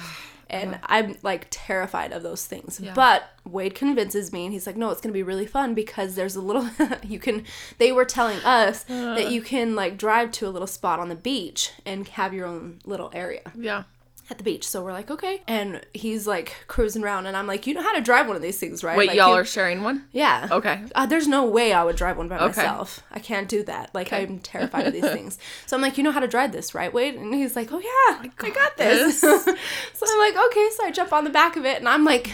And 0.51 0.75
uh-huh. 0.75 0.87
I'm 0.89 1.17
like 1.23 1.47
terrified 1.51 2.13
of 2.13 2.23
those 2.23 2.47
things. 2.47 2.81
Yeah. 2.83 2.95
But 2.95 3.25
Wade 3.45 3.75
convinces 3.75 4.33
me 4.33 4.45
and 4.45 4.53
he's 4.53 4.67
like, 4.67 4.77
no, 4.77 4.91
it's 4.91 5.01
going 5.01 5.13
to 5.13 5.19
be 5.19 5.23
really 5.23 5.47
fun 5.47 5.75
because 5.75 6.15
there's 6.15 6.37
a 6.37 6.41
little, 6.41 6.69
you 7.03 7.19
can, 7.19 7.45
they 7.79 7.93
were 7.93 8.05
telling 8.05 8.39
us 8.39 8.85
that 8.85 9.27
uh. 9.27 9.29
you 9.29 9.43
can 9.43 9.75
like 9.75 9.99
drive 9.99 10.33
to 10.33 10.47
a 10.47 10.51
little 10.51 10.67
spot 10.67 11.01
on 11.01 11.09
the 11.09 11.15
beach 11.15 11.73
and 11.85 12.09
have 12.09 12.33
your 12.33 12.47
own 12.47 12.81
little 12.85 13.11
area 13.15 13.53
Yeah. 13.57 13.85
At 14.31 14.39
the 14.39 14.45
beach. 14.45 14.67
So 14.69 14.83
we're 14.85 14.93
like, 14.93 15.11
okay. 15.11 15.43
And 15.49 15.81
he's 15.95 16.27
like 16.27 16.55
cruising 16.67 17.03
around 17.03 17.27
and 17.27 17.37
I'm 17.37 17.47
like, 17.47 17.67
you 17.67 17.75
know 17.75 17.83
how 17.83 17.95
to 17.95 18.01
drive 18.01 18.27
one 18.27 18.37
of 18.37 18.43
these 18.43 18.59
things, 18.59 18.85
right? 18.85 18.97
Wait, 18.99 19.09
Like, 19.09 19.17
y'all 19.17 19.29
you- 19.31 19.41
are 19.41 19.45
sharing 19.45 19.83
one? 19.83 20.05
yeah. 20.13 20.49
Okay. 20.51 20.83
Uh, 20.95 21.07
there's 21.07 21.27
no 21.27 21.47
way 21.47 21.73
I 21.73 21.83
would 21.85 21.97
drive 21.97 22.17
one 22.19 22.29
by 22.29 22.37
Okay. 22.37 22.47
myself. 22.49 23.01
I 23.11 23.21
can't 23.21 23.49
do 23.49 23.63
that. 23.65 23.95
Like 23.95 24.13
I'm 24.13 24.39
terrified 24.41 24.87
of 24.87 24.93
these 24.99 25.03
things. 25.11 25.39
So 25.67 25.77
I'm 25.77 25.83
like, 25.83 25.97
you 25.97 26.05
know 26.05 26.13
how 26.13 26.21
to 26.21 26.29
drive 26.29 26.53
this, 26.53 26.75
right, 26.75 26.93
Wade? 26.93 27.15
And 27.15 27.35
he's 27.35 27.57
like, 27.57 27.73
oh 27.73 27.79
yeah, 27.79 28.29
I 28.41 28.51
got, 28.51 28.77
this. 28.77 29.21
this. 29.21 29.45
so 29.45 30.07
I'm 30.07 30.19
like, 30.19 30.47
okay. 30.47 30.69
So 30.77 30.85
I 30.85 30.91
jump 30.93 31.13
on 31.13 31.25
the 31.25 31.31
back 31.31 31.57
of 31.57 31.65
it, 31.65 31.79
and 31.79 31.89
I'm 31.89 32.05
like, 32.05 32.33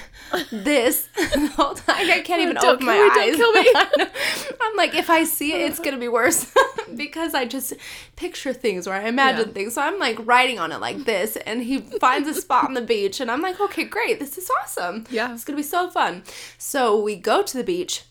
this 0.51 1.07
the 1.15 1.47
whole 1.57 1.75
time. 1.75 2.11
I 2.11 2.21
can't 2.21 2.43
even 2.43 2.57
Don't 2.57 2.75
open 2.75 2.87
my 2.87 2.95
me, 2.95 3.09
don't 3.09 3.37
kill 3.37 3.53
me. 3.53 3.61
I. 3.75 3.87
I'm 4.61 4.75
I'm 4.75 4.77
like, 4.77 4.95
if 4.97 5.09
I 5.11 5.23
see 5.25 5.53
it, 5.53 5.61
it's 5.71 5.79
gonna 5.79 5.99
be 5.99 6.09
worse 6.09 6.53
because 6.97 7.33
I 7.35 7.45
just 7.45 7.75
picture 8.17 8.53
things 8.53 8.87
or 8.87 8.95
I 8.95 9.05
imagine 9.09 9.49
Yeah. 9.49 9.53
things. 9.55 9.75
So 9.75 9.83
I'm 9.83 9.99
like 9.99 10.19
writing 10.27 10.59
on 10.59 10.73
it 10.73 10.81
like 10.81 11.05
this, 11.05 11.37
and 11.37 11.63
he 11.63 11.79
finds 11.81 12.29
a 12.29 12.35
spot 12.35 12.65
on 12.65 12.75
the 12.75 12.81
beach, 12.83 13.21
and 13.21 13.31
I'm 13.31 13.41
like, 13.43 13.61
okay, 13.61 13.85
great, 13.85 14.19
this 14.21 14.39
is 14.39 14.51
awesome. 14.63 15.05
Yeah. 15.11 15.33
it's 15.35 15.45
gonna 15.45 15.57
be 15.57 15.63
so 15.63 15.91
fun. 15.91 16.23
So 16.59 17.01
we 17.01 17.17
go 17.17 17.43
to 17.43 17.57
the 17.57 17.65
beach. 17.65 18.05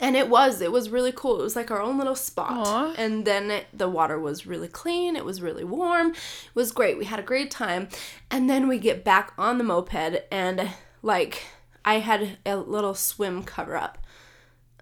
And 0.00 0.16
it 0.16 0.28
was, 0.28 0.60
it 0.60 0.72
was 0.72 0.88
really 0.90 1.12
cool. 1.14 1.38
It 1.38 1.44
was 1.44 1.54
like 1.54 1.70
our 1.70 1.80
own 1.80 1.96
little 1.96 2.16
spot. 2.16 2.50
Aw. 2.66 2.94
And 2.98 3.24
then 3.24 3.52
it, 3.52 3.66
the 3.72 3.88
water 3.88 4.18
was 4.18 4.46
really 4.46 4.66
clean. 4.66 5.14
It 5.14 5.24
was 5.24 5.40
really 5.40 5.62
warm. 5.62 6.08
It 6.10 6.54
was 6.54 6.72
great. 6.72 6.98
We 6.98 7.04
had 7.04 7.20
a 7.20 7.22
great 7.22 7.52
time. 7.52 7.88
And 8.28 8.50
then 8.50 8.66
we 8.66 8.78
get 8.78 9.04
back 9.04 9.32
on 9.38 9.58
the 9.58 9.64
moped, 9.64 10.24
and 10.32 10.70
like 11.02 11.44
I 11.84 12.00
had 12.00 12.38
a 12.44 12.56
little 12.56 12.94
swim 12.94 13.44
cover 13.44 13.76
up, 13.76 13.98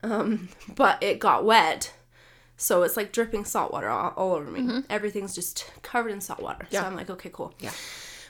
um, 0.03 0.49
but 0.75 1.03
it 1.03 1.19
got 1.19 1.45
wet. 1.45 1.93
So 2.61 2.83
it's 2.83 2.97
like 2.97 3.11
dripping 3.11 3.47
salt 3.47 3.73
water 3.73 3.89
all, 3.89 4.13
all 4.17 4.35
over 4.35 4.51
me. 4.51 4.61
Mm-hmm. 4.61 4.81
Everything's 4.91 5.35
just 5.35 5.71
covered 5.83 6.11
in 6.11 6.21
salt 6.21 6.43
water. 6.43 6.67
Yeah. 6.71 6.83
So 6.83 6.87
I'm 6.89 6.95
like, 6.95 7.09
okay, 7.09 7.31
cool. 7.33 7.55
Yeah. 7.59 7.71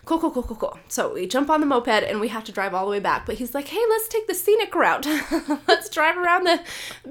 Cool, 0.05 0.19
cool, 0.19 0.31
cool, 0.31 0.45
cool, 0.45 0.57
cool. 0.57 0.79
So 0.88 1.12
we 1.12 1.27
jump 1.27 1.51
on 1.51 1.61
the 1.61 1.66
moped 1.66 1.88
and 1.88 2.21
we 2.21 2.29
have 2.29 2.45
to 2.45 2.53
drive 2.53 2.73
all 2.73 2.85
the 2.85 2.90
way 2.90 3.01
back. 3.01 3.27
But 3.27 3.35
he's 3.35 3.55
like, 3.55 3.66
hey, 3.69 3.81
let's 3.90 4.09
take 4.09 4.27
the 4.29 4.35
scenic 4.35 4.75
route. 4.75 5.05
let's 5.69 5.90
drive 5.90 6.16
around 6.16 6.45
the 6.45 6.61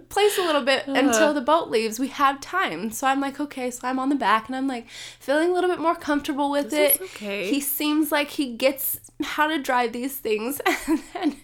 place 0.07 0.37
a 0.37 0.41
little 0.41 0.63
bit 0.63 0.87
until 0.87 1.33
the 1.33 1.41
boat 1.41 1.69
leaves. 1.69 1.99
We 1.99 2.07
have 2.07 2.39
time. 2.41 2.89
So 2.89 3.05
I'm 3.05 3.19
like, 3.19 3.39
okay. 3.39 3.69
So 3.69 3.87
I'm 3.87 3.99
on 3.99 4.09
the 4.09 4.15
back 4.15 4.47
and 4.47 4.55
I'm 4.55 4.67
like 4.67 4.87
feeling 5.19 5.49
a 5.49 5.53
little 5.53 5.69
bit 5.69 5.79
more 5.79 5.95
comfortable 5.95 6.49
with 6.49 6.71
This 6.71 6.95
it. 6.95 7.01
okay. 7.01 7.49
He 7.49 7.59
seems 7.59 8.11
like 8.11 8.31
he 8.31 8.53
gets 8.53 8.99
how 9.21 9.47
to 9.47 9.61
drive 9.61 9.91
these 9.91 10.15
things. 10.15 10.61
And 10.87 11.03
then 11.13 11.35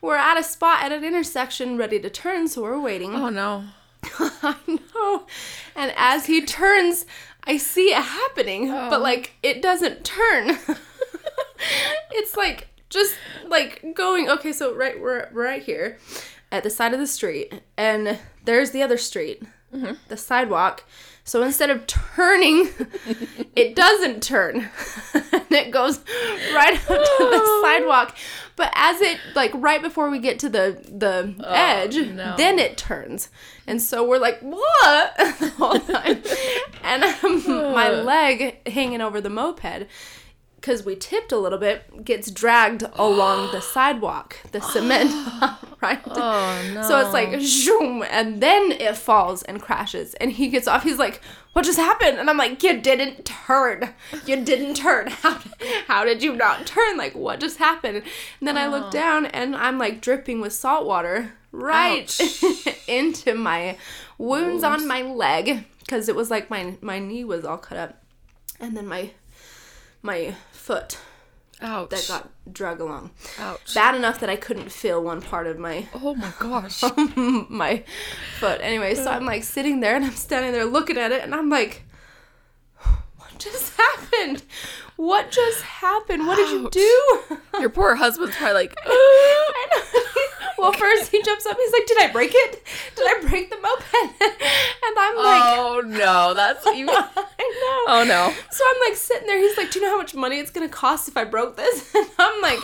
we're 0.00 0.16
at 0.16 0.38
a 0.38 0.42
spot 0.42 0.82
at 0.82 0.90
an 0.90 1.04
intersection 1.04 1.76
ready 1.76 2.00
to 2.00 2.10
turn. 2.10 2.48
So 2.48 2.62
we're 2.62 2.80
waiting. 2.80 3.14
Oh 3.14 3.28
no. 3.28 3.64
I 4.42 4.56
know. 4.94 5.26
And 5.74 5.92
as 5.96 6.26
he 6.26 6.44
turns, 6.44 7.06
I 7.44 7.56
see 7.56 7.88
it 7.92 8.02
happening, 8.02 8.70
Oh. 8.70 8.90
but 8.90 9.00
like 9.00 9.32
it 9.42 9.62
doesn't 9.62 10.04
turn. 10.04 10.58
it's 12.12 12.36
like 12.36 12.68
just 12.90 13.14
like 13.46 13.84
going 13.94 14.28
okay, 14.28 14.52
so 14.52 14.74
right 14.74 15.00
we're 15.00 15.28
right 15.32 15.62
here 15.62 15.98
at 16.50 16.62
the 16.62 16.70
side 16.70 16.94
of 16.94 17.00
the 17.00 17.06
street 17.06 17.52
and 17.76 18.18
there's 18.44 18.70
the 18.70 18.82
other 18.82 18.96
street. 18.98 19.42
Mm-hmm. 19.74 19.94
The 20.08 20.16
sidewalk. 20.16 20.84
So 21.28 21.42
instead 21.42 21.68
of 21.68 21.86
turning, 21.86 22.70
it 23.54 23.76
doesn't 23.76 24.22
turn. 24.22 24.70
and 25.14 25.52
it 25.52 25.70
goes 25.70 25.98
right 26.54 26.72
up 26.74 26.86
to 26.86 27.16
the 27.18 27.60
sidewalk. 27.62 28.16
But 28.56 28.72
as 28.74 29.00
it 29.02 29.18
like 29.34 29.52
right 29.54 29.82
before 29.82 30.08
we 30.08 30.20
get 30.20 30.38
to 30.38 30.48
the 30.48 30.82
the 30.90 31.34
edge, 31.46 31.98
Oh, 31.98 32.04
no. 32.04 32.34
then 32.38 32.58
it 32.58 32.78
turns. 32.78 33.28
And 33.66 33.80
so 33.82 34.08
we're 34.08 34.18
like, 34.18 34.40
what? 34.40 35.16
the 35.38 35.52
whole 35.58 35.78
time. 35.78 36.22
and 36.82 37.04
um, 37.04 37.74
my 37.74 37.90
leg 37.90 38.66
hanging 38.66 39.02
over 39.02 39.20
the 39.20 39.28
moped, 39.28 39.86
because 40.60 40.84
we 40.84 40.96
tipped 40.96 41.30
a 41.30 41.38
little 41.38 41.58
bit, 41.58 42.04
gets 42.04 42.30
dragged 42.30 42.84
along 42.94 43.52
the 43.52 43.60
sidewalk, 43.74 44.36
the 44.52 44.60
cement, 44.60 45.10
right? 45.80 46.00
Oh 46.06 46.70
no. 46.74 46.82
So 46.82 46.98
it's 47.00 47.12
like, 47.12 47.40
zoom, 47.40 48.04
and 48.10 48.42
then 48.42 48.72
it 48.72 48.96
falls 48.96 49.42
and 49.44 49.62
crashes. 49.62 50.14
And 50.14 50.32
he 50.32 50.48
gets 50.48 50.66
off. 50.66 50.82
He's 50.82 50.98
like, 50.98 51.20
what 51.52 51.64
just 51.64 51.78
happened? 51.78 52.18
And 52.18 52.28
I'm 52.28 52.36
like, 52.36 52.62
you 52.62 52.80
didn't 52.80 53.24
turn. 53.24 53.94
You 54.26 54.44
didn't 54.44 54.74
turn. 54.74 55.08
How, 55.22 55.40
how 55.86 56.04
did 56.04 56.22
you 56.22 56.36
not 56.36 56.66
turn? 56.66 56.96
Like, 56.96 57.14
what 57.14 57.40
just 57.40 57.58
happened? 57.58 58.02
And 58.38 58.48
then 58.48 58.56
I 58.56 58.68
look 58.68 58.86
oh. 58.86 58.90
down 58.90 59.26
and 59.26 59.56
I'm 59.56 59.78
like 59.78 60.00
dripping 60.00 60.40
with 60.40 60.52
salt 60.52 60.86
water 60.86 61.32
right 61.50 62.20
into 62.86 63.34
my 63.34 63.76
wounds 64.18 64.62
on 64.62 64.86
my 64.86 65.02
leg 65.02 65.64
because 65.80 66.08
it 66.08 66.14
was 66.14 66.30
like 66.30 66.50
my 66.50 66.76
my 66.80 66.98
knee 66.98 67.24
was 67.24 67.44
all 67.44 67.58
cut 67.58 67.78
up, 67.78 68.02
and 68.60 68.76
then 68.76 68.86
my 68.86 69.10
my 70.02 70.34
foot 70.68 70.98
Ouch. 71.62 71.88
that 71.88 72.04
got 72.08 72.52
drug 72.52 72.78
along. 72.78 73.10
Ouch. 73.38 73.74
Bad 73.74 73.94
enough 73.94 74.20
that 74.20 74.28
I 74.28 74.36
couldn't 74.36 74.70
feel 74.70 75.02
one 75.02 75.22
part 75.22 75.46
of 75.46 75.58
my 75.58 75.88
oh 75.94 76.14
my 76.14 76.30
gosh. 76.38 76.82
my 77.16 77.84
foot. 78.38 78.60
Anyway, 78.62 78.94
so 78.94 79.10
I'm 79.10 79.24
like 79.24 79.44
sitting 79.44 79.80
there 79.80 79.96
and 79.96 80.04
I'm 80.04 80.12
standing 80.12 80.52
there 80.52 80.66
looking 80.66 80.98
at 80.98 81.10
it 81.10 81.22
and 81.22 81.34
I'm 81.34 81.48
like, 81.48 81.84
what 83.16 83.38
just 83.38 83.76
happened? 83.80 84.42
What 84.96 85.30
just 85.30 85.62
happened? 85.62 86.26
What 86.26 86.36
did 86.36 86.50
you 86.50 86.68
do? 86.70 87.38
Your 87.60 87.70
poor 87.70 87.94
husband's 87.94 88.36
probably 88.36 88.52
like, 88.54 88.74
I 88.84 89.66
know. 89.72 90.37
Well, 90.58 90.72
first 90.72 91.10
he 91.10 91.22
jumps 91.22 91.46
up. 91.46 91.56
He's 91.56 91.72
like, 91.72 91.86
"Did 91.86 91.98
I 92.02 92.08
break 92.12 92.30
it? 92.34 92.62
Did 92.96 93.06
I 93.06 93.28
break 93.28 93.50
the 93.50 93.56
moped?" 93.56 93.84
And 94.88 94.96
I'm 94.98 95.16
like, 95.16 95.42
oh 95.58 95.82
no, 95.84 96.34
that's 96.34 96.64
you. 96.66 96.88
"I 96.90 97.04
know." 97.86 97.92
Oh 97.94 98.04
no. 98.06 98.32
So 98.50 98.64
I'm 98.68 98.80
like 98.88 98.96
sitting 98.96 99.26
there. 99.26 99.38
He's 99.38 99.56
like, 99.56 99.70
"Do 99.70 99.78
you 99.78 99.84
know 99.84 99.92
how 99.92 99.98
much 99.98 100.14
money 100.14 100.38
it's 100.38 100.50
gonna 100.50 100.68
cost 100.68 101.08
if 101.08 101.16
I 101.16 101.24
broke 101.24 101.56
this?" 101.56 101.94
And 101.94 102.06
I'm 102.18 102.40
like, 102.42 102.58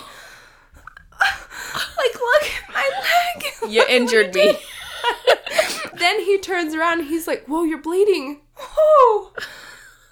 "Like, 1.20 2.14
look 2.14 2.42
at 2.42 2.72
my 2.72 2.90
leg. 3.62 3.72
You 3.72 3.85
injured 3.88 4.35
me. 4.35 4.59
then 5.98 6.20
he 6.20 6.38
turns 6.38 6.74
around. 6.74 7.00
and 7.00 7.09
He's 7.09 7.26
like, 7.26 7.44
"Whoa, 7.46 7.64
you're 7.64 7.78
bleeding." 7.78 8.40
Oh, 8.59 9.33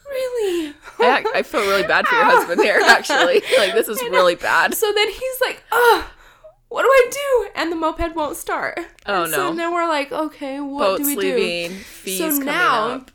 really? 0.09 0.75
I, 0.99 1.25
I 1.35 1.43
feel 1.43 1.61
really 1.63 1.83
bad 1.85 2.07
for 2.07 2.15
your 2.15 2.25
husband 2.25 2.61
here, 2.61 2.81
actually. 2.85 3.43
Like, 3.59 3.75
this 3.75 3.89
is 3.89 4.01
really 4.03 4.35
bad. 4.35 4.75
So 4.75 4.93
then 4.93 5.09
he's 5.09 5.41
like, 5.45 5.63
"Ugh." 5.73 6.05
What 6.73 6.83
do 6.83 6.89
I 6.89 7.09
do? 7.11 7.51
And 7.61 7.71
the 7.71 7.77
moped 7.77 8.15
won't 8.15 8.37
start. 8.37 8.79
Oh, 9.07 9.25
And 9.25 9.33
So 9.33 9.55
then 9.55 9.73
we're 9.73 9.87
like, 9.89 10.11
okay, 10.13 10.59
what 10.61 10.79
Boats 10.99 11.01
do 11.09 11.17
we 11.17 11.17
leaving, 11.17 11.79
do? 12.05 12.11
so 12.17 12.29
now, 12.31 12.89
up. 12.89 13.11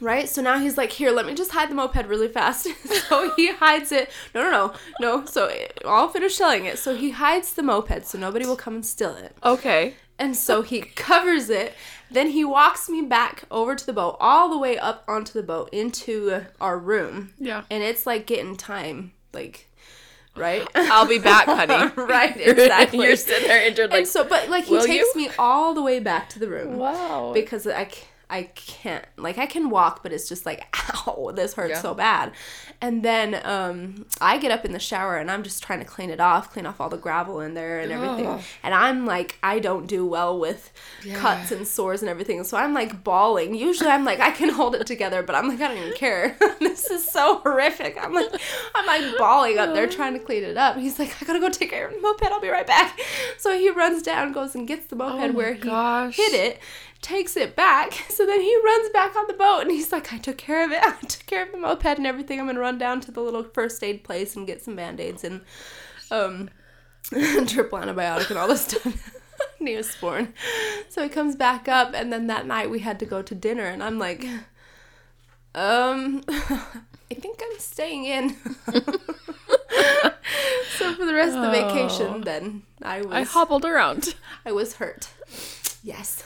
right? 0.00 0.28
So 0.28 0.40
now 0.42 0.58
he's 0.58 0.76
like, 0.78 0.90
here, 0.92 1.10
let 1.10 1.26
me 1.26 1.34
just 1.34 1.50
hide 1.52 1.70
the 1.70 1.74
moped 1.74 2.06
really 2.06 2.28
fast. 2.28 2.66
so 3.08 3.32
he 3.36 3.52
hides 3.52 3.92
it. 3.92 4.10
No, 4.34 4.42
no, 4.42 4.50
no, 4.50 4.74
no. 5.18 5.24
So 5.26 5.46
it, 5.48 5.78
I'll 5.84 6.08
finish 6.08 6.36
selling 6.36 6.64
it. 6.64 6.78
So 6.78 6.94
he 6.96 7.10
hides 7.10 7.52
the 7.52 7.62
moped 7.62 8.06
so 8.06 8.18
nobody 8.18 8.46
will 8.46 8.56
come 8.56 8.74
and 8.76 8.86
steal 8.86 9.14
it. 9.14 9.36
Okay. 9.44 9.94
And 10.18 10.36
so 10.36 10.62
he 10.62 10.80
covers 10.80 11.50
it. 11.50 11.74
Then 12.10 12.28
he 12.30 12.44
walks 12.44 12.88
me 12.88 13.02
back 13.02 13.44
over 13.50 13.74
to 13.74 13.84
the 13.84 13.92
boat, 13.92 14.16
all 14.20 14.48
the 14.48 14.58
way 14.58 14.78
up 14.78 15.02
onto 15.08 15.32
the 15.32 15.42
boat 15.42 15.68
into 15.72 16.44
our 16.60 16.78
room. 16.78 17.34
Yeah. 17.38 17.64
And 17.70 17.82
it's 17.82 18.06
like 18.06 18.24
getting 18.26 18.56
time, 18.56 19.12
like, 19.32 19.68
right? 20.36 20.66
I'll 20.74 21.06
be 21.06 21.18
back, 21.18 21.46
honey. 21.46 21.92
right, 21.96 22.36
exactly. 22.36 23.06
You're 23.06 23.16
sitting 23.16 23.48
there 23.48 23.66
injured, 23.66 23.90
like, 23.90 24.00
and 24.00 24.08
so, 24.08 24.24
but 24.24 24.48
like 24.48 24.64
he 24.64 24.78
takes 24.78 25.14
you? 25.14 25.22
me 25.22 25.30
all 25.38 25.74
the 25.74 25.82
way 25.82 26.00
back 26.00 26.28
to 26.30 26.38
the 26.38 26.48
room 26.48 26.76
wow. 26.76 27.32
because 27.32 27.66
I, 27.66 27.88
I 28.34 28.44
can't 28.54 29.04
like 29.16 29.38
I 29.38 29.46
can 29.46 29.70
walk, 29.70 30.02
but 30.02 30.12
it's 30.12 30.28
just 30.28 30.44
like 30.44 30.66
ow, 31.06 31.30
this 31.34 31.54
hurts 31.54 31.70
Yeah. 31.74 31.80
so 31.82 31.94
bad. 31.94 32.32
And 32.80 33.02
then 33.02 33.40
um, 33.44 34.06
I 34.20 34.36
get 34.38 34.50
up 34.50 34.64
in 34.64 34.72
the 34.72 34.78
shower 34.78 35.16
and 35.16 35.30
I'm 35.30 35.42
just 35.42 35.62
trying 35.62 35.78
to 35.78 35.84
clean 35.84 36.10
it 36.10 36.20
off, 36.20 36.52
clean 36.52 36.66
off 36.66 36.80
all 36.80 36.88
the 36.88 36.96
gravel 36.98 37.40
in 37.40 37.54
there 37.54 37.78
and 37.80 37.90
everything. 37.92 38.26
Ugh. 38.26 38.40
And 38.62 38.74
I'm 38.74 39.06
like, 39.06 39.38
I 39.42 39.58
don't 39.60 39.86
do 39.86 40.04
well 40.04 40.38
with 40.38 40.72
cuts 41.14 41.50
and 41.52 41.66
sores 41.66 42.02
and 42.02 42.08
everything, 42.08 42.42
so 42.44 42.56
I'm 42.56 42.74
like 42.74 43.04
bawling. 43.04 43.54
Usually 43.54 43.90
I'm 43.90 44.04
like 44.04 44.20
I 44.20 44.32
can 44.32 44.48
hold 44.50 44.74
it 44.74 44.86
together, 44.86 45.22
but 45.22 45.34
I'm 45.36 45.48
like 45.48 45.60
I 45.60 45.68
don't 45.68 45.78
even 45.78 45.94
care. 45.96 46.36
this 46.60 46.90
is 46.90 47.04
so 47.08 47.38
horrific. 47.38 47.96
I'm 48.00 48.12
like 48.12 48.30
I'm 48.74 48.86
like 48.86 49.16
bawling 49.18 49.58
up 49.58 49.74
there 49.74 49.86
trying 49.86 50.14
to 50.14 50.18
clean 50.18 50.42
it 50.44 50.56
up. 50.56 50.76
He's 50.76 50.98
like 50.98 51.14
I 51.22 51.24
gotta 51.26 51.40
go 51.40 51.48
take 51.48 51.70
care 51.70 51.86
of 51.86 51.94
the 51.94 52.00
moped. 52.00 52.24
I'll 52.24 52.40
be 52.40 52.48
right 52.48 52.66
back. 52.66 52.98
So 53.38 53.56
he 53.56 53.70
runs 53.70 54.02
down, 54.02 54.32
goes 54.32 54.54
and 54.54 54.66
gets 54.66 54.86
the 54.86 54.96
moped 54.96 55.22
Oh 55.22 55.32
where 55.32 55.54
he 55.54 55.60
gosh. 55.60 56.16
hit 56.16 56.34
it 56.34 56.58
takes 57.04 57.36
it 57.36 57.54
back. 57.54 57.92
So 58.14 58.24
then 58.26 58.40
he 58.40 58.56
runs 58.64 58.90
back 58.90 59.16
on 59.16 59.26
the 59.26 59.34
boat 59.34 59.62
and 59.62 59.70
he's 59.72 59.90
like, 59.90 60.12
I 60.12 60.18
took 60.18 60.38
care 60.38 60.64
of 60.64 60.70
it. 60.70 60.80
I 60.82 60.92
took 61.00 61.26
care 61.26 61.42
of 61.44 61.52
the 61.52 61.58
moped 61.58 61.84
and 61.84 62.06
everything. 62.06 62.38
I'm 62.40 62.46
gonna 62.46 62.60
run 62.60 62.78
down 62.78 63.00
to 63.02 63.10
the 63.10 63.20
little 63.20 63.42
first 63.42 63.82
aid 63.82 64.04
place 64.04 64.36
and 64.36 64.46
get 64.46 64.62
some 64.62 64.76
band-aids 64.76 65.24
and 65.24 65.40
um 66.10 66.48
triple 67.46 67.78
antibiotic 67.78 68.30
and 68.30 68.38
all 68.38 68.48
this 68.48 68.66
stuff. 68.66 69.18
Neosporin. 69.60 70.32
So 70.88 71.02
he 71.02 71.08
comes 71.08 71.34
back 71.34 71.68
up 71.68 71.92
and 71.92 72.12
then 72.12 72.28
that 72.28 72.46
night 72.46 72.70
we 72.70 72.78
had 72.80 73.00
to 73.00 73.06
go 73.06 73.20
to 73.20 73.34
dinner 73.34 73.64
and 73.64 73.82
I'm 73.82 73.98
like, 73.98 74.24
um 75.54 76.22
I 76.28 77.14
think 77.14 77.42
I'm 77.42 77.58
staying 77.58 78.04
in. 78.04 78.36
so 80.78 80.94
for 80.94 81.04
the 81.04 81.14
rest 81.14 81.36
of 81.36 81.42
the 81.42 81.50
vacation 81.50 82.20
then 82.22 82.62
I 82.80 83.02
was 83.02 83.12
I 83.12 83.22
hobbled 83.22 83.64
around. 83.64 84.14
I 84.46 84.52
was 84.52 84.74
hurt. 84.74 85.08
Yes. 85.82 86.22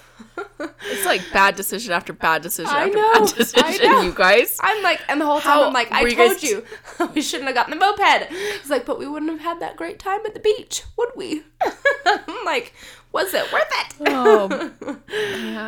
It's 0.90 1.06
like 1.06 1.22
bad 1.32 1.56
decision 1.56 1.92
after 1.92 2.12
bad 2.12 2.42
decision 2.42 2.74
I 2.74 2.84
after 2.86 2.96
know, 2.96 3.12
bad 3.12 3.34
decision, 3.36 4.02
you 4.02 4.12
guys. 4.12 4.58
I'm 4.60 4.82
like, 4.82 5.00
and 5.08 5.20
the 5.20 5.26
whole 5.26 5.40
time 5.40 5.52
How 5.52 5.64
I'm 5.64 5.72
like, 5.72 5.92
I 5.92 6.02
you 6.02 6.16
told 6.16 6.42
you 6.42 6.64
we 7.14 7.22
shouldn't 7.22 7.46
have 7.46 7.54
gotten 7.54 7.78
the 7.78 7.84
moped. 7.84 8.30
He's 8.30 8.70
like, 8.70 8.84
but 8.86 8.98
we 8.98 9.06
wouldn't 9.06 9.30
have 9.30 9.40
had 9.40 9.60
that 9.60 9.76
great 9.76 9.98
time 9.98 10.20
at 10.26 10.34
the 10.34 10.40
beach, 10.40 10.82
would 10.96 11.10
we? 11.14 11.42
I'm 12.06 12.44
like, 12.44 12.72
was 13.12 13.32
it 13.34 13.50
worth 13.52 13.70
it? 13.70 13.94
Oh, 14.08 14.70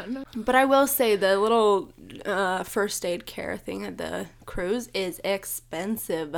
no. 0.09 0.25
But 0.37 0.55
I 0.55 0.65
will 0.65 0.87
say 0.87 1.17
the 1.17 1.39
little 1.39 1.93
uh, 2.25 2.63
first 2.65 3.05
aid 3.05 3.27
care 3.27 3.57
thing 3.57 3.85
at 3.85 3.99
the 3.99 4.27
cruise 4.47 4.89
is 4.95 5.21
expensive. 5.25 6.37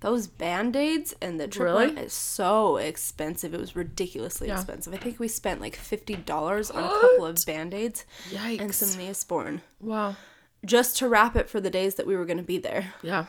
Those 0.00 0.26
band-aids 0.28 1.14
and 1.20 1.40
the 1.40 1.48
trip 1.48 1.64
Really? 1.74 1.96
is 1.98 2.12
so 2.12 2.76
expensive. 2.76 3.52
It 3.52 3.60
was 3.60 3.74
ridiculously 3.74 4.48
Yeah. 4.48 4.54
expensive. 4.54 4.94
I 4.94 4.98
think 4.98 5.18
we 5.18 5.26
spent 5.28 5.60
like 5.60 5.74
fifty 5.76 6.14
dollars 6.14 6.70
on 6.70 6.84
a 6.84 6.88
couple 6.88 7.26
of 7.26 7.44
band-aids 7.44 8.04
and 8.32 8.74
some 8.74 9.00
Neosporin 9.00 9.60
wow. 9.80 10.16
just 10.64 10.96
to 10.98 11.08
wrap 11.08 11.34
it 11.36 11.48
for 11.48 11.60
the 11.60 11.70
days 11.70 11.96
that 11.96 12.06
we 12.06 12.16
were 12.16 12.24
going 12.24 12.36
to 12.38 12.42
be 12.44 12.58
there. 12.58 12.94
Yeah. 13.02 13.26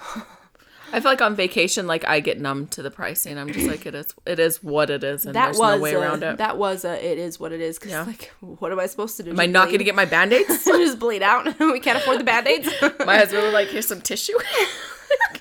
I 0.91 0.99
feel 1.01 1.11
like 1.11 1.21
on 1.21 1.35
vacation, 1.35 1.85
like 1.85 2.03
I 2.07 2.19
get 2.19 2.39
numb 2.41 2.65
to 2.69 2.81
the 2.81 2.89
pricing. 2.89 3.37
I'm 3.37 3.51
just 3.53 3.67
like, 3.67 3.85
it 3.85 3.93
is, 3.93 4.11
it 4.25 4.39
is 4.39 4.63
what 4.63 4.89
it 4.89 5.03
is, 5.03 5.23
and 5.23 5.35
That 5.35 5.45
there's 5.45 5.57
was 5.59 5.75
no 5.77 5.81
way 5.83 5.93
a, 5.93 5.99
around 5.99 6.23
it. 6.23 6.37
that 6.39 6.57
was 6.57 6.83
a 6.83 6.93
it 7.05 7.19
is 7.19 7.39
what 7.39 7.51
it 7.51 7.61
is 7.61 7.77
because 7.77 7.91
Yeah. 7.91 8.03
like 8.03 8.31
what 8.39 8.71
am 8.71 8.79
I 8.79 8.87
supposed 8.87 9.15
to 9.17 9.23
do? 9.23 9.29
Am 9.31 9.39
I 9.39 9.45
not 9.45 9.67
going 9.67 9.77
to 9.77 9.83
get 9.83 9.93
my 9.95 10.05
band 10.05 10.33
aids? 10.33 10.65
just 10.65 10.97
bleed 10.99 11.21
out? 11.21 11.45
we 11.59 11.79
can't 11.79 11.97
afford 11.99 12.19
the 12.19 12.23
band-aids. 12.23 12.67
my 13.05 13.17
husband 13.17 13.43
was 13.43 13.53
like, 13.53 13.67
here's 13.67 13.87
some 13.87 14.01
tissue. 14.01 14.33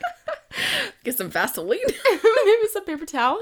get 1.05 1.16
some 1.16 1.30
Vaseline. 1.30 1.78
Maybe 2.11 2.66
some 2.72 2.84
paper 2.84 3.07
towels. 3.07 3.40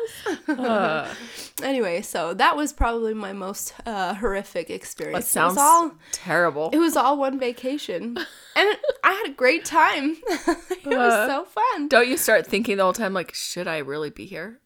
Uh, 0.48 1.12
Anyway, 1.62 2.02
so 2.02 2.34
that 2.34 2.54
was 2.54 2.72
probably 2.74 3.14
my 3.14 3.32
most 3.32 3.72
uh, 3.86 4.12
horrific 4.14 4.68
experience. 4.68 5.24
that 5.24 5.30
sounds 5.30 5.54
it 5.54 5.60
was 5.60 5.64
all 5.64 5.92
terrible. 6.12 6.68
it 6.72 6.76
was 6.78 6.96
all 6.96 7.16
one 7.16 7.38
vacation, 7.38 8.16
and 8.56 8.76
I 9.02 9.12
had 9.12 9.26
a 9.30 9.34
great 9.34 9.64
time. 9.64 10.16
it 10.28 10.86
was 10.86 11.12
Uh. 11.14 11.26
so 11.28 11.44
fun. 11.46 11.88
Don't 11.88 12.08
you 12.08 12.18
start 12.18 12.46
thinking 12.46 12.76
the 12.76 12.82
whole 12.82 12.92
time, 12.92 13.14
like, 13.14 13.32
should 13.34 13.66
I 13.66 13.78
really 13.78 14.10
be 14.10 14.26
here? 14.26 14.60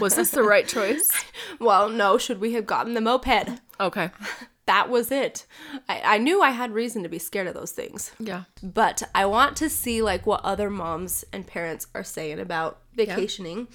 Was 0.00 0.14
this 0.14 0.30
the 0.30 0.44
right 0.44 0.68
choice? 0.68 1.10
Well, 1.58 1.88
no, 1.88 2.16
should 2.16 2.40
we 2.40 2.52
have 2.52 2.64
gotten 2.66 2.94
the 2.94 3.00
moped? 3.00 3.58
Okay. 3.80 4.10
That 4.66 4.88
was 4.88 5.10
it. 5.10 5.46
I, 5.88 6.00
I 6.04 6.18
knew 6.18 6.40
I 6.40 6.50
had 6.50 6.72
reason 6.72 7.02
to 7.02 7.08
be 7.08 7.18
scared 7.18 7.46
of 7.46 7.54
those 7.54 7.72
things. 7.72 8.12
Yeah. 8.18 8.44
But 8.62 9.02
I 9.14 9.26
want 9.26 9.56
to 9.58 9.68
see 9.68 10.00
like 10.00 10.26
what 10.26 10.40
other 10.44 10.70
moms 10.70 11.24
and 11.32 11.46
parents 11.46 11.86
are 11.94 12.04
saying 12.04 12.40
about 12.40 12.80
vacationing, 12.94 13.68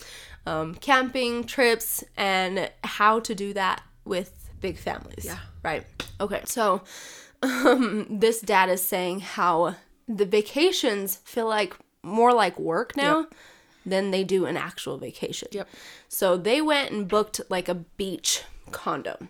um, 0.46 0.76
camping, 0.76 1.44
trips, 1.44 2.04
and 2.18 2.72
how 2.84 3.20
to 3.20 3.36
do 3.36 3.54
that 3.54 3.84
with 4.04 4.50
big 4.62 4.78
families. 4.78 5.26
Yeah. 5.26 5.40
Right. 5.64 5.86
Okay. 6.20 6.42
So 6.46 6.82
um, 7.44 8.08
this 8.10 8.42
dad 8.42 8.70
is 8.70 8.84
saying 8.84 9.20
how 9.22 9.76
the 10.08 10.26
vacations 10.26 11.18
feel 11.18 11.48
like 11.48 11.76
more 12.02 12.34
like 12.34 12.60
work 12.60 12.98
now 12.98 13.28
than 13.86 14.12
they 14.12 14.24
do 14.24 14.46
an 14.46 14.58
actual 14.58 14.98
vacation. 14.98 15.50
Yep. 15.52 15.68
So 16.08 16.38
they 16.38 16.62
went 16.62 16.92
and 16.92 17.08
booked 17.08 17.42
like 17.50 17.70
a 17.70 17.76
beach 17.76 18.44
condo. 18.72 19.28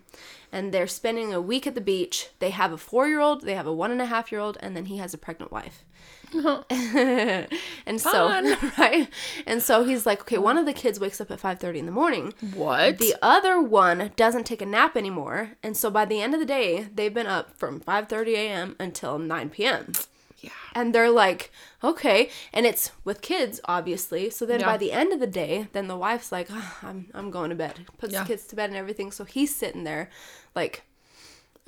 And 0.52 0.72
they're 0.72 0.86
spending 0.86 1.32
a 1.32 1.40
week 1.40 1.66
at 1.66 1.74
the 1.74 1.80
beach. 1.80 2.30
They 2.38 2.50
have 2.50 2.72
a 2.72 2.78
four 2.78 3.06
year 3.06 3.20
old, 3.20 3.42
they 3.42 3.54
have 3.54 3.66
a 3.66 3.72
one 3.72 3.90
and 3.90 4.02
a 4.02 4.06
half 4.06 4.32
year 4.32 4.40
old, 4.40 4.58
and 4.60 4.76
then 4.76 4.86
he 4.86 4.98
has 4.98 5.14
a 5.14 5.18
pregnant 5.18 5.52
wife. 5.52 5.84
and 6.34 8.00
so 8.00 8.28
right. 8.78 9.08
And 9.46 9.62
so 9.62 9.84
he's 9.84 10.06
like, 10.06 10.22
okay, 10.22 10.38
one 10.38 10.58
of 10.58 10.66
the 10.66 10.72
kids 10.72 11.00
wakes 11.00 11.20
up 11.20 11.30
at 11.30 11.40
five 11.40 11.58
thirty 11.58 11.78
in 11.78 11.86
the 11.86 11.92
morning. 11.92 12.32
What? 12.54 12.98
The 12.98 13.16
other 13.20 13.60
one 13.60 14.12
doesn't 14.16 14.44
take 14.44 14.62
a 14.62 14.66
nap 14.66 14.96
anymore. 14.96 15.52
And 15.62 15.76
so 15.76 15.90
by 15.90 16.04
the 16.04 16.20
end 16.20 16.34
of 16.34 16.40
the 16.40 16.46
day, 16.46 16.88
they've 16.94 17.12
been 17.12 17.26
up 17.26 17.58
from 17.58 17.80
5:30 17.80 18.26
a.m. 18.34 18.76
until 18.78 19.18
9 19.18 19.50
p.m. 19.50 19.92
yeah. 20.40 20.50
And 20.74 20.94
they're 20.94 21.10
like, 21.10 21.52
okay, 21.84 22.30
and 22.52 22.66
it's 22.66 22.90
with 23.04 23.20
kids, 23.22 23.60
obviously. 23.66 24.30
So 24.30 24.44
then 24.46 24.60
Yeah. 24.60 24.66
by 24.66 24.76
the 24.76 24.92
end 24.92 25.12
of 25.12 25.20
the 25.20 25.26
day, 25.26 25.68
then 25.72 25.86
the 25.88 25.96
wife's 25.96 26.32
like, 26.32 26.48
"Ah, 26.50 26.78
I'm 26.82 27.08
I'm 27.14 27.30
going 27.30 27.50
to 27.50 27.56
bed. 27.56 27.86
Puts 27.98 28.12
Yeah. 28.12 28.22
the 28.22 28.26
kids 28.28 28.46
to 28.48 28.56
bed 28.56 28.70
and 28.70 28.76
everything. 28.78 29.12
So 29.12 29.24
he's 29.24 29.54
sitting 29.54 29.84
there, 29.84 30.08
like, 30.54 30.82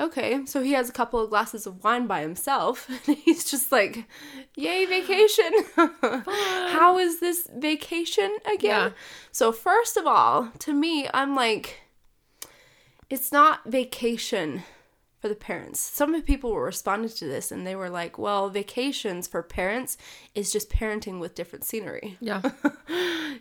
okay. 0.01 0.45
So 0.47 0.63
he 0.63 0.73
has 0.73 0.89
a 0.89 0.93
couple 0.93 1.21
of 1.21 1.31
glasses 1.31 1.67
of 1.67 1.85
wine 1.85 2.07
by 2.07 2.23
himself, 2.23 2.89
and 3.07 3.17
he's 3.19 3.45
just 3.51 3.71
like, 3.73 4.07
yay, 4.57 4.85
vacation. 4.87 5.53
How 5.77 6.99
is 6.99 7.21
this 7.21 7.49
vacation 7.55 8.37
again? 8.47 8.89
Yeah. 8.89 8.91
So 9.33 9.53
first 9.53 9.97
of 9.97 10.07
all, 10.07 10.51
to 10.61 10.73
me, 10.73 11.09
I'm 11.13 11.35
like, 11.37 11.81
it's 13.11 13.31
not 13.33 13.65
vacation 13.67 14.63
for 15.23 15.29
the 15.29 15.35
parents. 15.37 15.79
Some 15.79 16.13
of 16.13 16.21
the 16.21 16.27
people 16.27 16.51
were 16.53 16.65
responding 16.65 17.09
to 17.09 17.25
this 17.27 17.53
and 17.53 17.65
they 17.65 17.77
were 17.77 17.89
like, 17.89 18.19
well, 18.19 18.51
vacations 18.51 19.29
for 19.29 19.41
parents 19.41 19.97
is 20.35 20.51
just 20.51 20.69
parenting 20.69 21.21
with 21.21 21.37
different 21.37 21.65
scenery. 21.65 22.19
Yeah. 22.21 22.43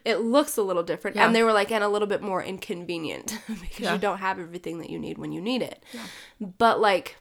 It 0.06 0.22
looks 0.22 0.58
a 0.58 0.64
little 0.64 0.82
different. 0.84 1.18
Yeah. 1.18 1.26
And 1.28 1.36
they 1.36 1.44
were 1.44 1.52
like, 1.52 1.70
and 1.72 1.84
a 1.84 1.90
little 1.90 2.08
bit 2.08 2.22
more 2.22 2.42
inconvenient 2.42 3.38
because 3.48 3.80
Yeah. 3.82 3.94
you 3.94 4.00
don't 4.00 4.20
have 4.20 4.40
everything 4.40 4.80
that 4.80 4.90
you 4.90 4.98
need 4.98 5.18
when 5.18 5.32
you 5.34 5.42
need 5.42 5.62
it. 5.62 5.84
Yeah. 5.92 6.06
But 6.40 6.80
like, 6.80 7.18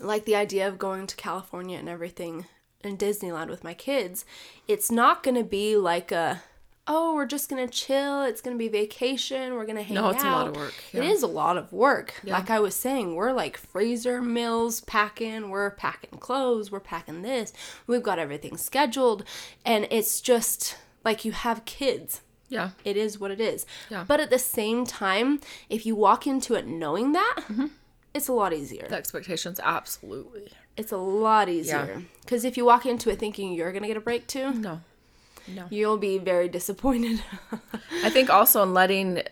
like 0.00 0.24
the 0.24 0.36
idea 0.36 0.66
of 0.66 0.78
going 0.78 1.06
to 1.06 1.16
California 1.16 1.78
and 1.78 1.88
everything 1.88 2.46
and 2.82 2.98
Disneyland 2.98 3.48
with 3.50 3.62
my 3.62 3.74
kids, 3.74 4.24
it's 4.66 4.90
not 4.90 5.22
going 5.22 5.34
to 5.36 5.44
be 5.44 5.76
like 5.76 6.10
a, 6.10 6.42
oh, 6.88 7.14
we're 7.14 7.26
just 7.26 7.48
to 7.66 7.72
chill. 7.72 8.22
It's 8.22 8.40
to 8.56 8.58
be 8.58 8.68
vacation. 8.68 9.54
We're 9.54 9.64
to 9.76 9.82
hang 9.82 9.94
No, 9.94 10.04
out. 10.06 10.12
No, 10.12 10.14
it's 10.16 10.24
a 10.24 10.30
lot 10.30 10.48
of 10.48 10.56
work. 10.56 10.74
It 10.92 11.02
Yeah. 11.02 11.10
is 11.10 11.22
a 11.22 11.26
lot 11.26 11.56
of 11.56 11.72
work. 11.72 12.14
Yeah. 12.22 12.34
Like 12.34 12.50
I 12.50 12.60
was 12.60 12.74
saying, 12.74 13.14
we're 13.14 13.32
like 13.32 13.56
freezer 13.56 14.22
mills 14.22 14.80
packing, 14.82 15.50
we're 15.50 15.70
packing 15.70 16.18
clothes, 16.18 16.70
we're 16.70 16.80
packing 16.80 17.22
this. 17.22 17.52
We've 17.86 18.02
got 18.02 18.18
everything 18.18 18.56
scheduled. 18.56 19.24
And 19.64 19.86
it's 19.90 20.20
just 20.20 20.76
like 21.04 21.24
you 21.24 21.32
have 21.32 21.64
kids. 21.64 22.20
Yeah. 22.48 22.70
It 22.84 22.96
is 22.96 23.18
what 23.18 23.30
it 23.32 23.40
is. 23.40 23.66
Yeah. 23.90 24.04
But 24.06 24.20
at 24.20 24.30
the 24.30 24.38
same 24.38 24.84
time, 24.86 25.40
if 25.68 25.84
you 25.86 25.96
walk 25.96 26.26
into 26.26 26.54
it 26.54 26.66
knowing 26.66 27.12
that, 27.12 27.34
Mm-hmm. 27.48 27.66
it's 28.14 28.28
a 28.28 28.32
lot 28.32 28.52
easier. 28.52 28.86
The 28.88 28.94
expectations, 28.96 29.58
absolutely. 29.62 30.48
It's 30.76 30.92
a 30.92 30.96
lot 30.98 31.48
easier. 31.48 32.02
Because 32.20 32.44
if 32.44 32.56
you 32.56 32.64
walk 32.64 32.86
into 32.86 33.10
it 33.10 33.18
thinking 33.18 33.52
you're 33.54 33.72
going 33.72 33.82
to 33.82 33.88
get 33.88 33.96
a 33.96 34.00
break 34.00 34.26
too, 34.28 34.52
No. 34.52 34.80
You'll 35.70 35.98
be 35.98 36.18
very 36.18 36.48
disappointed. 36.48 37.22
I 38.04 38.10
think 38.10 38.30
also 38.30 38.62
in 38.62 38.74
letting, 38.74 39.22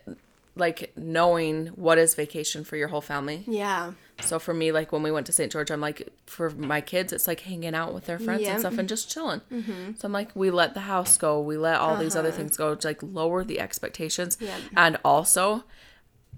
like, 0.57 0.93
knowing 0.97 1.69
what 1.69 1.99
is 1.99 2.15
vacation 2.15 2.65
for 2.65 2.77
your 2.77 2.89
whole 2.89 3.01
family. 3.01 3.45
yeah. 3.47 3.93
So 4.21 4.39
for 4.39 4.55
me, 4.55 4.71
like 4.71 4.93
when 4.93 5.03
we 5.03 5.11
went 5.11 5.27
to 5.27 5.33
St. 5.33 5.51
George, 5.51 5.71
I'm 5.73 5.81
like, 5.81 6.09
for 6.27 6.51
my 6.51 6.81
kids, 6.81 7.13
it's 7.13 7.27
like 7.27 7.41
hanging 7.41 7.75
out 7.75 7.93
with 7.93 8.07
their 8.07 8.19
friends 8.19 8.43
Yeah. 8.43 8.53
and 8.53 8.61
stuff 8.61 8.73
and 8.73 8.83
mm-hmm. 8.83 8.87
just 8.87 9.11
chilling. 9.11 9.41
Mm-hmm. 9.53 9.93
So 9.99 10.07
I'm 10.07 10.13
like, 10.13 10.31
we 10.35 10.53
let 10.53 10.75
the 10.75 10.81
house 10.81 11.19
go, 11.19 11.41
we 11.41 11.57
let 11.57 11.81
all 11.81 11.97
these 11.97 12.15
other 12.15 12.29
uh-huh. 12.29 12.37
things 12.37 12.57
go, 12.57 12.75
to 12.77 12.87
like 12.87 13.03
lower 13.03 13.43
the 13.43 13.59
expectations. 13.59 14.39
Yeah. 14.41 14.57
And 14.77 14.99
also, 15.05 15.65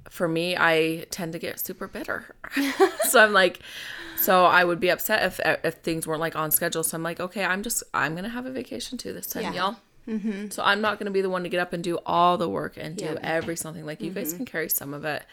for 0.09 0.29
me, 0.29 0.57
I 0.57 1.07
tend 1.11 1.33
to 1.35 1.39
get 1.39 1.61
super 1.61 1.87
bitter. 1.87 2.35
so 3.09 3.23
I'm 3.23 3.33
like, 3.33 3.61
so 4.17 4.45
I 4.47 4.65
would 4.65 4.81
be 4.81 4.89
upset 4.91 5.23
if 5.25 5.41
if 5.65 5.75
things 5.77 6.07
weren't 6.07 6.21
like 6.21 6.37
on 6.37 6.51
schedule. 6.51 6.83
So 6.83 6.97
I'm 6.97 7.03
like, 7.03 7.21
okay, 7.21 7.45
I'm 7.45 7.63
just 7.63 7.83
I'm 7.95 8.15
gonna 8.15 8.29
have 8.29 8.47
a 8.47 8.51
vacation 8.51 8.99
too 8.99 9.13
this 9.13 9.27
time, 9.27 9.43
Yeah. 9.45 9.53
y'all. 9.53 9.77
Mm-hmm. 10.09 10.51
So 10.51 10.63
I'm 10.63 10.81
not 10.81 10.99
gonna 10.99 11.11
be 11.11 11.21
the 11.23 11.31
one 11.31 11.43
to 11.43 11.49
get 11.49 11.61
up 11.61 11.73
and 11.73 11.83
do 11.83 11.99
all 12.07 12.39
the 12.39 12.49
work 12.49 12.77
and 12.77 12.97
do 12.97 13.05
Yeah. 13.07 13.19
every 13.23 13.57
something. 13.57 13.85
Like 13.85 14.01
you 14.01 14.11
guys 14.11 14.33
can 14.33 14.45
carry 14.45 14.69
some 14.69 14.95
of 14.95 15.05
it, 15.05 15.25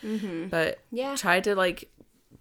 but 0.49 0.79
Yeah. 0.91 1.15
try 1.15 1.39
to 1.41 1.55
like 1.55 1.89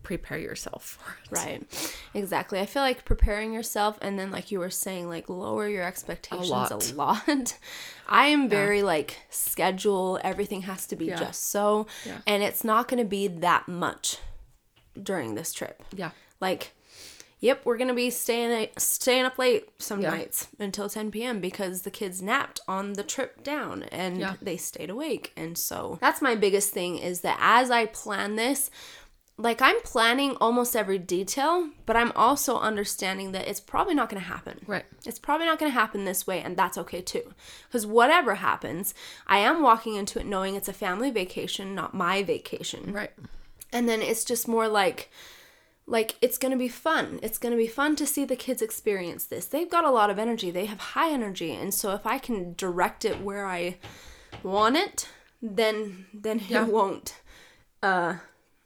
prepare 0.03 0.39
yourself 0.39 0.99
for 0.99 1.13
it. 1.23 1.39
Right. 1.39 1.97
Exactly. 2.13 2.59
I 2.59 2.67
feel 2.67 2.83
like 2.83 3.05
preparing 3.05 3.53
yourself 3.53 3.99
and 4.03 4.19
then 4.19 4.33
like 4.33 4.51
you 4.51 4.59
were 4.59 4.71
saying 4.71 5.09
like 5.09 5.29
lower 5.29 5.69
your 5.69 5.85
expectations 5.85 6.49
a 6.51 6.53
lot. 6.97 7.27
lot. 7.29 7.59
I 8.09 8.27
am 8.27 8.49
very 8.49 8.83
like 8.83 9.19
schedule, 9.31 10.19
everything 10.25 10.63
has 10.63 10.87
to 10.89 10.97
be 10.97 11.05
Yeah. 11.07 11.19
just 11.21 11.51
so 11.51 11.87
Yeah. 12.05 12.19
and 12.27 12.43
it's 12.43 12.65
not 12.65 12.89
going 12.89 12.99
to 12.99 13.09
be 13.09 13.29
that 13.29 13.69
much 13.69 14.19
during 15.01 15.35
this 15.37 15.53
trip. 15.53 15.83
Yeah. 15.95 16.11
Like 16.43 16.73
Yep, 17.41 17.63
we're 17.65 17.77
gonna 17.77 17.93
be 17.95 18.09
staying 18.11 18.69
staying 18.79 19.25
up 19.25 19.37
late 19.37 19.69
some 19.79 20.01
Yeah. 20.01 20.11
nights 20.11 20.47
until 20.61 20.89
10 20.89 21.11
p.m. 21.11 21.41
because 21.41 21.83
the 21.83 21.91
kids 21.91 22.23
napped 22.23 22.61
on 22.69 22.93
the 22.93 23.03
trip 23.03 23.43
down 23.43 23.83
and 23.85 24.19
Yeah. 24.21 24.35
they 24.41 24.57
stayed 24.57 24.91
awake. 24.91 25.33
And 25.37 25.59
so 25.59 25.99
that's 26.01 26.23
my 26.23 26.37
biggest 26.37 26.71
thing 26.73 26.99
is 26.99 27.23
that 27.23 27.39
as 27.41 27.69
I 27.71 27.87
plan 27.87 28.37
this, 28.37 28.71
like 29.37 29.61
I'm 29.61 29.81
planning 29.83 30.37
almost 30.41 30.77
every 30.77 30.99
detail, 30.99 31.71
but 31.85 31.97
I'm 31.97 32.13
also 32.15 32.59
understanding 32.61 33.33
that 33.33 33.49
it's 33.49 33.59
probably 33.59 33.95
not 33.95 34.09
going 34.09 34.23
to 34.23 34.29
happen. 34.29 34.61
Right. 34.69 34.85
It's 35.05 35.19
probably 35.19 35.47
not 35.47 35.59
going 35.59 35.73
to 35.73 35.79
happen 35.79 36.05
this 36.05 36.27
way, 36.29 36.41
and 36.43 36.57
that's 36.57 36.79
okay 36.79 37.01
too. 37.03 37.33
Because 37.67 37.85
whatever 37.87 38.37
happens, 38.37 38.95
I 39.27 39.39
am 39.39 39.63
walking 39.63 39.97
into 39.97 40.21
it 40.21 40.27
knowing 40.27 40.55
it's 40.55 40.69
a 40.69 40.73
family 40.73 41.11
vacation, 41.11 41.75
not 41.75 41.93
my 41.95 42.23
vacation. 42.23 42.93
Right. 42.93 43.11
And 43.73 43.89
then 43.89 44.01
it's 44.03 44.25
just 44.25 44.47
more 44.47 44.69
like, 44.69 45.11
like 45.87 46.17
it's 46.23 46.39
going 46.39 46.53
to 46.53 46.59
be 46.59 46.69
fun. 46.69 47.19
It's 47.23 47.39
going 47.39 47.51
to 47.53 47.57
be 47.59 47.67
fun 47.67 47.97
to 47.97 48.07
see 48.07 48.25
the 48.25 48.37
kids 48.37 48.63
experience 48.63 49.25
this. 49.25 49.47
They've 49.47 49.71
got 49.71 49.85
a 49.85 49.91
lot 49.91 50.11
of 50.11 50.19
energy. 50.19 50.51
They 50.51 50.67
have 50.67 50.79
high 50.79 51.11
energy, 51.13 51.53
and 51.53 51.75
so 51.75 51.93
if 51.93 52.07
I 52.07 52.19
can 52.19 52.55
direct 52.55 53.05
it 53.05 53.21
where 53.21 53.47
I 53.47 53.79
want 54.43 54.77
it, 54.77 55.09
then 55.43 56.07
then 56.15 56.41
Yeah. 56.49 56.65
it 56.67 56.73
won't 56.73 57.17
uh 57.83 58.15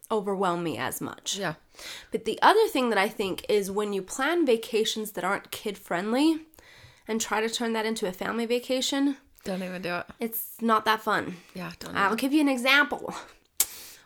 overwhelm 0.09 0.63
me 0.63 0.77
as 0.77 1.01
much. 1.01 1.37
Yeah. 1.37 1.55
But 2.11 2.23
the 2.25 2.39
other 2.41 2.67
thing 2.67 2.89
that 2.91 2.97
I 2.97 3.09
think 3.09 3.45
is 3.49 3.69
when 3.69 3.91
you 3.93 4.01
plan 4.01 4.45
vacations 4.45 5.11
that 5.11 5.23
aren't 5.25 5.51
kid 5.51 5.77
friendly 5.77 6.39
and 7.07 7.19
try 7.19 7.41
to 7.41 7.49
turn 7.49 7.73
that 7.73 7.85
into 7.85 8.07
a 8.07 8.11
family 8.13 8.45
vacation, 8.45 9.17
Don't 9.43 9.61
even 9.63 9.81
do 9.81 9.95
it. 9.95 10.05
it's 10.19 10.53
not 10.61 10.85
that 10.85 11.01
fun. 11.01 11.37
Yeah. 11.53 11.71
Don't. 11.79 11.95
I'll 11.97 12.15
give 12.15 12.31
you 12.31 12.41
an 12.41 12.47
example. 12.49 13.13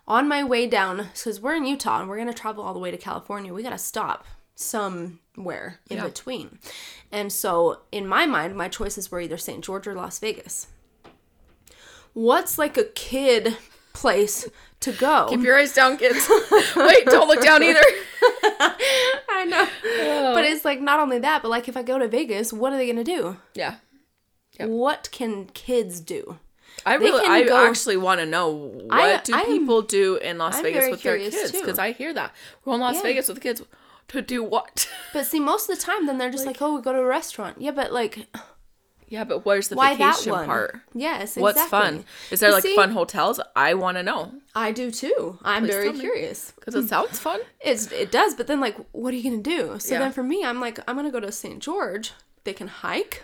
On 0.08 0.28
my 0.28 0.43
way 0.43 0.68
down, 0.68 1.08
because 1.14 1.39
we're 1.39 1.56
in 1.56 1.66
Utah 1.66 1.99
and 1.99 2.10
we're 2.10 2.18
going 2.18 2.28
to 2.28 2.34
travel 2.34 2.64
all 2.64 2.74
the 2.74 2.80
way 2.80 2.91
to 2.91 2.97
California, 2.97 3.54
we 3.54 3.64
got 3.64 3.70
to 3.70 3.78
stop 3.78 4.26
somewhere 4.56 5.80
in 5.89 5.97
Yeah. 5.97 6.06
between. 6.06 6.60
And 7.12 7.32
so 7.32 7.82
in 7.91 8.08
my 8.08 8.26
mind, 8.26 8.56
my 8.56 8.68
choices 8.68 9.10
were 9.12 9.20
either 9.22 9.38
St. 9.38 9.64
George 9.64 9.88
or 9.88 9.93
Las 9.95 10.20
Vegas. 10.20 10.68
What's 12.14 12.58
like 12.58 12.78
a 12.78 12.84
kid 12.84 13.58
place 13.93 14.47
to 14.82 14.91
go? 14.91 15.28
Keep 15.30 15.41
your 15.41 15.58
eyes 15.58 15.74
down, 15.74 15.97
kids. 15.97 16.28
Wait, 16.76 17.06
don't 17.06 17.28
look 17.28 17.41
down 17.41 17.64
either. 17.64 17.80
I 18.60 19.45
know. 19.47 20.34
But 20.34 20.43
it's 20.45 20.66
like 20.66 20.82
not 20.82 20.99
only 20.99 21.20
that, 21.20 21.41
but 21.41 21.49
like 21.49 21.68
if 21.70 21.78
I 21.78 21.84
go 21.84 21.97
to 21.99 22.08
Vegas, 22.08 22.52
what 22.52 22.74
are 22.74 22.78
they 22.78 22.86
going 22.86 22.97
to 22.97 23.04
do? 23.04 23.38
Yeah. 23.54 23.76
Yep. 24.60 24.70
What 24.70 25.10
can 25.12 25.45
kids 25.45 26.02
do? 26.02 26.38
I 26.86 26.95
really, 26.95 27.26
I 27.28 27.43
go- 27.43 27.67
actually 27.67 27.97
want 27.97 28.19
to 28.22 28.26
know 28.26 28.49
what 28.49 28.91
I- 28.99 29.17
do 29.24 29.34
I 29.36 29.41
am- 29.41 29.45
people 29.47 29.82
do 29.84 30.15
in 30.15 30.38
Las 30.38 30.57
I'm 30.57 30.63
Vegas 30.63 30.89
with 30.89 31.03
their 31.03 31.17
kids? 31.17 31.51
Because 31.51 31.78
I 31.80 31.91
hear 31.91 32.13
that 32.13 32.34
we're 32.65 32.74
in 32.76 32.80
Las 32.82 32.95
Yeah. 32.95 33.01
Vegas 33.03 33.28
with 33.28 33.36
the 33.38 33.41
kids 33.41 33.61
to 34.09 34.22
do 34.22 34.43
what? 34.43 34.89
But 35.13 35.26
see, 35.26 35.39
most 35.39 35.69
of 35.69 35.78
the 35.78 35.82
time, 35.84 36.05
then 36.07 36.17
they're 36.17 36.32
just 36.32 36.45
like, 36.45 36.61
"Oh, 36.61 36.76
we 36.76 36.82
go 36.82 36.91
to 36.91 36.99
a 36.99 37.05
restaurant." 37.05 37.61
Yeah, 37.61 37.72
but 37.72 37.91
like, 37.93 38.28
yeah, 39.07 39.24
but 39.26 39.45
where's 39.45 39.67
the 39.67 39.76
why 39.76 39.95
vacation 39.95 40.32
part? 40.34 40.80
Yes, 40.93 41.36
What's 41.36 41.61
fun? 41.65 42.05
Is 42.32 42.39
there 42.39 42.49
You 42.49 42.55
like 42.55 42.63
see, 42.63 42.76
fun 42.76 42.91
hotels? 42.91 43.39
I 43.55 43.74
want 43.74 43.97
to 43.97 44.03
know 44.03 44.32
I 44.55 44.72
do 44.72 44.89
too. 44.89 45.38
I'm 45.43 45.63
Please 45.63 45.72
very 45.74 45.93
curious. 45.93 46.51
because 46.55 46.76
it 46.76 46.88
sounds 46.88 47.19
fun. 47.19 47.41
It's 47.61 47.91
it 47.91 48.09
does, 48.11 48.34
but 48.36 48.47
then 48.47 48.59
like, 48.59 48.78
what 48.93 49.13
are 49.13 49.17
you 49.17 49.24
gonna 49.30 49.43
do? 49.43 49.78
So 49.80 49.93
Yeah. 49.93 49.99
then 49.99 50.11
for 50.13 50.24
me, 50.24 50.43
I'm 50.45 50.59
like, 50.59 50.80
I'm 50.88 50.95
gonna 50.95 51.11
go 51.11 51.19
to 51.19 51.32
St. 51.32 51.59
George. 51.59 52.13
They 52.45 52.53
can 52.53 52.67
hike. 52.69 53.24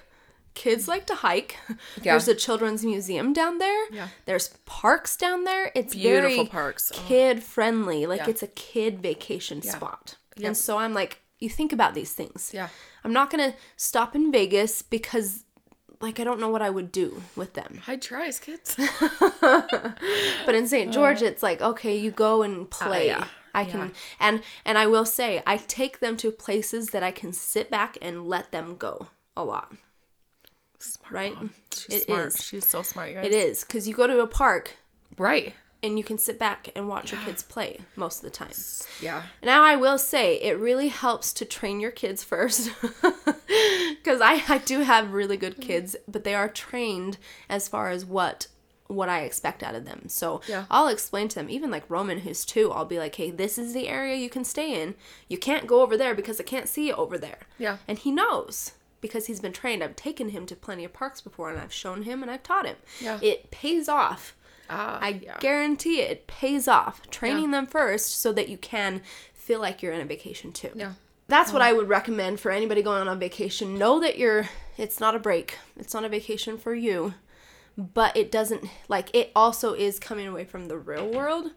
Kids 0.57 0.87
like 0.87 1.05
to 1.05 1.15
hike. 1.15 1.57
Yeah. 2.01 2.13
There's 2.13 2.27
a 2.27 2.35
children's 2.35 2.83
museum 2.83 3.31
down 3.31 3.59
there. 3.59 3.83
Yeah. 3.91 4.07
There's 4.25 4.49
parks 4.65 5.15
down 5.15 5.43
there. 5.43 5.71
It's 5.75 5.93
Beautiful 5.93 6.35
very 6.37 6.47
parks. 6.47 6.91
Oh. 6.95 6.99
kid 7.07 7.43
friendly. 7.43 8.05
Like 8.07 8.21
Yeah. 8.21 8.29
it's 8.31 8.43
a 8.43 8.47
kid 8.47 8.99
vacation 8.99 9.61
spot. 9.61 10.15
Yeah. 10.35 10.47
And 10.47 10.57
so 10.57 10.77
I'm 10.79 10.93
like, 10.95 11.21
you 11.39 11.49
think 11.49 11.71
about 11.73 11.93
these 11.93 12.13
things. 12.13 12.51
Yeah. 12.53 12.69
I'm 13.03 13.13
not 13.13 13.29
gonna 13.29 13.53
stop 13.75 14.15
in 14.15 14.31
Vegas 14.31 14.81
because 14.81 15.43
like 16.01 16.19
I 16.19 16.23
don't 16.23 16.39
know 16.39 16.49
what 16.49 16.61
I 16.63 16.71
would 16.71 16.91
do 16.91 17.21
with 17.35 17.53
them. 17.53 17.81
High 17.85 17.97
tries, 17.97 18.39
kids. 18.39 18.75
But 20.45 20.55
in 20.55 20.67
St. 20.67 20.91
George 20.93 21.21
it's 21.21 21.43
like, 21.43 21.61
okay, 21.61 21.95
you 21.97 22.11
go 22.11 22.41
and 22.43 22.69
play. 22.69 23.11
Uh, 23.11 23.19
yeah. 23.19 23.27
I 23.53 23.65
can 23.65 23.91
and 24.19 24.41
and 24.65 24.77
I 24.77 24.85
will 24.87 25.05
say 25.05 25.41
I 25.47 25.57
take 25.57 25.99
them 25.99 26.15
to 26.17 26.31
places 26.31 26.87
that 26.93 27.03
I 27.03 27.11
can 27.11 27.31
sit 27.33 27.69
back 27.71 27.97
and 28.01 28.27
let 28.27 28.51
them 28.51 28.75
go 28.77 29.07
a 29.35 29.43
lot. 29.43 29.73
Smart 30.79 31.11
Right? 31.13 31.33
mom. 31.35 31.53
She's 31.73 31.95
It 32.01 32.03
smart. 32.03 32.27
is. 32.27 32.43
She's 32.45 32.67
so 32.67 32.81
smart, 32.81 33.13
guys. 33.13 33.25
It 33.25 33.33
is 33.33 33.63
cuz 33.63 33.87
you 33.87 33.93
go 33.95 34.07
to 34.07 34.19
a 34.21 34.27
park 34.27 34.75
Right. 35.17 35.53
and 35.83 35.97
you 35.97 36.03
can 36.03 36.17
sit 36.17 36.37
back 36.39 36.69
and 36.75 36.87
watch 36.87 37.11
your 37.11 37.21
kids 37.21 37.43
play 37.43 37.79
most 37.95 38.17
of 38.17 38.23
the 38.23 38.29
time. 38.29 38.51
Yeah. 39.01 39.23
Now 39.43 39.63
I 39.63 39.75
will 39.75 39.97
say 39.97 40.35
it 40.41 40.57
really 40.57 40.87
helps 40.89 41.33
to 41.33 41.45
train 41.45 41.79
your 41.79 41.91
kids 41.91 42.23
first 42.23 42.69
because 42.81 44.21
I, 44.21 44.43
I 44.47 44.57
do 44.59 44.81
have 44.81 45.13
really 45.13 45.37
good 45.37 45.53
mm-hmm. 45.53 45.61
kids, 45.67 45.95
but 46.07 46.23
they 46.23 46.35
are 46.35 46.49
trained 46.49 47.17
as 47.49 47.67
far 47.67 47.89
as 47.89 48.05
what 48.05 48.47
what 48.87 49.09
I 49.09 49.21
expect 49.23 49.63
out 49.63 49.75
of 49.75 49.83
them. 49.83 50.07
So 50.07 50.39
Yeah. 50.47 50.63
I'll 50.71 50.87
explain 50.87 51.27
to 51.29 51.35
them, 51.35 51.49
even 51.49 51.69
like 51.69 51.83
Roman 51.89 52.19
who's 52.19 52.45
two, 52.45 52.71
I'll 52.71 52.85
be 52.85 52.97
like, 52.99 53.15
hey, 53.15 53.31
this 53.31 53.57
is 53.57 53.73
the 53.73 53.89
area 53.89 54.15
you 54.15 54.29
can 54.29 54.45
stay 54.45 54.81
in. 54.81 54.95
You 55.27 55.37
can't 55.37 55.67
go 55.67 55.81
over 55.81 55.97
there 55.97 56.15
because 56.15 56.39
I 56.39 56.43
can't 56.43 56.69
see 56.69 56.87
you 56.87 56.93
over 56.93 57.17
there. 57.17 57.39
Yeah. 57.59 57.77
And 57.85 57.99
he 57.99 58.11
knows 58.11 58.71
because 59.01 59.27
he's 59.27 59.39
been 59.39 59.53
trained. 59.53 59.83
I've 59.83 59.95
taken 59.95 60.29
him 60.29 60.45
to 60.47 60.55
plenty 60.55 60.83
of 60.83 60.93
parks 60.93 61.21
before 61.21 61.49
and 61.49 61.59
I've 61.59 61.73
shown 61.73 62.03
him 62.03 62.21
and 62.21 62.31
I've 62.31 62.43
taught 62.43 62.65
him. 62.65 62.77
Yeah. 62.99 63.19
It 63.21 63.51
pays 63.51 63.87
off. 63.87 64.35
Ah, 64.69 64.99
I 65.01 65.21
yeah. 65.23 65.37
guarantee 65.39 66.01
it, 66.01 66.11
it 66.11 66.27
pays 66.27 66.67
off. 66.67 67.01
Training 67.09 67.51
them 67.51 67.67
first 67.67 68.19
so 68.19 68.33
that 68.33 68.49
you 68.49 68.57
can 68.57 69.01
feel 69.33 69.61
like 69.61 69.81
you're 69.81 69.93
in 69.93 70.01
a 70.01 70.05
vacation 70.05 70.51
too. 70.51 70.71
Yeah. 70.75 70.93
That's 71.29 71.51
what 71.51 71.61
I 71.61 71.73
would 71.73 71.89
recommend 71.89 72.39
for 72.39 72.51
anybody 72.51 72.81
going 72.81 73.01
on 73.01 73.07
a 73.07 73.15
vacation. 73.15 73.77
Know 73.77 73.99
that 73.99 74.17
you're 74.17 74.49
it's 74.77 74.99
not 74.99 75.15
a 75.15 75.19
break. 75.19 75.57
It's 75.77 75.93
not 75.93 76.05
a 76.05 76.09
vacation 76.09 76.57
for 76.57 76.73
you. 76.73 77.13
But 77.77 78.15
it 78.17 78.31
doesn't 78.31 78.65
like 78.87 79.09
it 79.13 79.31
also 79.35 79.73
is 79.73 79.99
coming 79.99 80.27
away 80.27 80.45
from 80.45 80.67
the 80.67 80.77
real 80.77 81.07
world. 81.07 81.51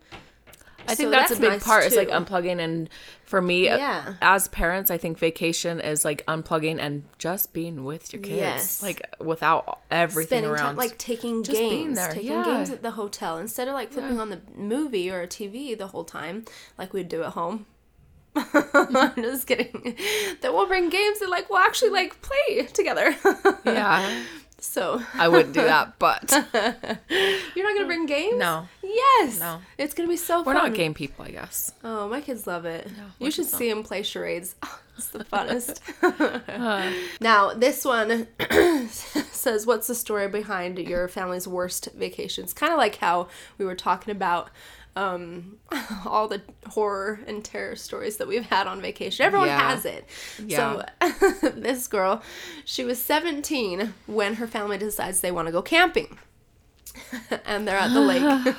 I 0.88 0.94
think 0.94 1.06
So 1.06 1.10
that's, 1.10 1.30
a 1.32 1.36
big 1.36 1.50
nice, 1.50 1.64
part. 1.64 1.84
It's 1.84 1.96
like 1.96 2.08
unplugging, 2.08 2.58
and 2.58 2.88
for 3.24 3.40
me, 3.40 3.68
uh, 3.68 3.76
Yeah. 3.76 4.14
as 4.20 4.48
parents, 4.48 4.90
I 4.90 4.98
think 4.98 5.18
vacation 5.18 5.80
is 5.80 6.04
like 6.04 6.24
unplugging 6.26 6.78
and 6.80 7.04
just 7.18 7.52
being 7.52 7.84
with 7.84 8.12
your 8.12 8.20
kids, 8.22 8.36
Yes. 8.36 8.82
like 8.82 9.02
without 9.20 9.80
everything 9.90 10.38
Spending 10.38 10.50
around. 10.50 10.58
time 10.64 10.76
like 10.76 10.98
taking 10.98 11.42
Just 11.44 11.58
being 11.58 11.84
games, 11.86 11.96
there, 11.98 12.12
taking 12.12 12.30
yeah. 12.32 12.44
games 12.44 12.70
at 12.70 12.82
the 12.82 12.92
hotel 12.92 13.38
instead 13.38 13.68
of 13.68 13.74
like 13.74 13.92
flipping 13.92 14.18
on 14.18 14.30
the 14.30 14.40
movie 14.56 15.10
or 15.10 15.20
a 15.22 15.26
TV 15.28 15.76
the 15.78 15.86
whole 15.88 16.04
time 16.04 16.44
like 16.76 16.92
we'd 16.92 17.08
do 17.08 17.22
at 17.22 17.30
home. 17.32 17.66
Mm-hmm. 18.36 18.96
I'm 18.96 19.14
just 19.22 19.46
kidding. 19.46 19.96
That 20.40 20.52
we'll 20.54 20.66
bring 20.66 20.88
games 20.88 21.20
and 21.20 21.30
like 21.30 21.50
we'll 21.50 21.58
actually 21.58 21.90
like 21.90 22.20
play 22.22 22.66
together. 22.72 23.14
yeah, 23.64 24.22
so 24.60 25.02
I 25.14 25.28
wouldn't 25.28 25.54
do 25.54 25.62
that, 25.62 25.98
but 25.98 26.30
you're 27.10 27.64
not 27.64 27.74
gonna 27.74 27.86
bring 27.86 28.06
games? 28.06 28.38
no, 28.38 28.68
Yes. 28.82 29.38
No. 29.38 29.60
It's 29.78 29.94
gonna 29.94 30.08
be 30.08 30.16
so 30.16 30.42
fun. 30.42 30.54
we're 30.54 30.60
fun. 30.60 30.70
not 30.70 30.76
game 30.76 30.94
people, 30.94 31.24
I 31.24 31.30
guess. 31.30 31.72
Oh, 31.84 32.08
my 32.08 32.20
kids 32.20 32.46
love 32.46 32.64
it. 32.64 32.86
my 32.86 33.26
you 33.26 33.30
should 33.30 33.46
see 33.46 33.68
them 33.68 33.82
play 33.82 34.02
charades. 34.02 34.54
it's 34.96 35.08
the 35.08 35.24
funnest. 35.24 35.80
now, 37.20 37.54
this 37.54 37.84
one 37.84 38.26
says, 38.88 39.66
What's 39.66 39.86
the 39.86 39.94
story 39.94 40.28
behind 40.28 40.78
your 40.78 41.08
family's 41.08 41.46
worst 41.48 41.88
vacations? 41.94 42.52
Kind 42.52 42.72
of 42.72 42.78
like 42.78 42.96
how 42.96 43.28
we 43.58 43.64
were 43.64 43.74
talking 43.76 44.12
about 44.12 44.50
um, 44.96 45.56
all 46.06 46.28
the 46.28 46.42
horror 46.68 47.20
and 47.26 47.44
terror 47.44 47.76
stories 47.76 48.16
that 48.18 48.28
we've 48.28 48.46
had 48.46 48.66
on 48.66 48.80
vacation. 48.80 49.24
Everyone 49.24 49.48
Yeah. 49.48 49.70
has 49.70 49.84
it. 49.84 50.04
Yeah. 50.44 50.82
So, 51.00 51.50
this 51.54 51.86
girl, 51.86 52.22
she 52.64 52.84
was 52.84 53.00
17 53.02 53.94
when 54.06 54.34
her 54.34 54.46
family 54.46 54.78
decides 54.78 55.20
they 55.20 55.30
want 55.30 55.46
to 55.46 55.52
go 55.52 55.62
camping 55.62 56.18
and 57.44 57.66
they're 57.66 57.76
at 57.78 57.92
the 57.92 58.00
lake. 58.00 58.54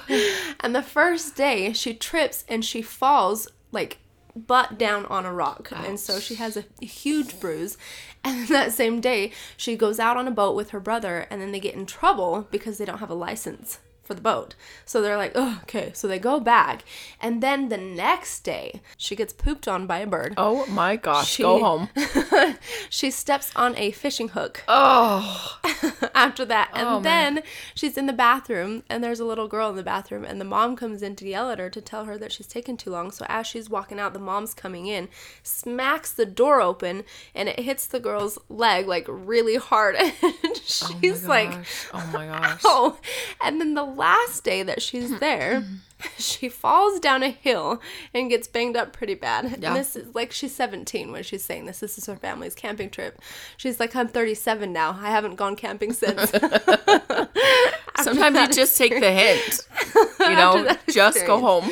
and 0.59 0.75
the 0.75 0.81
first 0.83 1.35
day, 1.35 1.73
she 1.73 1.93
trips 1.93 2.45
and 2.47 2.63
she 2.63 2.81
falls 2.81 3.47
like 3.71 3.97
butt 4.35 4.77
down 4.77 5.05
on 5.07 5.25
a 5.25 5.33
rock. 5.33 5.69
And 5.75 5.99
so 5.99 6.19
she 6.19 6.35
has 6.35 6.55
a 6.55 6.63
huge 6.85 7.39
bruise. 7.39 7.77
And 8.23 8.47
that 8.47 8.71
same 8.71 9.01
day, 9.01 9.31
she 9.57 9.75
goes 9.75 9.99
out 9.99 10.15
on 10.15 10.27
a 10.27 10.31
boat 10.31 10.55
with 10.55 10.69
her 10.69 10.79
brother 10.79 11.27
and 11.29 11.41
then 11.41 11.51
they 11.51 11.59
get 11.59 11.75
in 11.75 11.85
trouble 11.85 12.47
because 12.51 12.77
they 12.77 12.85
don't 12.85 12.99
have 12.99 13.09
a 13.09 13.15
license 13.15 13.79
for 14.11 14.15
the 14.15 14.21
boat. 14.21 14.55
So 14.85 15.01
they're 15.01 15.15
like, 15.15 15.31
oh, 15.35 15.59
okay. 15.63 15.91
So 15.93 16.05
they 16.07 16.19
go 16.19 16.39
back. 16.41 16.83
And 17.21 17.41
then 17.41 17.69
the 17.69 17.77
next 17.77 18.41
day, 18.41 18.81
she 18.97 19.15
gets 19.15 19.31
pooped 19.31 19.67
on 19.69 19.87
by 19.87 19.99
a 19.99 20.07
bird. 20.07 20.33
Oh 20.35 20.65
my 20.65 20.97
gosh, 20.97 21.29
She- 21.29 21.43
go 21.43 21.59
home. 21.59 21.89
she 22.89 23.09
steps 23.09 23.51
on 23.55 23.75
a 23.77 23.91
fishing 23.91 24.29
hook. 24.29 24.63
Oh, 24.67 25.59
after 26.15 26.43
that. 26.45 26.71
And 26.73 26.87
Oh, 26.87 26.99
then 26.99 27.35
man. 27.35 27.43
she's 27.73 27.97
in 27.97 28.05
the 28.07 28.13
bathroom 28.13 28.83
and 28.89 29.01
there's 29.01 29.19
a 29.21 29.25
little 29.25 29.47
girl 29.47 29.69
in 29.69 29.75
the 29.77 29.83
bathroom 29.83 30.25
and 30.25 30.41
the 30.41 30.45
mom 30.45 30.75
comes 30.75 31.01
in 31.01 31.15
to 31.17 31.27
yell 31.27 31.49
at 31.51 31.59
her 31.59 31.69
to 31.69 31.79
tell 31.81 32.03
her 32.05 32.17
that 32.17 32.33
she's 32.33 32.47
taking 32.47 32.75
too 32.75 32.89
long. 32.89 33.11
So 33.11 33.25
as 33.29 33.47
she's 33.47 33.69
walking 33.69 33.97
out, 33.99 34.11
the 34.13 34.19
mom's 34.19 34.53
coming 34.53 34.87
in, 34.87 35.07
smacks 35.41 36.11
the 36.11 36.25
door 36.25 36.59
open 36.61 37.03
and 37.33 37.47
it 37.47 37.59
hits 37.59 37.85
the 37.85 37.99
girl's 38.01 38.37
leg 38.49 38.87
like 38.87 39.05
really 39.07 39.55
hard. 39.55 39.95
And 40.43 40.59
oh 40.83 40.97
she's 41.01 41.25
oh 41.25 41.29
like, 41.29 41.51
oh 41.93 42.09
my 42.13 42.25
gosh. 42.27 42.61
oh. 42.65 42.97
And 43.41 43.59
then 43.61 43.73
the 43.73 43.83
last 44.01 44.43
day 44.43 44.63
that 44.63 44.81
she's 44.81 45.09
hmm. 45.09 45.17
there, 45.19 45.61
hmm. 45.61 45.75
she 46.17 46.49
falls 46.49 46.99
down 46.99 47.21
a 47.21 47.29
hill 47.29 47.79
and 48.13 48.29
gets 48.29 48.47
banged 48.47 48.75
up 48.75 48.93
pretty 48.93 49.13
bad. 49.13 49.45
Yeah. 49.59 49.69
And 49.69 49.75
this 49.75 49.95
is 49.95 50.15
like 50.15 50.31
she's 50.31 50.55
17 50.55 51.11
when 51.11 51.21
she's 51.21 51.45
saying 51.45 51.67
this. 51.67 51.79
This 51.79 51.97
is 51.99 52.07
her 52.07 52.15
family's 52.15 52.55
camping 52.55 52.89
trip. 52.89 53.21
She's 53.57 53.79
like, 53.79 53.95
I'm 53.95 54.07
37 54.07 54.73
now. 54.73 54.97
I 54.99 55.11
haven't 55.11 55.35
gone 55.35 55.55
camping 55.55 55.93
since. 55.93 56.31
Sometimes 58.01 58.39
you 58.39 58.47
just 58.47 58.75
take 58.75 58.99
the 58.99 59.11
hint. 59.11 59.67
You 60.19 60.35
know, 60.35 60.75
just 60.89 61.25
go 61.27 61.39
home. 61.39 61.71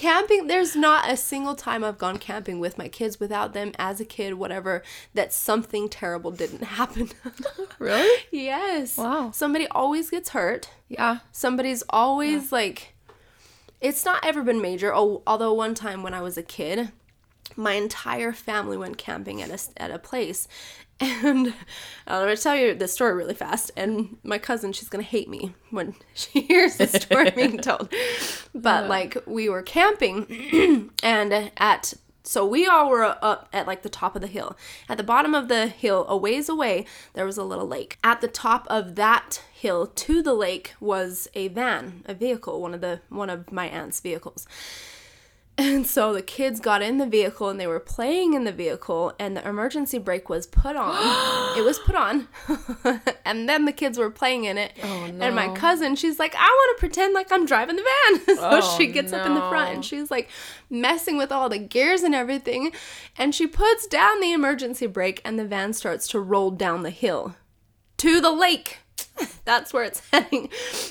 Camping, 0.00 0.46
there's 0.46 0.74
not 0.74 1.10
a 1.10 1.16
single 1.16 1.54
time 1.54 1.84
I've 1.84 1.98
gone 1.98 2.16
camping 2.16 2.58
with 2.58 2.78
my 2.78 2.88
kids 2.88 3.20
without 3.20 3.52
them 3.52 3.72
as 3.78 4.00
a 4.00 4.04
kid, 4.04 4.34
whatever, 4.34 4.82
that 5.12 5.32
something 5.32 5.88
terrible 5.90 6.30
didn't 6.30 6.62
happen. 6.78 7.10
Really? 7.78 8.24
yes. 8.30 8.96
Wow. 8.96 9.30
Somebody 9.32 9.66
always 9.68 10.10
gets 10.10 10.30
hurt. 10.30 10.70
Yeah. 10.88 11.18
somebody's 11.30 11.84
always 11.90 12.50
like 12.50 12.94
it's 13.80 14.04
not 14.04 14.24
ever 14.26 14.42
been 14.42 14.60
major 14.60 14.92
oh, 14.92 15.22
although 15.24 15.52
one 15.54 15.72
time 15.72 16.02
when 16.02 16.12
i 16.12 16.20
was 16.20 16.36
a 16.36 16.42
kid 16.42 16.90
my 17.54 17.74
entire 17.74 18.32
family 18.32 18.76
went 18.76 18.98
camping 18.98 19.40
at 19.40 19.50
a, 19.50 19.80
at 19.80 19.92
a 19.92 20.00
place 20.00 20.48
and 21.00 21.54
i'm 22.06 22.24
going 22.24 22.36
to 22.36 22.42
tell 22.42 22.56
you 22.56 22.74
this 22.74 22.92
story 22.92 23.14
really 23.14 23.34
fast 23.34 23.70
and 23.76 24.16
my 24.22 24.38
cousin 24.38 24.72
she's 24.72 24.88
going 24.88 25.02
to 25.02 25.10
hate 25.10 25.28
me 25.28 25.54
when 25.70 25.94
she 26.14 26.40
hears 26.42 26.76
the 26.76 26.86
story 26.86 27.30
being 27.30 27.58
told 27.62 27.92
but 28.54 28.80
uh-huh. 28.84 28.88
like 28.88 29.16
we 29.26 29.48
were 29.48 29.62
camping 29.62 30.90
and 31.02 31.50
at 31.56 31.94
so 32.22 32.46
we 32.46 32.66
all 32.66 32.90
were 32.90 33.16
up 33.22 33.48
at 33.52 33.66
like 33.66 33.82
the 33.82 33.88
top 33.88 34.14
of 34.14 34.20
the 34.20 34.28
hill. 34.28 34.56
At 34.88 34.98
the 34.98 35.02
bottom 35.02 35.34
of 35.34 35.48
the 35.48 35.66
hill, 35.66 36.04
a 36.06 36.16
ways 36.16 36.48
away, 36.48 36.84
there 37.14 37.24
was 37.24 37.38
a 37.38 37.42
little 37.42 37.66
lake. 37.66 37.98
At 38.04 38.20
the 38.20 38.28
top 38.28 38.66
of 38.68 38.94
that 38.96 39.42
hill 39.52 39.86
to 39.86 40.22
the 40.22 40.34
lake 40.34 40.74
was 40.80 41.28
a 41.34 41.48
van, 41.48 42.02
a 42.04 42.14
vehicle, 42.14 42.60
one 42.60 42.74
of 42.74 42.82
the 42.82 43.00
one 43.08 43.30
of 43.30 43.50
my 43.50 43.66
aunt's 43.66 44.00
vehicles. 44.00 44.46
And 45.60 45.86
so 45.86 46.14
the 46.14 46.22
kids 46.22 46.58
got 46.58 46.80
in 46.80 46.96
the 46.96 47.04
vehicle 47.06 47.50
and 47.50 47.60
they 47.60 47.66
were 47.66 47.80
playing 47.80 48.32
in 48.32 48.44
the 48.44 48.52
vehicle, 48.52 49.12
and 49.18 49.36
the 49.36 49.46
emergency 49.46 49.98
brake 49.98 50.30
was 50.30 50.46
put 50.46 50.74
on. 50.74 50.96
it 51.58 51.60
was 51.60 51.78
put 51.78 51.94
on. 51.94 52.28
and 53.26 53.46
then 53.46 53.66
the 53.66 53.72
kids 53.72 53.98
were 53.98 54.10
playing 54.10 54.44
in 54.44 54.56
it. 54.56 54.72
Oh, 54.82 54.86
And 55.20 55.34
my 55.34 55.48
cousin, 55.54 55.96
she's 55.96 56.18
like, 56.18 56.34
I 56.34 56.46
want 56.46 56.78
to 56.78 56.80
pretend 56.80 57.12
like 57.12 57.30
I'm 57.30 57.44
driving 57.44 57.76
the 57.76 57.82
van. 57.82 58.36
so 58.36 58.48
Oh, 58.52 58.78
she 58.78 58.86
gets 58.86 59.12
up 59.12 59.26
in 59.26 59.34
the 59.34 59.48
front 59.50 59.74
and 59.74 59.84
she's 59.84 60.10
like 60.10 60.30
messing 60.70 61.18
with 61.18 61.30
all 61.30 61.50
the 61.50 61.58
gears 61.58 62.02
and 62.02 62.14
everything. 62.14 62.72
And 63.18 63.34
she 63.34 63.46
puts 63.46 63.86
down 63.86 64.20
the 64.20 64.32
emergency 64.32 64.86
brake, 64.86 65.20
and 65.26 65.38
the 65.38 65.44
van 65.44 65.74
starts 65.74 66.08
to 66.08 66.20
roll 66.20 66.50
down 66.50 66.84
the 66.84 66.90
hill 66.90 67.34
to 67.98 68.18
the 68.22 68.32
lake. 68.32 68.78
That's 69.44 69.72
where 69.72 69.84
it's 69.84 70.00
heading. 70.12 70.48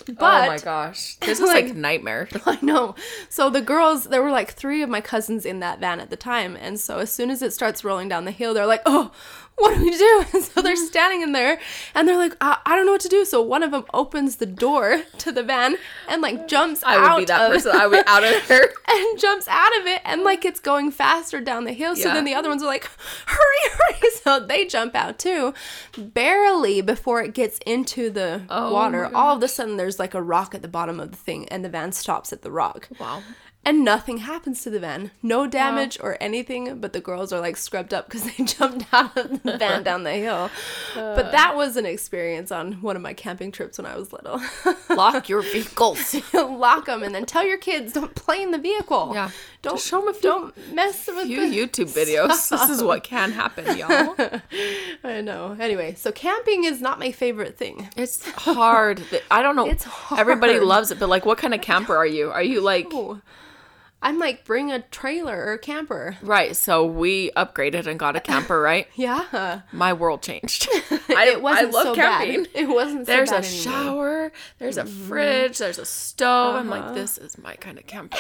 But 0.08 0.44
oh 0.46 0.48
my 0.48 0.58
gosh. 0.58 1.16
This 1.22 1.40
is 1.40 1.48
like- 1.48 1.66
like 1.68 1.76
nightmare. 1.76 2.28
I 2.46 2.58
know. 2.62 2.96
So 3.30 3.50
the 3.50 3.62
girls, 3.62 4.06
there 4.06 4.22
were 4.24 4.32
like 4.32 4.52
three 4.54 4.82
of 4.82 4.90
my 4.90 5.02
cousins 5.02 5.46
in 5.46 5.60
that 5.60 5.80
van 5.80 6.00
at 6.00 6.10
the 6.10 6.16
time. 6.18 6.56
And 6.56 6.80
so 6.80 6.98
as 7.00 7.12
soon 7.12 7.30
as 7.30 7.42
it 7.42 7.54
starts 7.54 7.84
rolling 7.84 8.10
down 8.10 8.26
the 8.26 8.32
hill, 8.32 8.54
they're 8.54 8.66
like, 8.66 8.82
oh, 8.86 9.12
what 9.62 9.78
do 9.78 9.84
we 9.84 9.92
do? 9.98 10.26
And 10.34 10.44
so 10.50 10.62
they're 10.62 10.76
standing 10.76 11.22
in 11.22 11.32
there 11.32 11.60
and 11.96 12.08
they're 12.08 12.18
like, 12.18 12.36
I, 12.42 12.58
I 12.66 12.76
don't 12.76 12.86
know 12.86 12.92
what 12.94 13.02
to 13.02 13.10
do. 13.10 13.26
So 13.26 13.42
one 13.42 13.64
of 13.64 13.72
them 13.72 13.86
opens 13.94 14.38
the 14.38 14.46
door 14.46 15.02
to 15.20 15.32
the 15.32 15.44
van 15.44 15.76
and 16.08 16.22
like 16.22 16.48
jumps 16.48 16.84
I 16.84 16.96
out 16.98 17.16
would 17.18 17.22
be 17.22 17.26
that 17.26 17.42
of 17.48 17.52
person. 17.54 17.76
I 17.76 17.88
would 17.88 18.04
out 18.08 18.24
of 18.24 18.48
there. 18.48 18.70
and 18.88 19.20
jumps 19.20 19.48
out 19.48 19.78
of 19.80 19.86
it 19.86 20.02
and 20.06 20.24
like 20.24 20.46
it's 20.46 20.60
going 20.60 20.92
faster 20.92 21.42
down 21.42 21.66
the 21.66 21.74
hill. 21.74 21.96
So 21.96 22.08
Yeah. 22.08 22.14
then 22.16 22.26
the 22.26 22.34
other 22.36 22.50
ones 22.50 22.64
are 22.64 22.68
like, 22.68 22.90
hurry, 23.26 23.72
hurry. 23.74 24.10
So 24.24 24.40
they 24.40 24.66
jump 24.66 24.96
out 24.96 25.20
too. 25.20 25.54
Barely 25.98 26.82
before 26.82 27.22
it 27.22 27.34
gets 27.34 27.60
into 27.66 28.10
the 28.10 28.44
Oh 28.50 28.74
water, 28.74 29.10
all 29.14 29.36
of 29.36 29.44
a 29.44 29.48
sudden 29.48 29.78
there's 29.78 30.00
like 30.00 30.14
a 30.14 30.22
rock 30.22 30.56
at 30.56 30.62
the 30.62 30.68
bottom 30.68 31.00
of 31.00 31.12
the 31.12 31.18
thing 31.18 31.48
and 31.50 31.64
the 31.64 31.70
van 31.70 31.92
stops 31.92 32.32
at 32.34 32.42
the 32.42 32.52
rock. 32.52 32.88
Wow. 33.00 33.22
And 33.66 33.84
nothing 33.86 34.20
happens 34.20 34.64
to 34.64 34.70
the 34.72 34.80
van. 34.80 35.12
No 35.22 35.46
damage 35.46 36.00
or 36.02 36.18
anything, 36.22 36.80
but 36.80 36.94
the 36.94 37.02
girls 37.02 37.32
are 37.34 37.42
like 37.42 37.56
scrubbed 37.58 37.94
up 37.94 38.06
because 38.08 38.24
they 38.24 38.44
jumped 38.46 38.86
out 38.92 39.16
of 39.16 39.44
the 39.44 39.58
van 39.58 39.84
down 39.84 40.04
the 40.04 40.14
hill. 40.14 40.50
but 40.96 41.26
uh. 41.26 41.32
that 41.32 41.56
was 41.56 41.76
an 41.78 41.86
experience 41.86 42.52
on 42.52 42.74
one 42.82 42.96
of 42.96 43.02
my 43.02 43.14
camping 43.14 43.52
trips 43.52 43.78
when 43.78 43.86
I 43.86 43.96
was 43.98 44.12
little. 44.14 44.42
Lock 44.96 45.30
your 45.30 45.42
vehicles. 45.42 46.16
Lock 46.34 46.86
them 46.86 47.04
and 47.04 47.14
then 47.14 47.26
tell 47.26 47.46
your 47.46 47.58
kids 47.58 47.94
don't 47.94 48.16
play 48.16 48.42
in 48.42 48.52
the 48.52 48.58
vehicle. 48.58 49.12
Yeah. 49.14 49.30
Don't 49.62 49.76
Just 49.76 49.88
show 49.88 50.02
'em 50.02 50.08
a 50.08 50.14
few- 50.14 50.22
don't 50.22 50.74
mess 50.74 51.06
with 51.08 51.28
Few 51.28 51.48
the 51.50 51.56
YouTube 51.56 51.94
videos. 51.94 52.50
This 52.50 52.70
is 52.70 52.82
what 52.82 53.04
can 53.04 53.34
happen, 53.34 53.78
y'all. 53.78 54.16
I 55.04 55.20
know. 55.22 55.56
Anyway, 55.60 55.96
so 55.96 56.12
camping 56.14 56.64
is 56.64 56.82
not 56.82 56.98
my 56.98 57.12
favorite 57.12 57.58
thing. 57.58 57.90
It's 57.98 58.28
hard. 58.32 59.04
I 59.30 59.44
don't 59.44 59.58
know. 59.58 59.68
It's 59.68 59.84
hard. 59.84 60.20
Everybody 60.20 60.60
loves 60.60 60.92
it, 60.92 61.00
but 61.00 61.10
like, 61.10 61.26
what 61.26 61.38
kind 61.38 61.54
of 61.54 61.62
camper 61.62 61.96
are 61.96 62.08
you? 62.08 62.32
Are 62.32 62.42
you 62.42 62.62
like. 62.62 62.88
I'm 64.02 64.18
like 64.18 64.46
bring 64.46 64.72
a 64.72 64.82
trailer 64.84 65.38
or 65.46 65.54
a 65.54 65.60
camper. 65.60 66.18
right? 66.22 66.56
So 66.56 66.86
we 66.86 67.32
upgraded 67.32 67.86
and 67.86 68.00
got 68.00 68.16
a 68.16 68.22
camper, 68.22 68.62
right? 68.72 68.88
Yeah. 68.96 69.62
My 69.74 69.92
world 69.94 70.22
changed. 70.22 70.70
I, 71.10 71.32
it 71.34 71.42
wasn't 71.42 71.68
I 71.68 71.72
love 71.72 71.84
so 71.84 71.96
camping. 71.96 72.44
bad. 72.44 72.52
It 72.56 72.70
wasn't 72.70 73.08
so 73.08 73.12
There's 73.12 73.32
a 73.32 73.36
anymore. 73.38 73.52
shower. 73.62 74.32
There's 74.58 74.78
a 74.78 74.84
mm-hmm. 74.84 75.08
fridge. 75.08 75.58
There's 75.58 75.80
a 75.80 75.86
stove. 75.86 76.56
I'm 76.56 76.70
like, 76.70 76.84
uh-huh. 76.84 76.94
this 76.94 77.18
is 77.18 77.38
my 77.38 77.56
kind 77.56 77.78
of 77.78 77.86
camper. 77.88 78.18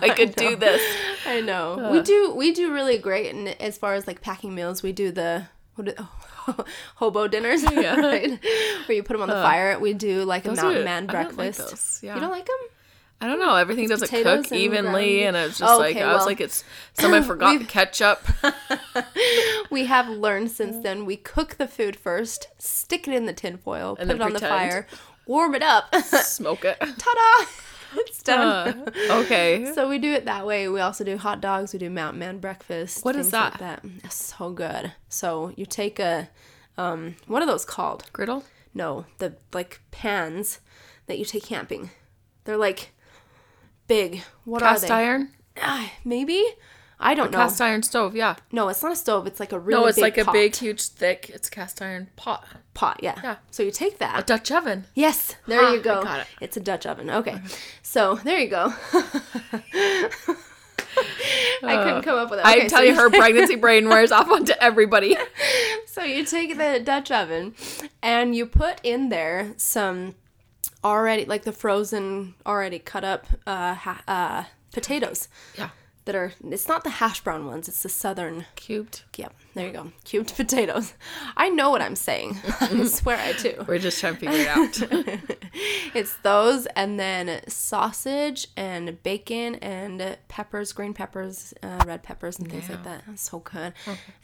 I 0.00 0.10
could 0.16 0.34
do 0.34 0.56
this. 0.56 0.82
I 1.26 1.40
know. 1.40 1.78
Uh. 1.78 1.92
We 1.92 2.02
do 2.02 2.34
we 2.34 2.52
do 2.52 2.72
really 2.72 2.98
great 2.98 3.32
and 3.32 3.48
as 3.60 3.78
far 3.78 3.94
as 3.94 4.06
like 4.06 4.20
packing 4.20 4.54
meals, 4.54 4.82
we 4.82 4.92
do 4.92 5.12
the 5.12 5.46
what 5.76 5.86
do- 5.96 6.06
hobo 6.96 7.28
dinners, 7.28 7.62
Yeah. 7.62 8.00
right? 8.00 8.38
Where 8.86 8.96
you 8.96 9.02
put 9.02 9.14
them 9.14 9.22
on 9.22 9.28
the 9.28 9.34
fire. 9.34 9.78
We 9.78 9.92
do 9.94 10.24
like 10.24 10.44
a 10.44 10.52
mountain 10.52 10.82
are- 10.82 10.84
man 10.84 11.06
I 11.08 11.12
like 11.24 11.34
breakfast. 11.36 11.70
those, 11.70 12.00
yeah. 12.02 12.14
You 12.14 12.20
don't 12.20 12.30
like 12.30 12.46
them? 12.46 12.56
I 13.20 13.26
don't 13.26 13.38
know. 13.38 13.54
Everything 13.56 13.88
doesn't 13.88 14.08
cook 14.10 14.52
evenly, 14.52 15.24
and 15.24 15.36
it's 15.36 15.58
just 15.58 15.72
Oh, 15.72 15.78
like 15.78 15.96
okay, 15.96 16.02
I 16.04 16.12
was 16.12 16.18
well. 16.20 16.26
like, 16.26 16.40
it's 16.40 16.62
someone 16.92 17.22
forgot 17.32 17.58
the 17.58 17.64
ketchup. 17.64 18.22
We 19.70 19.86
have 19.86 20.08
learned 20.08 20.50
since 20.50 20.82
then. 20.82 21.04
We 21.06 21.16
cook 21.16 21.56
the 21.56 21.66
food 21.66 21.96
first, 21.96 22.48
stick 22.58 23.08
it 23.08 23.14
in 23.14 23.26
the 23.26 23.32
tin 23.32 23.56
foil, 23.56 23.96
And 23.98 24.08
put 24.08 24.16
it 24.16 24.22
on 24.22 24.32
the 24.32 24.38
fire, 24.40 24.86
warm 25.26 25.54
it 25.54 25.62
up. 25.62 25.94
Smoke 26.04 26.64
it. 26.64 26.76
Ta-da! 26.78 27.46
It's 27.96 28.22
done. 28.22 28.88
Uh, 28.88 29.22
okay. 29.22 29.72
So 29.74 29.88
we 29.88 29.98
do 29.98 30.12
it 30.12 30.24
that 30.26 30.46
way. 30.46 30.68
We 30.68 30.80
also 30.80 31.02
do 31.04 31.16
hot 31.16 31.40
dogs. 31.40 31.72
We 31.72 31.78
do 31.78 31.90
Mountain 31.90 32.18
Man 32.20 32.38
breakfast. 32.38 33.04
What 33.04 33.14
is 33.16 33.30
things 33.30 33.32
like 33.32 33.58
that? 33.58 33.84
It's 34.02 34.34
so 34.36 34.50
good. 34.50 34.92
So 35.08 35.52
you 35.56 35.64
take 35.64 35.98
a, 35.98 36.28
um, 36.76 37.16
what 37.26 37.42
are 37.42 37.46
those 37.46 37.64
called? 37.64 38.10
Griddle. 38.12 38.44
No, 38.74 39.06
the 39.18 39.36
like 39.52 39.80
pans 39.92 40.60
that 41.06 41.18
you 41.18 41.24
take 41.24 41.44
camping. 41.44 41.90
They're 42.44 42.56
like 42.56 42.90
big. 43.86 44.22
What 44.44 44.60
Cast 44.62 44.84
are 44.84 44.88
they? 44.88 44.94
iron. 44.94 45.30
Ah, 45.60 45.90
maybe. 46.04 46.44
I 47.00 47.14
don't 47.14 47.30
know. 47.32 47.38
Cast 47.38 47.60
iron 47.60 47.82
stove. 47.82 48.14
Yeah. 48.16 48.36
no, 48.52 48.68
it's 48.68 48.82
not 48.82 48.92
a 48.92 48.96
stove. 48.96 49.26
It's 49.26 49.40
like 49.40 49.52
a 49.52 49.58
really 49.58 49.80
No, 49.80 49.86
it's 49.86 49.96
big 49.96 50.02
like 50.02 50.18
a 50.18 50.30
big, 50.32 50.54
huge, 50.56 50.82
thick. 50.88 51.30
It's 51.34 51.50
cast 51.50 51.82
iron 51.82 52.08
pot. 52.16 52.46
pot. 52.72 53.00
Yeah. 53.02 53.18
Yeah. 53.22 53.36
So 53.50 53.62
you 53.62 53.70
take 53.70 53.98
that. 53.98 54.18
A 54.20 54.22
Dutch 54.24 54.50
oven. 54.52 54.84
Yes, 54.94 55.36
there 55.46 55.60
Ha, 55.60 55.72
you 55.72 55.80
I 55.80 55.82
go. 55.82 56.02
got 56.02 56.20
it. 56.20 56.26
It's 56.40 56.56
a 56.56 56.60
Dutch 56.60 56.86
oven. 56.86 57.10
Okay. 57.10 57.38
So 57.82 58.14
there 58.24 58.38
you 58.38 58.48
go. 58.48 58.72
I 61.62 61.82
couldn't 61.82 62.02
come 62.02 62.18
up 62.18 62.30
with 62.30 62.38
it. 62.40 62.44
I 62.46 62.66
tell 62.68 62.78
so 62.80 62.82
you, 62.84 62.94
her 62.94 63.10
pregnancy 63.10 63.56
brain 63.64 63.88
wears 63.88 64.12
off 64.12 64.28
onto 64.30 64.52
everybody. 64.60 65.16
So 65.86 66.02
you 66.02 66.24
take 66.24 66.58
the 66.58 66.80
Dutch 66.84 67.12
oven 67.12 67.54
and 68.02 68.34
you 68.34 68.46
put 68.46 68.80
in 68.82 69.10
there 69.10 69.52
some 69.56 70.16
already 70.84 71.24
like 71.24 71.44
the 71.44 71.52
frozen 71.52 72.34
already 72.46 72.78
cut 72.78 73.04
up 73.04 73.26
uh, 73.46 73.74
ha- 73.74 74.02
uh 74.06 74.44
potatoes 74.72 75.28
Yeah. 75.56 75.70
that 76.04 76.14
are 76.14 76.32
it's 76.50 76.68
not 76.68 76.84
the 76.84 76.90
hash 76.90 77.20
brown 77.22 77.46
ones, 77.46 77.68
it's 77.68 77.82
the 77.82 77.88
southern 77.88 78.44
Cubed. 78.56 79.02
Yep, 79.16 79.32
there 79.54 79.66
you 79.68 79.72
go. 79.72 79.92
Cubed 80.04 80.36
potatoes. 80.42 80.92
I 81.36 81.48
know 81.48 81.70
what 81.70 81.80
I'm 81.80 81.96
saying. 81.96 82.36
I 82.60 82.84
swear 82.86 83.16
I 83.18 83.32
do. 83.32 83.64
We're 83.66 83.78
just 83.78 83.98
trying 84.00 84.16
to 84.16 84.20
figure 84.20 84.38
it 84.40 84.48
out. 84.48 85.36
It's 85.94 86.16
those 86.24 86.66
and 86.74 86.98
then 86.98 87.40
sausage 87.48 88.48
and 88.56 89.00
bacon 89.04 89.54
and 89.56 90.18
peppers, 90.26 90.72
green 90.72 90.92
peppers, 90.92 91.54
uh, 91.62 91.84
red 91.86 92.02
peppers, 92.02 92.36
and 92.40 92.50
things 92.50 92.68
like 92.68 92.82
that. 92.82 93.04
That's 93.06 93.22
so 93.30 93.38
good. 93.38 93.72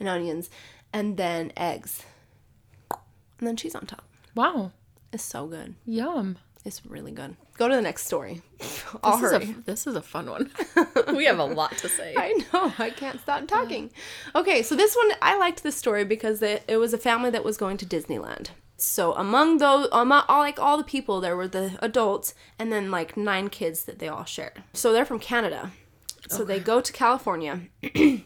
And 0.01 0.09
onions. 0.09 0.51
And 0.93 1.17
then 1.17 1.53
eggs. 1.57 2.03
And 3.39 3.47
then 3.47 3.57
cheese 3.57 3.77
on 3.77 3.87
top. 3.87 4.03
wow. 4.35 4.73
It's 5.13 5.23
so 5.23 5.47
good. 5.47 5.75
Yum. 5.87 6.39
It's 6.65 6.85
really 6.85 7.13
good. 7.13 7.37
Go 7.57 7.69
to 7.69 7.75
the 7.75 7.81
next 7.83 8.07
story. 8.07 8.43
I'll 9.03 9.17
This 9.17 9.33
is, 9.33 9.33
hurry. 9.33 9.55
a, 9.59 9.63
this 9.65 9.87
is 9.87 9.97
a 9.97 10.03
fun 10.03 10.29
one. 10.29 10.51
we 11.17 11.25
have 11.25 11.39
a 11.39 11.45
lot 11.45 11.77
to 11.79 11.89
say. 11.89 12.15
I 12.17 12.33
know. 12.53 12.73
I 12.79 12.91
can't 12.91 13.19
stop 13.21 13.47
talking. 13.47 13.91
Okay, 14.35 14.63
so 14.63 14.77
this 14.77 14.95
one 14.95 15.13
I 15.23 15.39
liked 15.39 15.63
this 15.63 15.77
story 15.77 16.05
because 16.05 16.43
it, 16.43 16.63
it 16.69 16.77
was 16.77 16.93
a 16.93 16.99
family 16.99 17.31
that 17.31 17.45
was 17.45 17.57
going 17.57 17.77
to 17.79 17.87
Disneyland. 17.87 18.49
So 18.77 19.15
among 19.15 19.59
those, 19.59 19.89
among 19.93 20.25
all 20.29 20.41
like 20.41 20.59
all 20.59 20.77
the 20.77 20.85
people, 20.85 21.21
there 21.21 21.37
were 21.37 21.49
the 21.49 21.79
adults 21.81 22.35
and 22.59 22.71
then 22.73 22.91
like 22.91 23.17
nine 23.17 23.49
kids 23.49 23.85
that 23.85 23.99
they 23.99 24.09
all 24.09 24.25
shared. 24.25 24.63
So 24.75 24.93
they're 24.93 25.05
from 25.05 25.19
Canada. 25.19 25.73
So 26.29 26.45
they 26.45 26.61
go 26.61 26.81
to 26.81 26.93
California. 26.93 27.63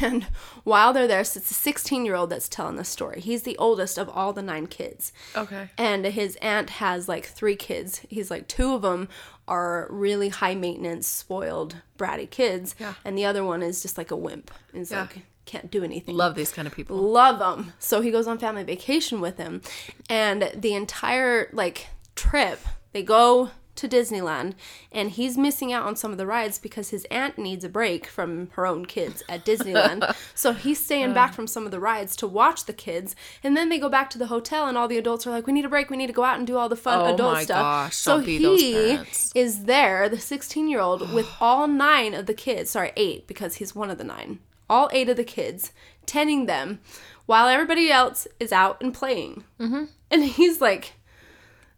And 0.00 0.24
while 0.64 0.92
they're 0.92 1.06
there, 1.06 1.24
so 1.24 1.38
it's 1.38 1.50
a 1.50 1.54
16 1.54 2.04
year 2.04 2.14
old 2.14 2.30
that's 2.30 2.48
telling 2.48 2.76
the 2.76 2.84
story. 2.84 3.20
He's 3.20 3.42
the 3.42 3.56
oldest 3.58 3.98
of 3.98 4.08
all 4.08 4.32
the 4.32 4.42
nine 4.42 4.66
kids. 4.66 5.12
Okay. 5.36 5.68
And 5.78 6.04
his 6.06 6.36
aunt 6.36 6.70
has 6.70 7.08
like 7.08 7.26
three 7.26 7.56
kids. 7.56 8.00
He's 8.08 8.30
like, 8.30 8.48
two 8.48 8.74
of 8.74 8.82
them 8.82 9.08
are 9.46 9.86
really 9.90 10.28
high 10.30 10.54
maintenance, 10.54 11.06
spoiled, 11.06 11.76
bratty 11.98 12.28
kids. 12.28 12.74
Yeah. 12.78 12.94
And 13.04 13.16
the 13.18 13.24
other 13.26 13.44
one 13.44 13.62
is 13.62 13.82
just 13.82 13.98
like 13.98 14.10
a 14.10 14.16
wimp. 14.16 14.50
Is 14.72 14.90
Yeah. 14.90 15.02
like, 15.02 15.18
can't 15.46 15.70
do 15.70 15.84
anything. 15.84 16.16
Love 16.16 16.34
these 16.34 16.50
kind 16.52 16.66
of 16.66 16.74
people. 16.74 16.96
Love 16.96 17.38
them. 17.38 17.74
So 17.78 18.00
he 18.00 18.10
goes 18.10 18.26
on 18.26 18.38
family 18.38 18.64
vacation 18.64 19.20
with 19.20 19.36
him. 19.36 19.60
And 20.08 20.50
the 20.54 20.74
entire 20.74 21.50
like 21.52 21.88
trip, 22.16 22.60
they 22.92 23.02
go 23.02 23.50
to 23.76 23.88
Disneyland 23.88 24.54
and 24.92 25.10
he's 25.10 25.36
missing 25.36 25.72
out 25.72 25.86
on 25.86 25.96
some 25.96 26.12
of 26.12 26.18
the 26.18 26.26
rides 26.26 26.58
because 26.58 26.90
his 26.90 27.04
aunt 27.10 27.38
needs 27.38 27.64
a 27.64 27.68
break 27.68 28.06
from 28.06 28.50
her 28.52 28.66
own 28.66 28.86
kids 28.86 29.22
at 29.28 29.44
Disneyland. 29.44 30.14
so 30.34 30.52
he's 30.52 30.84
staying 30.84 31.12
back 31.12 31.34
from 31.34 31.46
some 31.46 31.64
of 31.64 31.70
the 31.72 31.80
rides 31.80 32.16
to 32.16 32.26
watch 32.26 32.66
the 32.66 32.72
kids. 32.72 33.16
And 33.42 33.56
then 33.56 33.68
they 33.68 33.78
go 33.78 33.88
back 33.88 34.10
to 34.10 34.18
the 34.18 34.26
hotel 34.26 34.66
and 34.66 34.78
all 34.78 34.88
the 34.88 34.98
adults 34.98 35.26
are 35.26 35.30
like, 35.30 35.46
We 35.46 35.52
need 35.52 35.64
a 35.64 35.68
break, 35.68 35.90
we 35.90 35.96
need 35.96 36.06
to 36.08 36.12
go 36.12 36.24
out 36.24 36.38
and 36.38 36.46
do 36.46 36.56
all 36.56 36.68
the 36.68 36.76
fun 36.76 37.00
Oh 37.00 37.14
adult 37.14 37.34
my 37.34 37.44
stuff. 37.44 37.62
gosh, 37.62 37.96
so 37.96 38.16
don't 38.16 38.26
be 38.26 38.38
those 38.38 38.60
he 38.60 38.98
is 39.34 39.64
there, 39.64 40.08
the 40.08 40.18
16 40.20 40.68
year 40.68 40.80
old, 40.80 41.12
with 41.14 41.28
all 41.40 41.66
nine 41.66 42.14
of 42.14 42.26
the 42.26 42.34
kids, 42.34 42.70
sorry, 42.70 42.92
eight, 42.96 43.26
because 43.26 43.56
he's 43.56 43.74
one 43.74 43.90
of 43.90 43.98
the 43.98 44.04
nine, 44.04 44.38
all 44.70 44.88
eight 44.92 45.08
of 45.08 45.16
the 45.16 45.24
kids, 45.24 45.72
tending 46.06 46.46
them 46.46 46.80
while 47.26 47.48
everybody 47.48 47.90
else 47.90 48.26
is 48.38 48.52
out 48.52 48.80
and 48.82 48.92
playing. 48.94 49.44
Mm-hmm. 49.58 49.84
And 50.10 50.24
he's 50.24 50.60
like, 50.60 50.92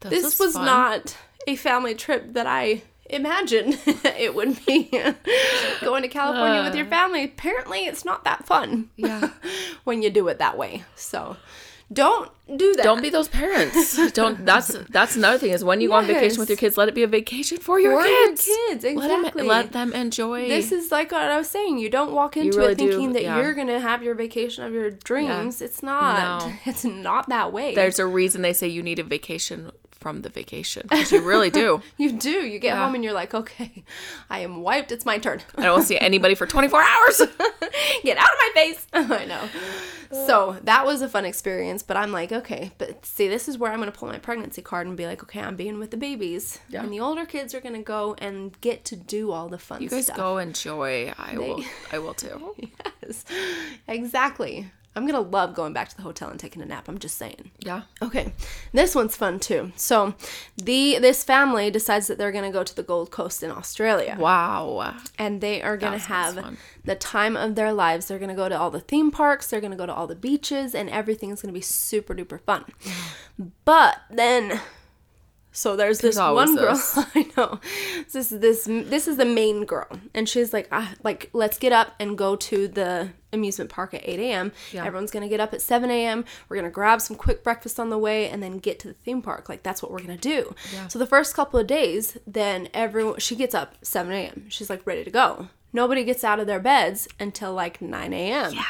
this 0.00 0.24
is 0.34 0.38
was 0.38 0.54
fun. 0.54 0.64
not 0.66 1.16
a 1.46 1.56
family 1.56 1.94
trip 1.94 2.32
that 2.34 2.46
I 2.46 2.82
imagined 3.08 3.78
it 3.86 4.34
would 4.34 4.64
be. 4.66 4.90
Going 5.80 6.02
to 6.02 6.08
California 6.08 6.62
with 6.62 6.74
your 6.74 6.86
uh. 6.86 6.90
family. 6.90 7.24
Apparently, 7.24 7.86
it's 7.86 8.04
not 8.04 8.24
that 8.24 8.44
fun 8.46 8.90
Yeah. 8.96 9.30
when 9.84 10.02
you 10.02 10.10
do 10.10 10.26
it 10.28 10.38
that 10.38 10.58
way. 10.58 10.82
So, 10.96 11.36
Don't 11.92 12.30
do 12.56 12.74
that. 12.74 12.82
Don't 12.82 13.00
be 13.00 13.10
those 13.10 13.28
parents. 13.28 14.10
Don't. 14.12 14.44
That's 14.44 14.76
that's 14.90 15.14
another 15.14 15.38
thing 15.38 15.52
is 15.52 15.62
when 15.62 15.80
you 15.80 15.88
go 15.88 15.94
on 15.94 16.06
vacation 16.06 16.40
with 16.40 16.48
your 16.48 16.58
kids, 16.58 16.76
let 16.76 16.88
it 16.88 16.96
be 16.96 17.04
a 17.04 17.06
vacation 17.06 17.58
for 17.58 17.78
your 17.78 18.00
For 18.00 18.06
your 18.06 18.28
kids. 18.28 18.44
kids, 18.44 18.84
Let 18.84 18.92
exactly. 18.92 19.42
them 19.42 19.46
let 19.48 19.72
them 19.72 19.92
enjoy. 19.92 20.48
This 20.48 20.72
is 20.72 20.90
like 20.90 21.12
what 21.12 21.22
I 21.22 21.38
was 21.38 21.48
saying. 21.48 21.78
You 21.78 21.88
don't 21.88 22.12
walk 22.12 22.36
into 22.36 22.58
really 22.58 22.72
it 22.72 22.78
thinking 22.78 23.08
do, 23.08 23.12
that 23.12 23.22
yeah. 23.22 23.36
you're 23.40 23.54
gonna 23.54 23.78
have 23.78 24.02
your 24.02 24.16
vacation 24.16 24.64
of 24.64 24.72
your 24.72 24.90
dreams. 24.90 25.62
It's 25.62 25.80
not. 25.80 26.40
No. 26.40 26.52
It's 26.64 26.84
not 26.84 27.28
that 27.28 27.52
way. 27.52 27.74
There's 27.76 28.00
a 28.00 28.06
reason 28.06 28.42
they 28.42 28.52
say 28.52 28.66
you 28.66 28.82
need 28.82 28.98
a 28.98 29.04
vacation 29.04 29.70
from 29.98 30.22
the 30.22 30.28
vacation 30.28 30.86
you 31.10 31.22
really 31.22 31.50
do. 31.50 31.82
you 31.96 32.12
do. 32.12 32.30
You 32.30 32.58
get 32.58 32.74
Yeah. 32.74 32.84
home 32.84 32.94
and 32.94 33.02
you're 33.02 33.12
like, 33.12 33.34
okay, 33.34 33.82
I 34.30 34.40
am 34.40 34.62
wiped. 34.62 34.92
It's 34.92 35.04
my 35.06 35.18
turn. 35.18 35.40
I 35.56 35.62
don't 35.62 35.82
see 35.82 35.98
anybody 35.98 36.34
for 36.34 36.46
24 36.46 36.80
hours. 36.82 37.18
get 38.04 38.16
out 38.18 38.24
of 38.24 38.38
my 38.38 38.50
face. 38.54 38.86
I 38.92 39.24
know. 39.24 39.48
So 40.26 40.56
that 40.64 40.86
was 40.86 41.02
a 41.02 41.08
fun 41.08 41.24
experience, 41.24 41.82
but 41.82 41.96
I'm 41.96 42.12
like, 42.12 42.30
okay, 42.30 42.70
but 42.78 43.04
see, 43.04 43.26
this 43.26 43.48
is 43.48 43.58
where 43.58 43.72
I'm 43.72 43.78
gonna 43.80 43.90
pull 43.90 44.08
my 44.08 44.18
pregnancy 44.18 44.62
card 44.62 44.86
and 44.86 44.96
be 44.96 45.04
like, 45.06 45.22
okay, 45.24 45.40
I'm 45.40 45.56
being 45.56 45.78
with 45.80 45.90
the 45.90 45.96
babies, 45.96 46.60
Yeah. 46.68 46.82
and 46.84 46.92
the 46.92 47.00
older 47.00 47.26
kids 47.26 47.54
are 47.54 47.60
gonna 47.60 47.82
go 47.82 48.14
and 48.18 48.58
get 48.60 48.84
to 48.86 48.96
do 48.96 49.32
all 49.32 49.48
the 49.48 49.58
fun 49.58 49.82
You 49.82 49.88
guys 49.88 50.04
stuff. 50.04 50.16
go 50.16 50.38
enjoy. 50.38 51.12
I 51.18 51.36
will. 51.36 51.64
I 51.92 51.98
will 51.98 52.14
too. 52.14 52.54
Yes, 53.02 53.24
exactly. 53.88 54.70
I'm 54.96 55.06
gonna 55.06 55.20
love 55.20 55.54
going 55.54 55.72
back 55.74 55.88
to 55.90 55.96
the 55.96 56.02
hotel 56.02 56.30
and 56.30 56.40
taking 56.40 56.62
a 56.62 56.64
nap. 56.66 56.88
I'm 56.88 56.98
just 56.98 57.18
saying. 57.18 57.50
Yeah. 57.60 57.82
Okay, 58.02 58.32
this 58.72 58.94
one's 58.94 59.14
fun 59.14 59.38
too. 59.38 59.72
So, 59.76 60.14
the 60.56 60.98
this 60.98 61.22
family 61.22 61.70
decides 61.70 62.06
that 62.06 62.16
they're 62.18 62.32
gonna 62.32 62.50
go 62.50 62.64
to 62.64 62.74
the 62.74 62.82
Gold 62.82 63.10
Coast 63.10 63.42
in 63.42 63.50
Australia, 63.50 64.16
Wow. 64.18 64.94
and 65.18 65.40
they 65.40 65.60
are 65.62 65.76
gonna 65.76 65.98
have 65.98 66.34
fun. 66.34 66.56
the 66.84 66.94
time 66.96 67.36
of 67.36 67.54
their 67.54 67.72
lives. 67.72 68.08
They're 68.08 68.18
gonna 68.18 68.34
go 68.34 68.48
to 68.48 68.58
all 68.58 68.70
the 68.70 68.80
theme 68.80 69.10
parks. 69.10 69.48
They're 69.48 69.60
gonna 69.60 69.76
go 69.76 69.86
to 69.86 69.94
all 69.94 70.06
the 70.06 70.16
beaches, 70.16 70.74
and 70.74 70.88
everything's 70.90 71.42
gonna 71.42 71.52
be 71.52 71.60
super 71.60 72.14
duper 72.14 72.40
fun. 72.40 72.64
Mm. 73.38 73.50
But 73.64 74.00
then. 74.10 74.60
So 75.56 75.74
there's 75.74 76.00
this 76.00 76.18
always 76.18 76.50
one 76.50 76.56
girl. 76.56 76.74
this. 76.74 76.98
I 77.14 77.30
know. 77.34 77.60
This 78.12 78.30
is 78.30 78.40
this 78.40 78.64
this 78.66 79.08
is 79.08 79.16
the 79.16 79.24
main 79.24 79.64
girl, 79.64 79.88
and 80.14 80.28
she's 80.28 80.52
like, 80.52 80.68
ah, 80.70 80.92
like 81.02 81.30
let's 81.32 81.58
get 81.58 81.72
up 81.72 81.94
and 81.98 82.18
go 82.18 82.36
to 82.36 82.68
the 82.68 83.08
amusement 83.32 83.70
park 83.70 83.94
at 83.94 84.02
8 84.06 84.20
a.m. 84.20 84.52
Yeah. 84.70 84.84
Everyone's 84.84 85.10
gonna 85.10 85.30
get 85.30 85.40
up 85.40 85.54
at 85.54 85.62
7 85.62 85.90
a.m. 85.90 86.26
We're 86.50 86.56
gonna 86.56 86.68
grab 86.68 87.00
some 87.00 87.16
quick 87.16 87.42
breakfast 87.42 87.80
on 87.80 87.88
the 87.88 87.96
way, 87.96 88.28
and 88.28 88.42
then 88.42 88.58
get 88.58 88.78
to 88.80 88.88
the 88.88 88.94
theme 88.94 89.22
park. 89.22 89.48
Like 89.48 89.62
that's 89.62 89.82
what 89.82 89.90
we're 89.90 90.00
gonna 90.00 90.18
do. 90.18 90.54
Yeah. 90.74 90.88
So 90.88 90.98
the 90.98 91.06
first 91.06 91.34
couple 91.34 91.58
of 91.58 91.66
days, 91.66 92.18
then 92.26 92.68
everyone 92.74 93.18
she 93.18 93.34
gets 93.34 93.54
up 93.54 93.76
7 93.80 94.12
a.m. 94.12 94.50
She's 94.50 94.68
like 94.68 94.86
ready 94.86 95.04
to 95.04 95.10
go. 95.10 95.48
Nobody 95.72 96.04
gets 96.04 96.22
out 96.22 96.38
of 96.38 96.46
their 96.46 96.60
beds 96.60 97.08
until 97.18 97.54
like 97.54 97.80
9 97.80 98.12
a.m. 98.12 98.52
Yeah. 98.52 98.62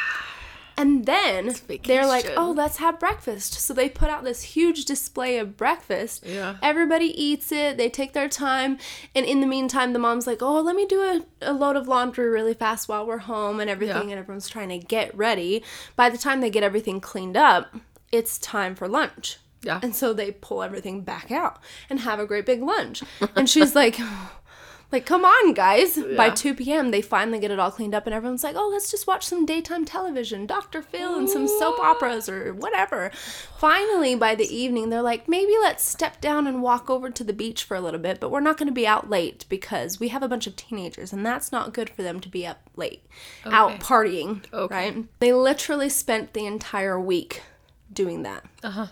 And 0.79 1.07
then 1.07 1.55
they're 1.85 2.07
like, 2.07 2.31
oh, 2.37 2.53
let's 2.55 2.77
have 2.77 3.01
breakfast. 3.01 3.55
So 3.55 3.73
they 3.73 3.89
put 3.89 4.11
out 4.11 4.25
this 4.25 4.43
huge 4.43 4.85
display 4.85 5.39
of 5.39 5.57
breakfast. 5.57 6.25
Yeah. 6.27 6.57
Everybody 6.63 7.07
eats 7.07 7.51
it. 7.51 7.79
They 7.79 7.89
take 7.89 8.13
their 8.13 8.29
time. 8.29 8.79
And 9.15 9.25
in 9.25 9.41
the 9.41 9.47
meantime, 9.47 9.95
the 9.95 9.99
mom's 9.99 10.27
like, 10.27 10.43
oh, 10.43 10.61
let 10.61 10.77
me 10.77 10.85
do 10.85 11.01
a, 11.01 11.23
a 11.41 11.53
load 11.55 11.77
of 11.77 11.89
laundry 11.89 12.29
really 12.29 12.55
fast 12.55 12.89
while 12.89 13.07
we're 13.07 13.19
home 13.19 13.59
and 13.59 13.71
everything. 13.71 14.09
Yeah. 14.09 14.17
And 14.17 14.21
everyone's 14.21 14.49
trying 14.49 14.69
to 14.69 14.79
get 14.79 15.17
ready. 15.17 15.65
By 15.97 16.11
the 16.11 16.19
time 16.19 16.43
they 16.43 16.51
get 16.51 16.63
everything 16.63 17.01
cleaned 17.01 17.39
up, 17.39 17.75
it's 18.13 18.37
time 18.39 18.75
for 18.75 18.87
lunch. 18.87 19.39
Yeah. 19.63 19.81
And 19.83 19.97
so 19.97 20.13
they 20.13 20.31
pull 20.31 20.63
everything 20.63 21.01
back 21.03 21.31
out 21.31 21.59
and 21.89 22.01
have 22.01 22.21
a 22.21 22.27
great 22.27 22.47
big 22.47 22.63
lunch. 22.63 23.03
And 23.35 23.49
she's 23.49 23.75
like, 23.75 23.99
like, 24.93 25.05
come 25.05 25.25
on, 25.25 25.53
guys. 25.53 25.99
By 26.17 26.31
2 26.31 26.55
p.m., 26.55 26.91
they 26.91 27.03
finally 27.03 27.39
get 27.41 27.51
it 27.51 27.59
all 27.59 27.71
cleaned 27.71 27.95
up, 27.95 28.07
and 28.07 28.15
everyone's 28.15 28.45
like, 28.45 28.55
oh, 28.57 28.69
let's 28.73 28.91
just 28.91 29.07
watch 29.07 29.27
some 29.27 29.45
daytime 29.45 29.85
television, 29.85 30.47
Dr. 30.47 30.81
Phil, 30.81 31.19
and 31.19 31.29
some 31.29 31.49
soap 31.49 31.79
operas 31.81 32.29
or 32.29 32.55
whatever. 32.55 33.11
Finally, 33.59 34.15
by 34.15 34.35
the 34.35 34.45
evening, 34.55 34.91
they're 34.91 35.03
like, 35.03 35.29
maybe 35.29 35.53
let's 35.61 35.83
step 35.85 36.21
down 36.21 36.47
and 36.47 36.63
walk 36.63 36.89
over 36.89 37.11
to 37.11 37.25
the 37.25 37.33
beach 37.33 37.65
for 37.65 37.77
a 37.77 37.81
little 37.81 37.99
bit, 38.01 38.21
but 38.21 38.31
we're 38.31 38.41
not 38.41 38.57
going 38.57 38.69
to 38.69 38.73
be 38.73 38.87
out 38.87 39.11
late 39.11 39.45
because 39.49 39.99
we 39.99 40.09
have 40.09 40.23
a 40.23 40.29
bunch 40.29 40.47
of 40.47 40.55
teenagers, 40.57 41.13
and 41.13 41.27
that's 41.27 41.51
not 41.51 41.73
good 41.75 41.91
for 41.91 42.03
them 42.03 42.21
to 42.21 42.29
be 42.29 42.47
up 42.47 42.61
late, 42.77 43.03
out 43.45 43.81
partying, 43.81 44.45
Okay. 44.53 44.75
right? 44.75 45.05
They 45.21 45.33
literally 45.33 45.89
spent 45.89 46.33
the 46.33 46.47
entire 46.47 47.01
week 47.01 47.43
doing 47.93 48.23
that. 48.23 48.45
Uh 48.63 48.71
huh. 48.71 48.87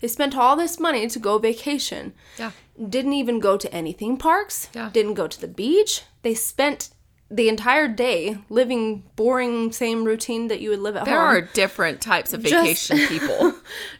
They 0.00 0.08
spent 0.08 0.36
all 0.36 0.54
this 0.56 0.78
money 0.78 1.06
to 1.08 1.18
go 1.18 1.38
vacation. 1.38 2.12
Yeah. 2.38 2.52
Didn't 2.88 3.14
even 3.14 3.40
go 3.40 3.56
to 3.56 3.72
any 3.74 3.92
theme 3.92 4.16
parks. 4.16 4.68
Yeah. 4.72 4.90
Didn't 4.92 5.14
go 5.14 5.26
to 5.26 5.40
the 5.40 5.48
beach. 5.48 6.02
They 6.22 6.34
spent 6.34 6.90
the 7.30 7.48
entire 7.48 7.88
day 7.88 8.38
living 8.48 9.02
boring 9.16 9.70
same 9.72 10.04
routine 10.04 10.48
that 10.48 10.60
you 10.60 10.70
would 10.70 10.78
live 10.78 10.96
at 10.96 11.04
There 11.04 11.14
home. 11.16 11.24
There 11.34 11.38
are 11.38 11.48
different 11.52 12.00
types 12.00 12.32
of 12.32 12.42
Just- 12.42 12.88
vacation 12.88 13.06
people. 13.18 13.54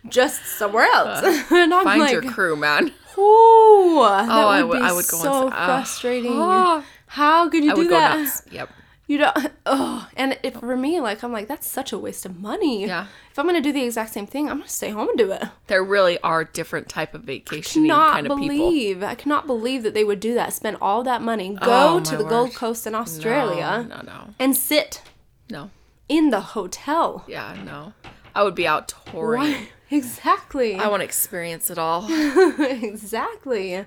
just 0.09 0.45
somewhere 0.47 0.87
else. 0.95 1.23
and 1.51 1.75
I'm 1.75 1.85
Find 1.85 2.01
like, 2.01 2.13
your 2.13 2.23
crew, 2.23 2.57
man. 2.57 2.87
ooh, 3.19 3.97
that 4.01 4.29
Oh, 4.31 4.47
would 4.47 4.55
I 4.55 4.63
be 4.63 4.69
would- 4.69 4.83
I 4.83 4.93
would 4.93 5.09
go 5.09 5.17
on 5.19 5.23
so 5.23 5.47
s- 5.49 5.53
ah. 5.57 5.67
frustrating. 5.67 6.33
How 7.09 7.49
could 7.49 7.65
you 7.65 7.73
I 7.73 7.75
do 7.75 7.89
that? 7.89 8.43
Yep. 8.51 8.71
You 9.09 9.19
don't. 9.19 9.37
Oh, 9.71 10.09
and 10.17 10.39
it, 10.43 10.59
for 10.59 10.77
me, 10.79 10.99
like 10.99 11.23
I'm 11.23 11.31
like 11.31 11.47
that's 11.47 11.69
such 11.69 11.93
a 11.93 11.99
waste 11.99 12.25
of 12.25 12.39
money. 12.41 12.87
Yeah. 12.87 13.07
If 13.31 13.39
I'm 13.39 13.45
gonna 13.45 13.61
do 13.61 13.71
the 13.71 13.83
exact 13.85 14.15
same 14.15 14.27
thing, 14.27 14.49
I'm 14.49 14.59
gonna 14.59 14.69
stay 14.69 14.89
home 14.89 15.11
and 15.11 15.19
do 15.19 15.31
it. 15.31 15.43
There 15.67 15.85
really 15.85 16.19
are 16.21 16.43
different 16.43 16.89
type 16.89 17.13
of 17.13 17.25
vacationing 17.25 17.91
cannot 17.91 18.13
kind 18.13 18.27
of 18.27 18.39
people. 18.39 18.57
believe 18.71 19.03
I 19.03 19.15
cannot 19.15 19.47
believe 19.47 19.83
that 19.83 19.93
they 19.93 20.05
would 20.05 20.21
do 20.21 20.33
that. 20.35 20.55
Spend 20.55 20.79
all 20.81 21.03
that 21.03 21.21
money, 21.21 21.51
go 21.55 21.97
Oh, 21.97 22.01
to 22.01 22.17
the 22.17 22.25
Gold. 22.25 22.55
Coast 22.55 22.87
in 22.87 22.95
Australia, 22.95 23.87
No, 23.91 24.01
no, 24.01 24.35
and 24.39 24.57
sit 24.57 25.03
no. 25.51 25.71
in 26.09 26.31
the 26.31 26.41
hotel. 26.41 27.25
Yeah, 27.29 27.59
no. 27.63 27.93
I 28.35 28.45
would 28.45 28.55
be 28.55 28.67
out 28.67 28.89
touring. 29.11 29.43
Why? 29.53 29.69
Exactly. 29.91 30.77
I 30.77 30.87
want 30.89 31.01
to 31.01 31.05
experience 31.05 31.71
it 31.71 31.79
all. 31.79 32.07
exactly. 32.61 33.85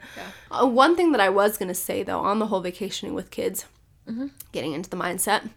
Uh, 0.50 0.68
one 0.68 0.96
thing 0.96 1.12
that 1.12 1.22
I 1.22 1.30
was 1.30 1.58
gonna 1.58 1.74
say 1.76 2.04
though, 2.04 2.20
on 2.20 2.40
the 2.40 2.48
whole 2.48 2.60
vacationing 2.62 3.14
with 3.14 3.32
kids, 3.32 3.66
Mm-hmm. 4.12 4.28
getting 4.52 4.74
into 4.74 4.90
the 4.90 4.98
mindset, 4.98 5.50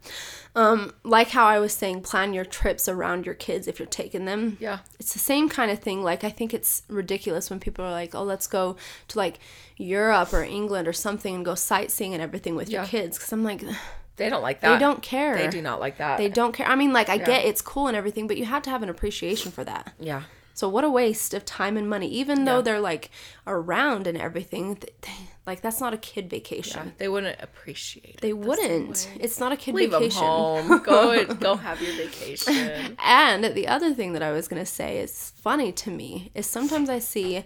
um, 0.54 0.92
like 1.02 1.30
how 1.30 1.46
I 1.46 1.58
was 1.58 1.72
saying, 1.72 2.02
plan 2.02 2.32
your 2.32 2.44
trips 2.44 2.88
around 2.88 3.26
your 3.26 3.34
kids 3.34 3.66
if 3.66 3.78
you're 3.78 3.86
taking 3.88 4.24
them. 4.24 4.56
Yeah. 4.60 4.78
It's 5.00 5.12
the 5.12 5.18
same 5.18 5.48
kind 5.48 5.70
of 5.70 5.80
thing. 5.80 6.02
Like 6.04 6.22
I 6.22 6.30
think 6.30 6.54
it's 6.54 6.82
ridiculous 6.88 7.50
when 7.50 7.58
people 7.58 7.84
are 7.84 7.90
like, 7.90 8.14
"Oh, 8.14 8.22
let's 8.22 8.46
go 8.46 8.76
to 9.08 9.18
like 9.18 9.40
Europe 9.76 10.32
or 10.32 10.44
England 10.44 10.86
or 10.86 10.92
something 10.92 11.34
and 11.34 11.44
go 11.44 11.54
sightseeing 11.54 12.12
and 12.14 12.22
everything 12.22 12.54
with 12.54 12.70
your 12.70 12.84
kids." 12.84 13.18
Because 13.18 13.32
I'm 13.32 13.42
like, 13.42 13.62
They 14.16 14.28
don't 14.28 14.42
like 14.42 14.60
that. 14.60 14.74
they 14.74 14.78
don't 14.78 15.02
care. 15.02 15.36
They 15.36 15.48
do 15.48 15.60
not 15.60 15.80
like 15.80 15.98
that. 15.98 16.18
They 16.18 16.28
don't 16.28 16.52
care. 16.52 16.68
I 16.68 16.76
mean, 16.76 16.92
like 16.92 17.08
I 17.08 17.18
get 17.18 17.44
it's 17.44 17.60
cool 17.60 17.88
and 17.88 17.96
everything, 17.96 18.28
but 18.28 18.36
you 18.36 18.44
have 18.44 18.62
to 18.62 18.70
have 18.70 18.82
an 18.84 18.88
appreciation 18.88 19.50
for 19.50 19.64
that. 19.64 19.92
Yeah. 19.98 20.22
So 20.56 20.68
what 20.68 20.84
a 20.84 20.88
waste 20.88 21.34
of 21.34 21.44
time 21.44 21.76
and 21.76 21.90
money. 21.90 22.06
Even 22.08 22.44
though 22.44 22.62
they're 22.62 22.80
like 22.80 23.10
around 23.46 24.06
and 24.06 24.16
everything, 24.16 24.76
th- 24.76 24.94
th- 25.02 25.16
like 25.46 25.60
that's 25.60 25.80
not 25.80 25.92
a 25.92 25.96
kid 25.98 26.30
vacation. 26.30 26.86
Yeah. 26.86 26.92
They 26.98 27.08
wouldn't 27.08 27.42
appreciate 27.42 28.14
it. 28.14 28.20
They 28.20 28.28
the 28.30 28.36
wouldn't. 28.36 29.10
It's 29.18 29.40
not 29.40 29.50
a 29.50 29.56
kid 29.56 29.74
Leave 29.74 29.90
them 29.90 30.02
vacation. 30.02 30.22
home. 30.22 30.82
Go 30.84 31.10
and 31.10 31.40
go 31.40 31.56
have 31.56 31.82
your 31.82 31.94
vacation. 31.96 32.96
And 33.04 33.44
the 33.44 33.66
other 33.66 33.92
thing 33.92 34.12
that 34.12 34.22
I 34.22 34.30
was 34.30 34.46
gonna 34.46 34.64
say 34.64 34.98
is 34.98 35.32
funny 35.36 35.72
to 35.72 35.90
me 35.90 36.30
is 36.34 36.46
sometimes 36.46 36.88
I 36.88 37.00
see 37.00 37.44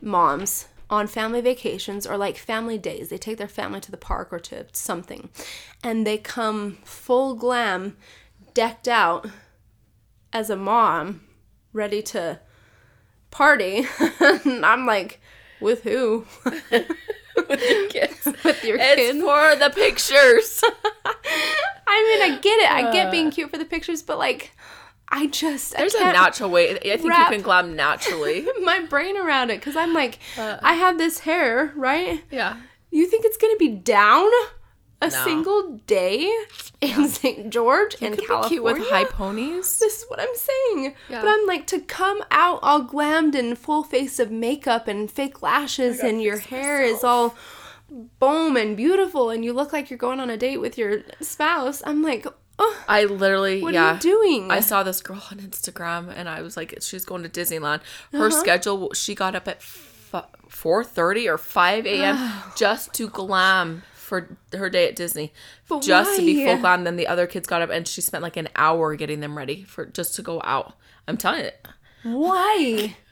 moms 0.00 0.68
on 0.88 1.06
family 1.08 1.40
vacations 1.40 2.06
or 2.06 2.16
like 2.16 2.36
family 2.36 2.78
days. 2.78 3.08
They 3.08 3.18
take 3.18 3.38
their 3.38 3.48
family 3.48 3.80
to 3.80 3.90
the 3.90 3.96
park 3.96 4.32
or 4.32 4.38
to 4.38 4.66
something, 4.72 5.28
and 5.82 6.06
they 6.06 6.18
come 6.18 6.78
full 6.84 7.34
glam, 7.34 7.96
decked 8.54 8.86
out 8.86 9.26
as 10.32 10.50
a 10.50 10.56
mom, 10.56 11.22
ready 11.72 12.00
to 12.02 12.38
party. 13.34 13.86
and 14.20 14.64
I'm 14.72 14.86
like, 14.86 15.20
with 15.60 15.82
who? 15.82 16.24
with 16.44 17.60
your 17.70 17.88
kids. 17.90 18.24
with 18.44 18.64
your 18.64 18.76
It's 18.80 18.94
kids? 18.96 19.18
for 19.20 19.56
the 19.56 19.70
pictures. 19.74 20.62
I 21.86 22.18
mean, 22.22 22.32
I 22.32 22.38
get 22.40 22.58
it. 22.60 22.70
I 22.70 22.92
get 22.92 23.10
being 23.10 23.30
cute 23.30 23.50
for 23.50 23.58
the 23.58 23.64
pictures, 23.64 24.02
but 24.02 24.18
like, 24.18 24.52
I 25.08 25.26
just 25.26 25.76
There's 25.76 25.94
a 25.94 26.00
natural 26.00 26.50
way. 26.50 26.70
I 26.76 26.96
think 26.96 27.02
you 27.04 27.10
can 27.10 27.42
glam 27.42 27.76
naturally. 27.76 28.46
my 28.62 28.80
brain 28.80 29.16
around 29.16 29.50
it 29.50 29.60
because 29.60 29.76
I'm 29.76 29.92
like, 29.92 30.18
Uh. 30.38 30.56
I 30.62 30.74
have 30.74 30.96
this 30.98 31.20
hair, 31.20 31.72
right? 31.76 32.22
Yeah. 32.30 32.56
You 32.90 33.06
think 33.06 33.24
it's 33.24 33.36
gonna 33.36 33.56
be 33.56 33.68
down 33.68 34.30
a 35.02 35.08
No. 35.08 35.24
single 35.24 35.80
day 35.86 36.32
in 36.80 37.08
St. 37.08 37.50
George 37.50 37.94
in 37.96 38.12
Could 38.12 38.20
be 38.20 38.26
California? 38.26 38.62
with 38.62 38.88
high 38.88 39.04
ponies. 39.04 39.78
this 39.80 39.98
is 40.02 40.04
what 40.08 40.20
I'm 40.20 40.34
saying. 40.34 40.94
Yeah. 41.08 41.20
But 41.20 41.28
I'm 41.28 41.46
like 41.46 41.66
to 41.68 41.80
come 41.80 42.22
out 42.30 42.58
all 42.62 42.82
glammed 42.84 43.34
and 43.34 43.58
full 43.58 43.82
face 43.84 44.18
of 44.18 44.30
makeup 44.30 44.88
and 44.88 45.10
fake 45.10 45.42
lashes 45.42 46.00
and 46.00 46.22
your 46.22 46.38
hair 46.38 46.82
is 46.82 47.04
all 47.04 47.36
boom 48.18 48.56
and 48.56 48.76
beautiful 48.76 49.30
and 49.30 49.44
you 49.44 49.52
look 49.52 49.72
like 49.72 49.90
you're 49.90 49.98
going 49.98 50.20
on 50.20 50.30
a 50.30 50.36
date 50.36 50.58
with 50.58 50.78
your 50.78 51.02
spouse. 51.20 51.82
I'm 51.84 52.02
like, 52.02 52.26
oh, 52.58 52.84
I 52.88 53.04
literally, 53.04 53.62
what 53.62 53.74
yeah. 53.74 53.90
are 53.90 53.94
you 53.94 54.00
doing? 54.00 54.50
I 54.50 54.60
saw 54.60 54.82
this 54.82 55.00
girl 55.00 55.22
on 55.30 55.38
Instagram, 55.38 56.12
and 56.14 56.28
I 56.28 56.40
was 56.42 56.56
like, 56.56 56.76
she's 56.80 57.04
going 57.04 57.22
to 57.22 57.28
Disneyland. 57.28 57.80
Uh-huh. 57.80 58.18
Her 58.18 58.30
schedule, 58.30 58.92
she 58.94 59.14
got 59.14 59.34
up 59.34 59.48
at 59.48 59.62
four 59.62 60.84
thirty 60.84 61.28
or 61.28 61.36
five 61.38 61.84
a.m. 61.86 62.32
just 62.56 62.92
to 62.94 63.08
glam 63.08 63.82
for 64.04 64.36
her 64.52 64.70
day 64.70 64.86
at 64.88 64.94
Disney, 64.96 65.32
But 65.68 65.80
just 65.82 66.16
to 66.16 66.24
be 66.24 66.44
full 66.44 66.58
glam. 66.58 66.84
Then 66.84 66.96
the 66.96 67.06
other 67.08 67.26
kids 67.26 67.46
got 67.48 67.62
up, 67.62 67.70
and 67.70 67.88
she 67.88 68.00
spent 68.00 68.22
like 68.22 68.36
an 68.36 68.48
hour 68.54 68.94
getting 68.94 69.20
them 69.20 69.36
ready 69.36 69.64
for 69.64 69.86
just 69.86 70.14
to 70.16 70.22
go 70.22 70.40
out. 70.44 70.74
I'm 71.08 71.16
telling 71.16 71.44
you, 71.44 71.50
Why? 72.18 72.96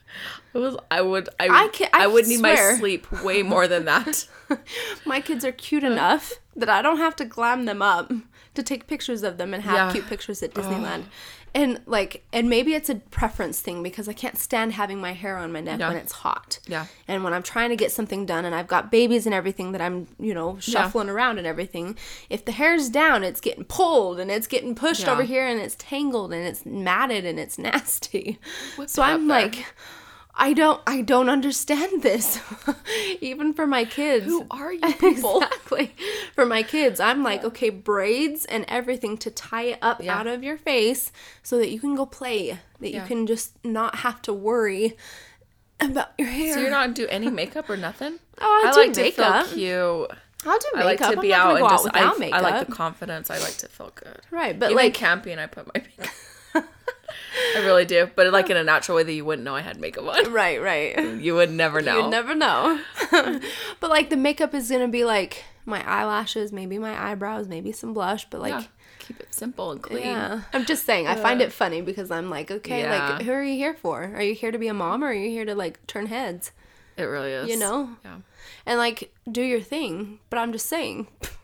It 0.53 0.59
was. 0.59 0.77
I 0.91 1.01
would. 1.01 1.29
I. 1.39 1.47
I 1.47 1.67
ca- 1.69 1.89
I 1.91 2.03
I 2.03 2.07
would 2.07 2.27
need 2.27 2.37
swear. 2.37 2.73
my 2.73 2.79
sleep 2.79 3.11
way 3.23 3.41
more 3.41 3.67
than 3.67 3.85
that. 3.85 4.27
My 5.05 5.19
kids 5.19 5.43
are 5.43 5.51
cute 5.51 5.83
enough 5.83 6.33
that 6.55 6.69
I 6.69 6.83
don't 6.83 6.97
have 6.99 7.15
to 7.15 7.25
glam 7.25 7.65
them 7.65 7.81
up 7.81 8.11
to 8.53 8.61
take 8.61 8.85
pictures 8.85 9.23
of 9.23 9.37
them 9.37 9.55
and 9.55 9.63
have 9.63 9.73
Yeah. 9.73 9.91
cute 9.91 10.05
pictures 10.05 10.43
at 10.43 10.53
Disneyland. 10.53 11.05
And 11.55 11.81
like, 11.85 12.25
and 12.33 12.49
maybe 12.49 12.73
it's 12.73 12.89
a 12.89 12.95
preference 12.95 13.59
thing 13.61 13.83
because 13.83 14.09
I 14.09 14.13
can't 14.13 14.37
stand 14.39 14.73
having 14.73 14.99
my 14.99 15.13
hair 15.13 15.37
on 15.37 15.51
my 15.51 15.61
neck 15.61 15.79
Yeah. 15.79 15.89
when 15.89 15.97
it's 15.97 16.11
hot. 16.11 16.57
Yeah. 16.67 16.87
And 17.07 17.23
when 17.23 17.31
I'm 17.31 17.43
trying 17.43 17.69
to 17.69 17.75
get 17.75 17.91
something 17.91 18.25
done 18.25 18.43
and 18.43 18.55
I've 18.55 18.67
got 18.67 18.89
babies 18.89 19.27
and 19.27 19.35
everything 19.35 19.71
that 19.73 19.81
I'm, 19.81 20.07
you 20.19 20.33
know, 20.33 20.57
shuffling 20.59 21.09
around 21.09 21.37
and 21.37 21.45
everything, 21.45 21.95
if 22.29 22.43
the 22.45 22.53
hair's 22.53 22.89
down, 22.89 23.23
it's 23.23 23.39
getting 23.39 23.65
pulled 23.65 24.19
and 24.19 24.31
it's 24.31 24.47
getting 24.47 24.73
pushed 24.73 25.03
Yeah. 25.03 25.11
over 25.13 25.21
here 25.23 25.45
and 25.45 25.61
it's 25.61 25.75
tangled 25.77 26.33
and 26.33 26.43
it's 26.43 26.65
matted 26.65 27.23
and 27.23 27.39
it's 27.39 27.57
nasty. 27.59 28.39
so 28.87 29.03
it 29.03 29.05
I'm 29.05 29.27
there. 29.27 29.41
like, 29.43 29.65
I 30.35 30.53
don't 30.53 30.81
I 30.87 31.01
don't 31.01 31.29
understand 31.29 32.01
this. 32.01 32.39
Even 33.21 33.53
for 33.53 33.67
my 33.67 33.85
kids. 33.85 34.25
Who 34.25 34.47
are 34.49 34.73
you 34.73 34.81
people? 34.99 35.37
Exactly. 35.41 35.95
For 36.33 36.45
my 36.45 36.63
kids, 36.63 36.99
I'm 36.99 37.21
like, 37.23 37.43
okay, 37.43 37.69
braids 37.69 38.45
and 38.45 38.65
everything 38.67 39.17
to 39.19 39.29
tie 39.31 39.63
it 39.65 39.79
up 39.81 40.01
Yeah. 40.03 40.17
out 40.17 40.27
of 40.27 40.43
your 40.43 40.57
face 40.57 41.11
so 41.43 41.57
that 41.59 41.69
you 41.69 41.79
can 41.79 41.95
go 41.95 42.05
play. 42.07 42.57
That 42.79 42.89
Yeah. 42.91 43.01
you 43.01 43.07
can 43.07 43.27
just 43.27 43.63
not 43.63 43.97
have 43.97 44.21
to 44.23 44.33
worry 44.33 44.97
about 45.79 46.09
your 46.17 46.27
hair. 46.29 46.53
So 46.55 46.61
you're 46.61 46.71
not 46.71 46.95
do 46.95 47.07
any 47.07 47.29
makeup 47.29 47.69
or 47.69 47.77
nothing. 47.77 48.19
Oh, 48.41 48.63
I 48.67 48.71
do 48.71 48.79
like 48.79 48.95
makeup. 48.95 49.43
to 49.45 49.49
feel 49.51 49.57
cute. 50.07 50.17
I'll 50.45 50.57
do 50.59 50.67
I 50.75 50.83
like 50.83 50.97
to 50.97 51.05
I'm 51.05 51.19
be 51.21 51.33
out 51.33 51.55
and 51.57 51.69
just. 51.69 51.85
out 51.95 52.15
I, 52.15 52.17
makeup. 52.17 52.39
I 52.39 52.41
like 52.41 52.65
the 52.67 52.71
confidence. 52.73 53.29
I 53.29 53.37
like 53.37 53.55
to 53.57 53.67
feel 53.67 53.91
good. 53.93 54.19
right, 54.31 54.57
but 54.57 54.71
Even 54.71 54.77
like 54.83 54.93
camping, 54.95 55.37
I 55.37 55.45
put 55.45 55.67
my 55.67 55.73
makeup. 55.81 56.11
I 57.55 57.65
really 57.65 57.85
do, 57.85 58.09
but 58.15 58.31
like 58.31 58.49
in 58.49 58.57
a 58.57 58.63
natural 58.63 58.95
way 58.97 59.03
that 59.03 59.13
you 59.13 59.25
wouldn't 59.25 59.45
know 59.45 59.55
I 59.55 59.61
had 59.61 59.79
makeup 59.79 60.07
on. 60.07 60.31
right, 60.33 60.61
right. 60.61 61.19
You 61.19 61.35
would 61.35 61.51
never 61.51 61.81
know. 61.81 62.01
You'd 62.01 62.09
never 62.11 62.35
know. 62.35 62.79
but 63.11 63.89
like 63.89 64.09
the 64.09 64.17
makeup 64.17 64.53
is 64.53 64.69
gonna 64.69 64.87
be 64.87 65.03
like 65.03 65.43
my 65.65 65.87
eyelashes, 65.87 66.51
maybe 66.51 66.77
my 66.77 67.11
eyebrows, 67.11 67.47
maybe 67.47 67.71
some 67.71 67.93
blush, 67.93 68.25
but 68.29 68.41
like 68.41 68.51
yeah. 68.53 68.63
Keep 68.99 69.19
it 69.19 69.33
simple 69.33 69.71
and 69.71 69.81
clean. 69.81 70.03
Yeah. 70.05 70.43
I'm 70.53 70.63
just 70.63 70.85
saying, 70.85 71.07
I 71.07 71.15
find 71.15 71.41
it 71.41 71.51
funny 71.51 71.81
because 71.81 72.09
I'm 72.09 72.29
like, 72.29 72.49
okay, 72.49 72.83
Yeah. 72.83 73.09
like, 73.09 73.23
who 73.23 73.33
are 73.33 73.43
you 73.43 73.55
here 73.55 73.73
for? 73.73 74.01
Are 74.01 74.21
you 74.21 74.33
here 74.33 74.49
to 74.49 74.57
be 74.57 74.69
a 74.69 74.73
mom 74.73 75.03
or 75.03 75.07
are 75.07 75.13
you 75.13 75.29
here 75.29 75.43
to 75.43 75.55
like 75.55 75.85
turn 75.87 76.05
heads? 76.05 76.53
It 76.95 77.03
really 77.03 77.33
is. 77.33 77.49
You 77.49 77.57
know? 77.57 77.89
Yeah. 78.05 78.19
And 78.65 78.77
like, 78.79 79.13
do 79.29 79.41
your 79.41 79.59
thing. 79.59 80.19
But 80.29 80.39
I'm 80.39 80.53
just 80.53 80.67
saying, 80.67 81.07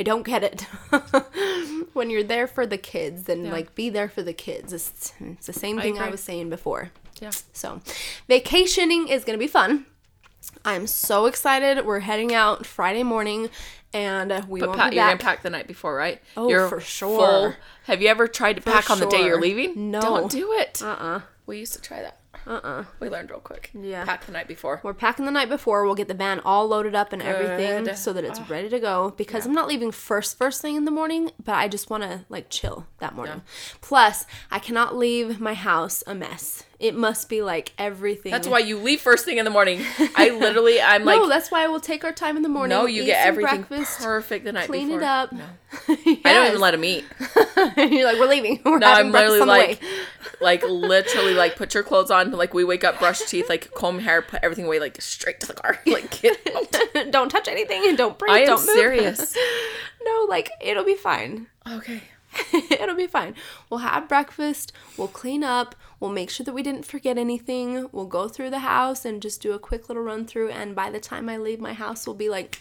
I 0.00 0.02
don't 0.02 0.22
get 0.22 0.42
it. 0.42 0.62
when 1.92 2.08
you're 2.08 2.22
there 2.22 2.46
for 2.46 2.64
the 2.66 2.78
kids, 2.78 3.24
then 3.24 3.44
Yeah. 3.44 3.52
like 3.52 3.74
be 3.74 3.90
there 3.90 4.08
for 4.08 4.22
the 4.22 4.32
kids. 4.32 4.72
It's, 4.72 5.12
it's 5.20 5.46
the 5.46 5.52
same 5.52 5.78
thing 5.78 5.98
I, 5.98 6.02
agree. 6.04 6.12
was 6.12 6.22
saying 6.22 6.48
before. 6.48 6.90
Yeah. 7.20 7.32
So, 7.52 7.82
vacationing 8.26 9.08
is 9.08 9.24
going 9.24 9.38
to 9.38 9.42
be 9.42 9.46
fun. 9.46 9.84
I'm 10.64 10.86
so 10.86 11.26
excited. 11.26 11.84
We're 11.84 12.00
heading 12.00 12.34
out 12.34 12.64
Friday 12.64 13.02
morning 13.02 13.50
and 13.92 14.32
uh, 14.32 14.40
we 14.48 14.60
But 14.60 14.70
won't 14.70 14.90
be 14.90 14.96
you're 14.96 15.04
gonna 15.04 15.18
pack 15.18 15.42
the 15.42 15.50
night 15.50 15.66
before, 15.66 15.94
right? 15.94 16.18
Oh, 16.34 16.48
you're 16.48 16.68
for 16.68 16.80
sure. 16.80 17.56
Have 17.84 18.00
you 18.00 18.08
ever 18.08 18.26
tried 18.26 18.54
to 18.54 18.62
pack 18.62 18.90
on 18.90 19.00
the 19.00 19.06
day 19.06 19.26
you're 19.26 19.40
leaving? 19.40 19.90
No. 19.90 20.00
Don't 20.00 20.30
do 20.30 20.52
it. 20.52 20.80
uh-uh. 20.82 21.20
We 21.44 21.58
used 21.58 21.74
to 21.74 21.82
try 21.82 22.00
that. 22.00 22.19
Uh-uh. 22.46 22.84
We 22.98 23.08
learned 23.08 23.30
real 23.30 23.40
quick. 23.40 23.70
Yeah. 23.74 24.04
Pack 24.04 24.26
the 24.26 24.32
night 24.32 24.48
before. 24.48 24.80
We're 24.82 24.94
packing 24.94 25.24
the 25.24 25.30
night 25.30 25.48
before. 25.48 25.84
We'll 25.84 25.94
get 25.94 26.08
the 26.08 26.14
van 26.14 26.40
all 26.40 26.66
loaded 26.66 26.94
up 26.94 27.12
and 27.12 27.22
everything 27.22 27.94
so 27.94 28.12
that 28.12 28.24
it's 28.24 28.38
ah. 28.38 28.46
ready 28.48 28.68
to 28.68 28.80
go 28.80 29.14
because 29.16 29.46
I'm 29.46 29.54
not 29.54 29.68
leaving 29.68 29.90
first 29.90 30.38
first 30.38 30.60
thing 30.60 30.76
in 30.76 30.84
the 30.84 30.90
morning, 30.90 31.30
but 31.44 31.54
I 31.54 31.68
just 31.68 31.90
want 31.90 32.02
to 32.02 32.24
like 32.28 32.50
chill 32.50 32.86
that 32.98 33.14
morning. 33.14 33.42
Plus, 33.80 34.24
I 34.50 34.58
cannot 34.58 34.96
leave 34.96 35.40
my 35.40 35.54
house 35.54 36.02
a 36.06 36.14
mess. 36.14 36.64
It 36.80 36.94
must 36.96 37.28
be 37.28 37.42
like 37.42 37.72
everything. 37.76 38.32
That's 38.32 38.48
why 38.48 38.60
you 38.60 38.78
leave 38.78 39.02
first 39.02 39.26
thing 39.26 39.36
in 39.36 39.44
the 39.44 39.50
morning. 39.50 39.82
I 40.16 40.30
literally, 40.40 40.80
I'm 40.80 41.02
No, 41.02 41.06
like, 41.12 41.20
no, 41.20 41.28
that's 41.28 41.50
why 41.50 41.68
we'll 41.68 41.78
take 41.78 42.04
our 42.04 42.12
time 42.12 42.38
in 42.38 42.42
the 42.42 42.48
morning. 42.48 42.74
no, 42.74 42.86
you 42.86 43.04
get 43.04 43.26
everything 43.26 43.62
breakfast, 43.64 44.00
perfect 44.00 44.46
the 44.46 44.52
night 44.52 44.62
before. 44.62 44.74
clean 44.76 44.86
before. 44.88 45.02
it 45.02 45.04
up. 45.04 45.32
No. 45.32 45.44
I 46.24 46.32
don't 46.32 46.46
even 46.48 46.60
let 46.60 46.70
them 46.70 46.82
eat. 46.84 47.04
You're 47.76 48.06
like, 48.06 48.18
we're 48.18 48.28
leaving. 48.28 48.60
We're 48.64 48.78
No, 48.78 48.86
I'm 48.86 49.12
literally 49.12 49.40
like, 49.40 49.82
like 50.40 50.62
literally 50.62 51.34
like 51.34 51.56
put 51.56 51.74
your 51.74 51.82
clothes 51.82 52.10
on. 52.10 52.30
Like 52.30 52.54
we 52.54 52.64
wake 52.64 52.82
up, 52.82 52.98
brush 52.98 53.20
teeth, 53.26 53.50
like 53.50 53.72
comb 53.74 53.98
hair, 53.98 54.22
put 54.22 54.40
everything 54.42 54.64
away, 54.64 54.80
like 54.80 55.00
straight 55.02 55.38
to 55.40 55.46
the 55.46 55.54
car. 55.54 55.78
Like 55.86 56.22
get 56.22 56.38
out. 56.56 57.10
don't 57.12 57.28
touch 57.28 57.46
anything 57.46 57.82
and 57.86 57.98
don't 57.98 58.18
breathe. 58.18 58.32
I 58.32 58.38
am 58.40 58.46
don't 58.46 58.66
move. 58.66 58.74
serious. 58.74 59.36
no, 60.02 60.26
like 60.30 60.50
it'll 60.62 60.84
be 60.84 60.94
fine. 60.96 61.46
Okay. 61.70 62.00
It'll 62.70 62.96
be 62.96 63.06
fine. 63.06 63.34
We'll 63.68 63.80
have 63.80 64.08
breakfast. 64.08 64.72
We'll 64.96 65.08
clean 65.08 65.42
up. 65.42 65.74
We'll 65.98 66.10
make 66.10 66.30
sure 66.30 66.44
that 66.44 66.52
we 66.54 66.62
didn't 66.62 66.84
forget 66.84 67.18
anything. 67.18 67.88
We'll 67.92 68.06
go 68.06 68.28
through 68.28 68.50
the 68.50 68.60
house 68.60 69.04
and 69.04 69.20
just 69.20 69.42
do 69.42 69.52
a 69.52 69.58
quick 69.58 69.88
little 69.88 70.02
run 70.02 70.26
through. 70.26 70.50
And 70.50 70.74
by 70.74 70.90
the 70.90 71.00
time 71.00 71.28
I 71.28 71.36
leave 71.36 71.60
my 71.60 71.72
house, 71.72 72.06
we'll 72.06 72.16
be 72.16 72.28
like, 72.28 72.60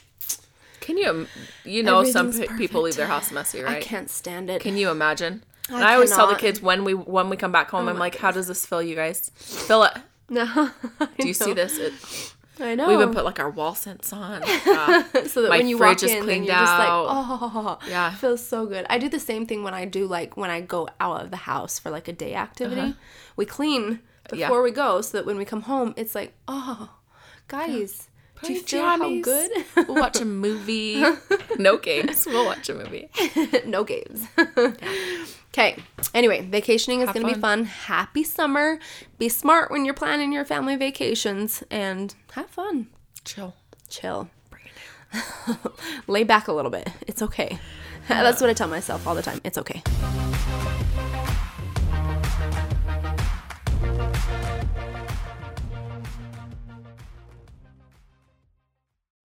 Can 0.79 0.97
you? 0.97 1.27
You 1.63 1.83
know, 1.83 2.03
some 2.03 2.31
pe- 2.33 2.47
people 2.57 2.81
leave 2.81 2.95
their 2.95 3.07
house 3.07 3.31
messy, 3.31 3.61
right? 3.61 3.77
I 3.77 3.81
can't 3.81 4.09
stand 4.09 4.49
it. 4.49 4.61
Can 4.61 4.77
you 4.77 4.89
imagine? 4.89 5.43
and 5.71 5.83
I 5.83 5.93
always 5.93 6.11
tell 6.11 6.27
the 6.27 6.35
kids 6.35 6.61
when 6.61 6.83
we 6.83 6.93
when 6.93 7.29
we 7.29 7.37
come 7.37 7.51
back 7.51 7.69
home, 7.69 7.85
oh 7.85 7.89
I'm 7.89 7.95
my 7.95 7.99
like, 7.99 8.15
"How 8.15 8.31
does 8.31 8.47
this 8.47 8.65
feel, 8.65 8.81
you 8.81 8.95
guys? 8.95 9.31
Feel 9.35 9.83
it? 9.83 9.93
no. 10.29 10.71
Do 11.17 11.27
you 11.27 11.33
see 11.33 11.53
this? 11.53 11.77
It, 11.77 11.93
I 12.61 12.75
know. 12.75 12.87
we 12.87 12.93
even 12.93 13.13
put 13.13 13.25
like 13.25 13.39
our 13.39 13.49
wall 13.49 13.75
scents 13.75 14.11
on. 14.13 14.41
Uh, 14.69 15.03
so 15.27 15.41
that 15.43 15.49
when 15.49 15.67
you 15.67 15.77
walk 15.77 16.01
in, 16.03 16.23
cleaned 16.23 16.45
you're 16.45 16.55
just 16.55 16.77
like, 16.79 16.87
oh, 16.89 17.79
Yeah. 17.87 18.11
feels 18.15 18.45
so 18.45 18.65
good. 18.65 18.85
I 18.89 18.97
do 18.97 19.09
the 19.09 19.19
same 19.19 19.45
thing 19.45 19.63
when 19.63 19.73
I 19.73 19.85
do 19.85 20.05
like 20.07 20.35
when 20.37 20.49
I 20.49 20.61
go 20.61 20.87
out 20.99 21.23
of 21.23 21.31
the 21.31 21.37
house 21.37 21.79
for 21.79 21.89
like 21.89 22.07
a 22.07 22.13
day 22.13 22.33
activity. 22.35 22.95
We 23.35 23.45
clean 23.45 23.83
Uh-huh. 24.27 24.35
Yeah. 24.35 24.47
before 24.47 24.61
we 24.61 24.71
go, 24.71 25.01
so 25.01 25.17
that 25.17 25.25
when 25.25 25.37
we 25.37 25.45
come 25.45 25.61
home, 25.61 25.93
it's 25.97 26.13
like, 26.15 26.33
oh, 26.47 26.89
guys, 27.47 28.07
do 28.43 28.53
you 28.53 28.61
feel 28.61 28.85
how 28.85 29.21
good? 29.21 29.51
we'll 29.75 29.95
watch 29.95 30.21
a 30.21 30.25
movie. 30.25 31.03
no 31.57 31.77
games. 31.77 32.25
We'll 32.25 32.45
watch 32.45 32.69
a 32.69 32.75
movie. 32.75 33.09
no 33.65 33.83
games. 33.83 34.27
Okay. 35.53 35.77
Anyway, 36.13 36.41
vacationing 36.41 37.01
is 37.01 37.07
Have 37.07 37.15
going 37.15 37.27
to 37.27 37.33
be 37.33 37.39
fun. 37.39 37.65
Happy 37.65 38.23
summer. 38.23 38.79
Be 39.17 39.29
smart 39.29 39.71
when 39.71 39.83
you're 39.83 39.93
planning 39.93 40.31
your 40.31 40.45
family 40.45 40.75
vacations 40.75 41.63
and 41.71 42.13
have 42.33 42.49
fun. 42.49 42.87
Chill. 43.25 43.55
Chill. 43.89 44.29
Lay 46.07 46.23
back 46.23 46.47
a 46.47 46.53
little 46.53 46.71
bit. 46.71 46.87
It's 47.07 47.21
okay. 47.21 47.57
That's 48.07 48.41
what 48.41 48.49
I 48.49 48.53
tell 48.53 48.67
myself 48.67 49.07
all 49.07 49.15
the 49.15 49.21
time. 49.21 49.41
It's 49.43 49.57
okay. 49.57 49.81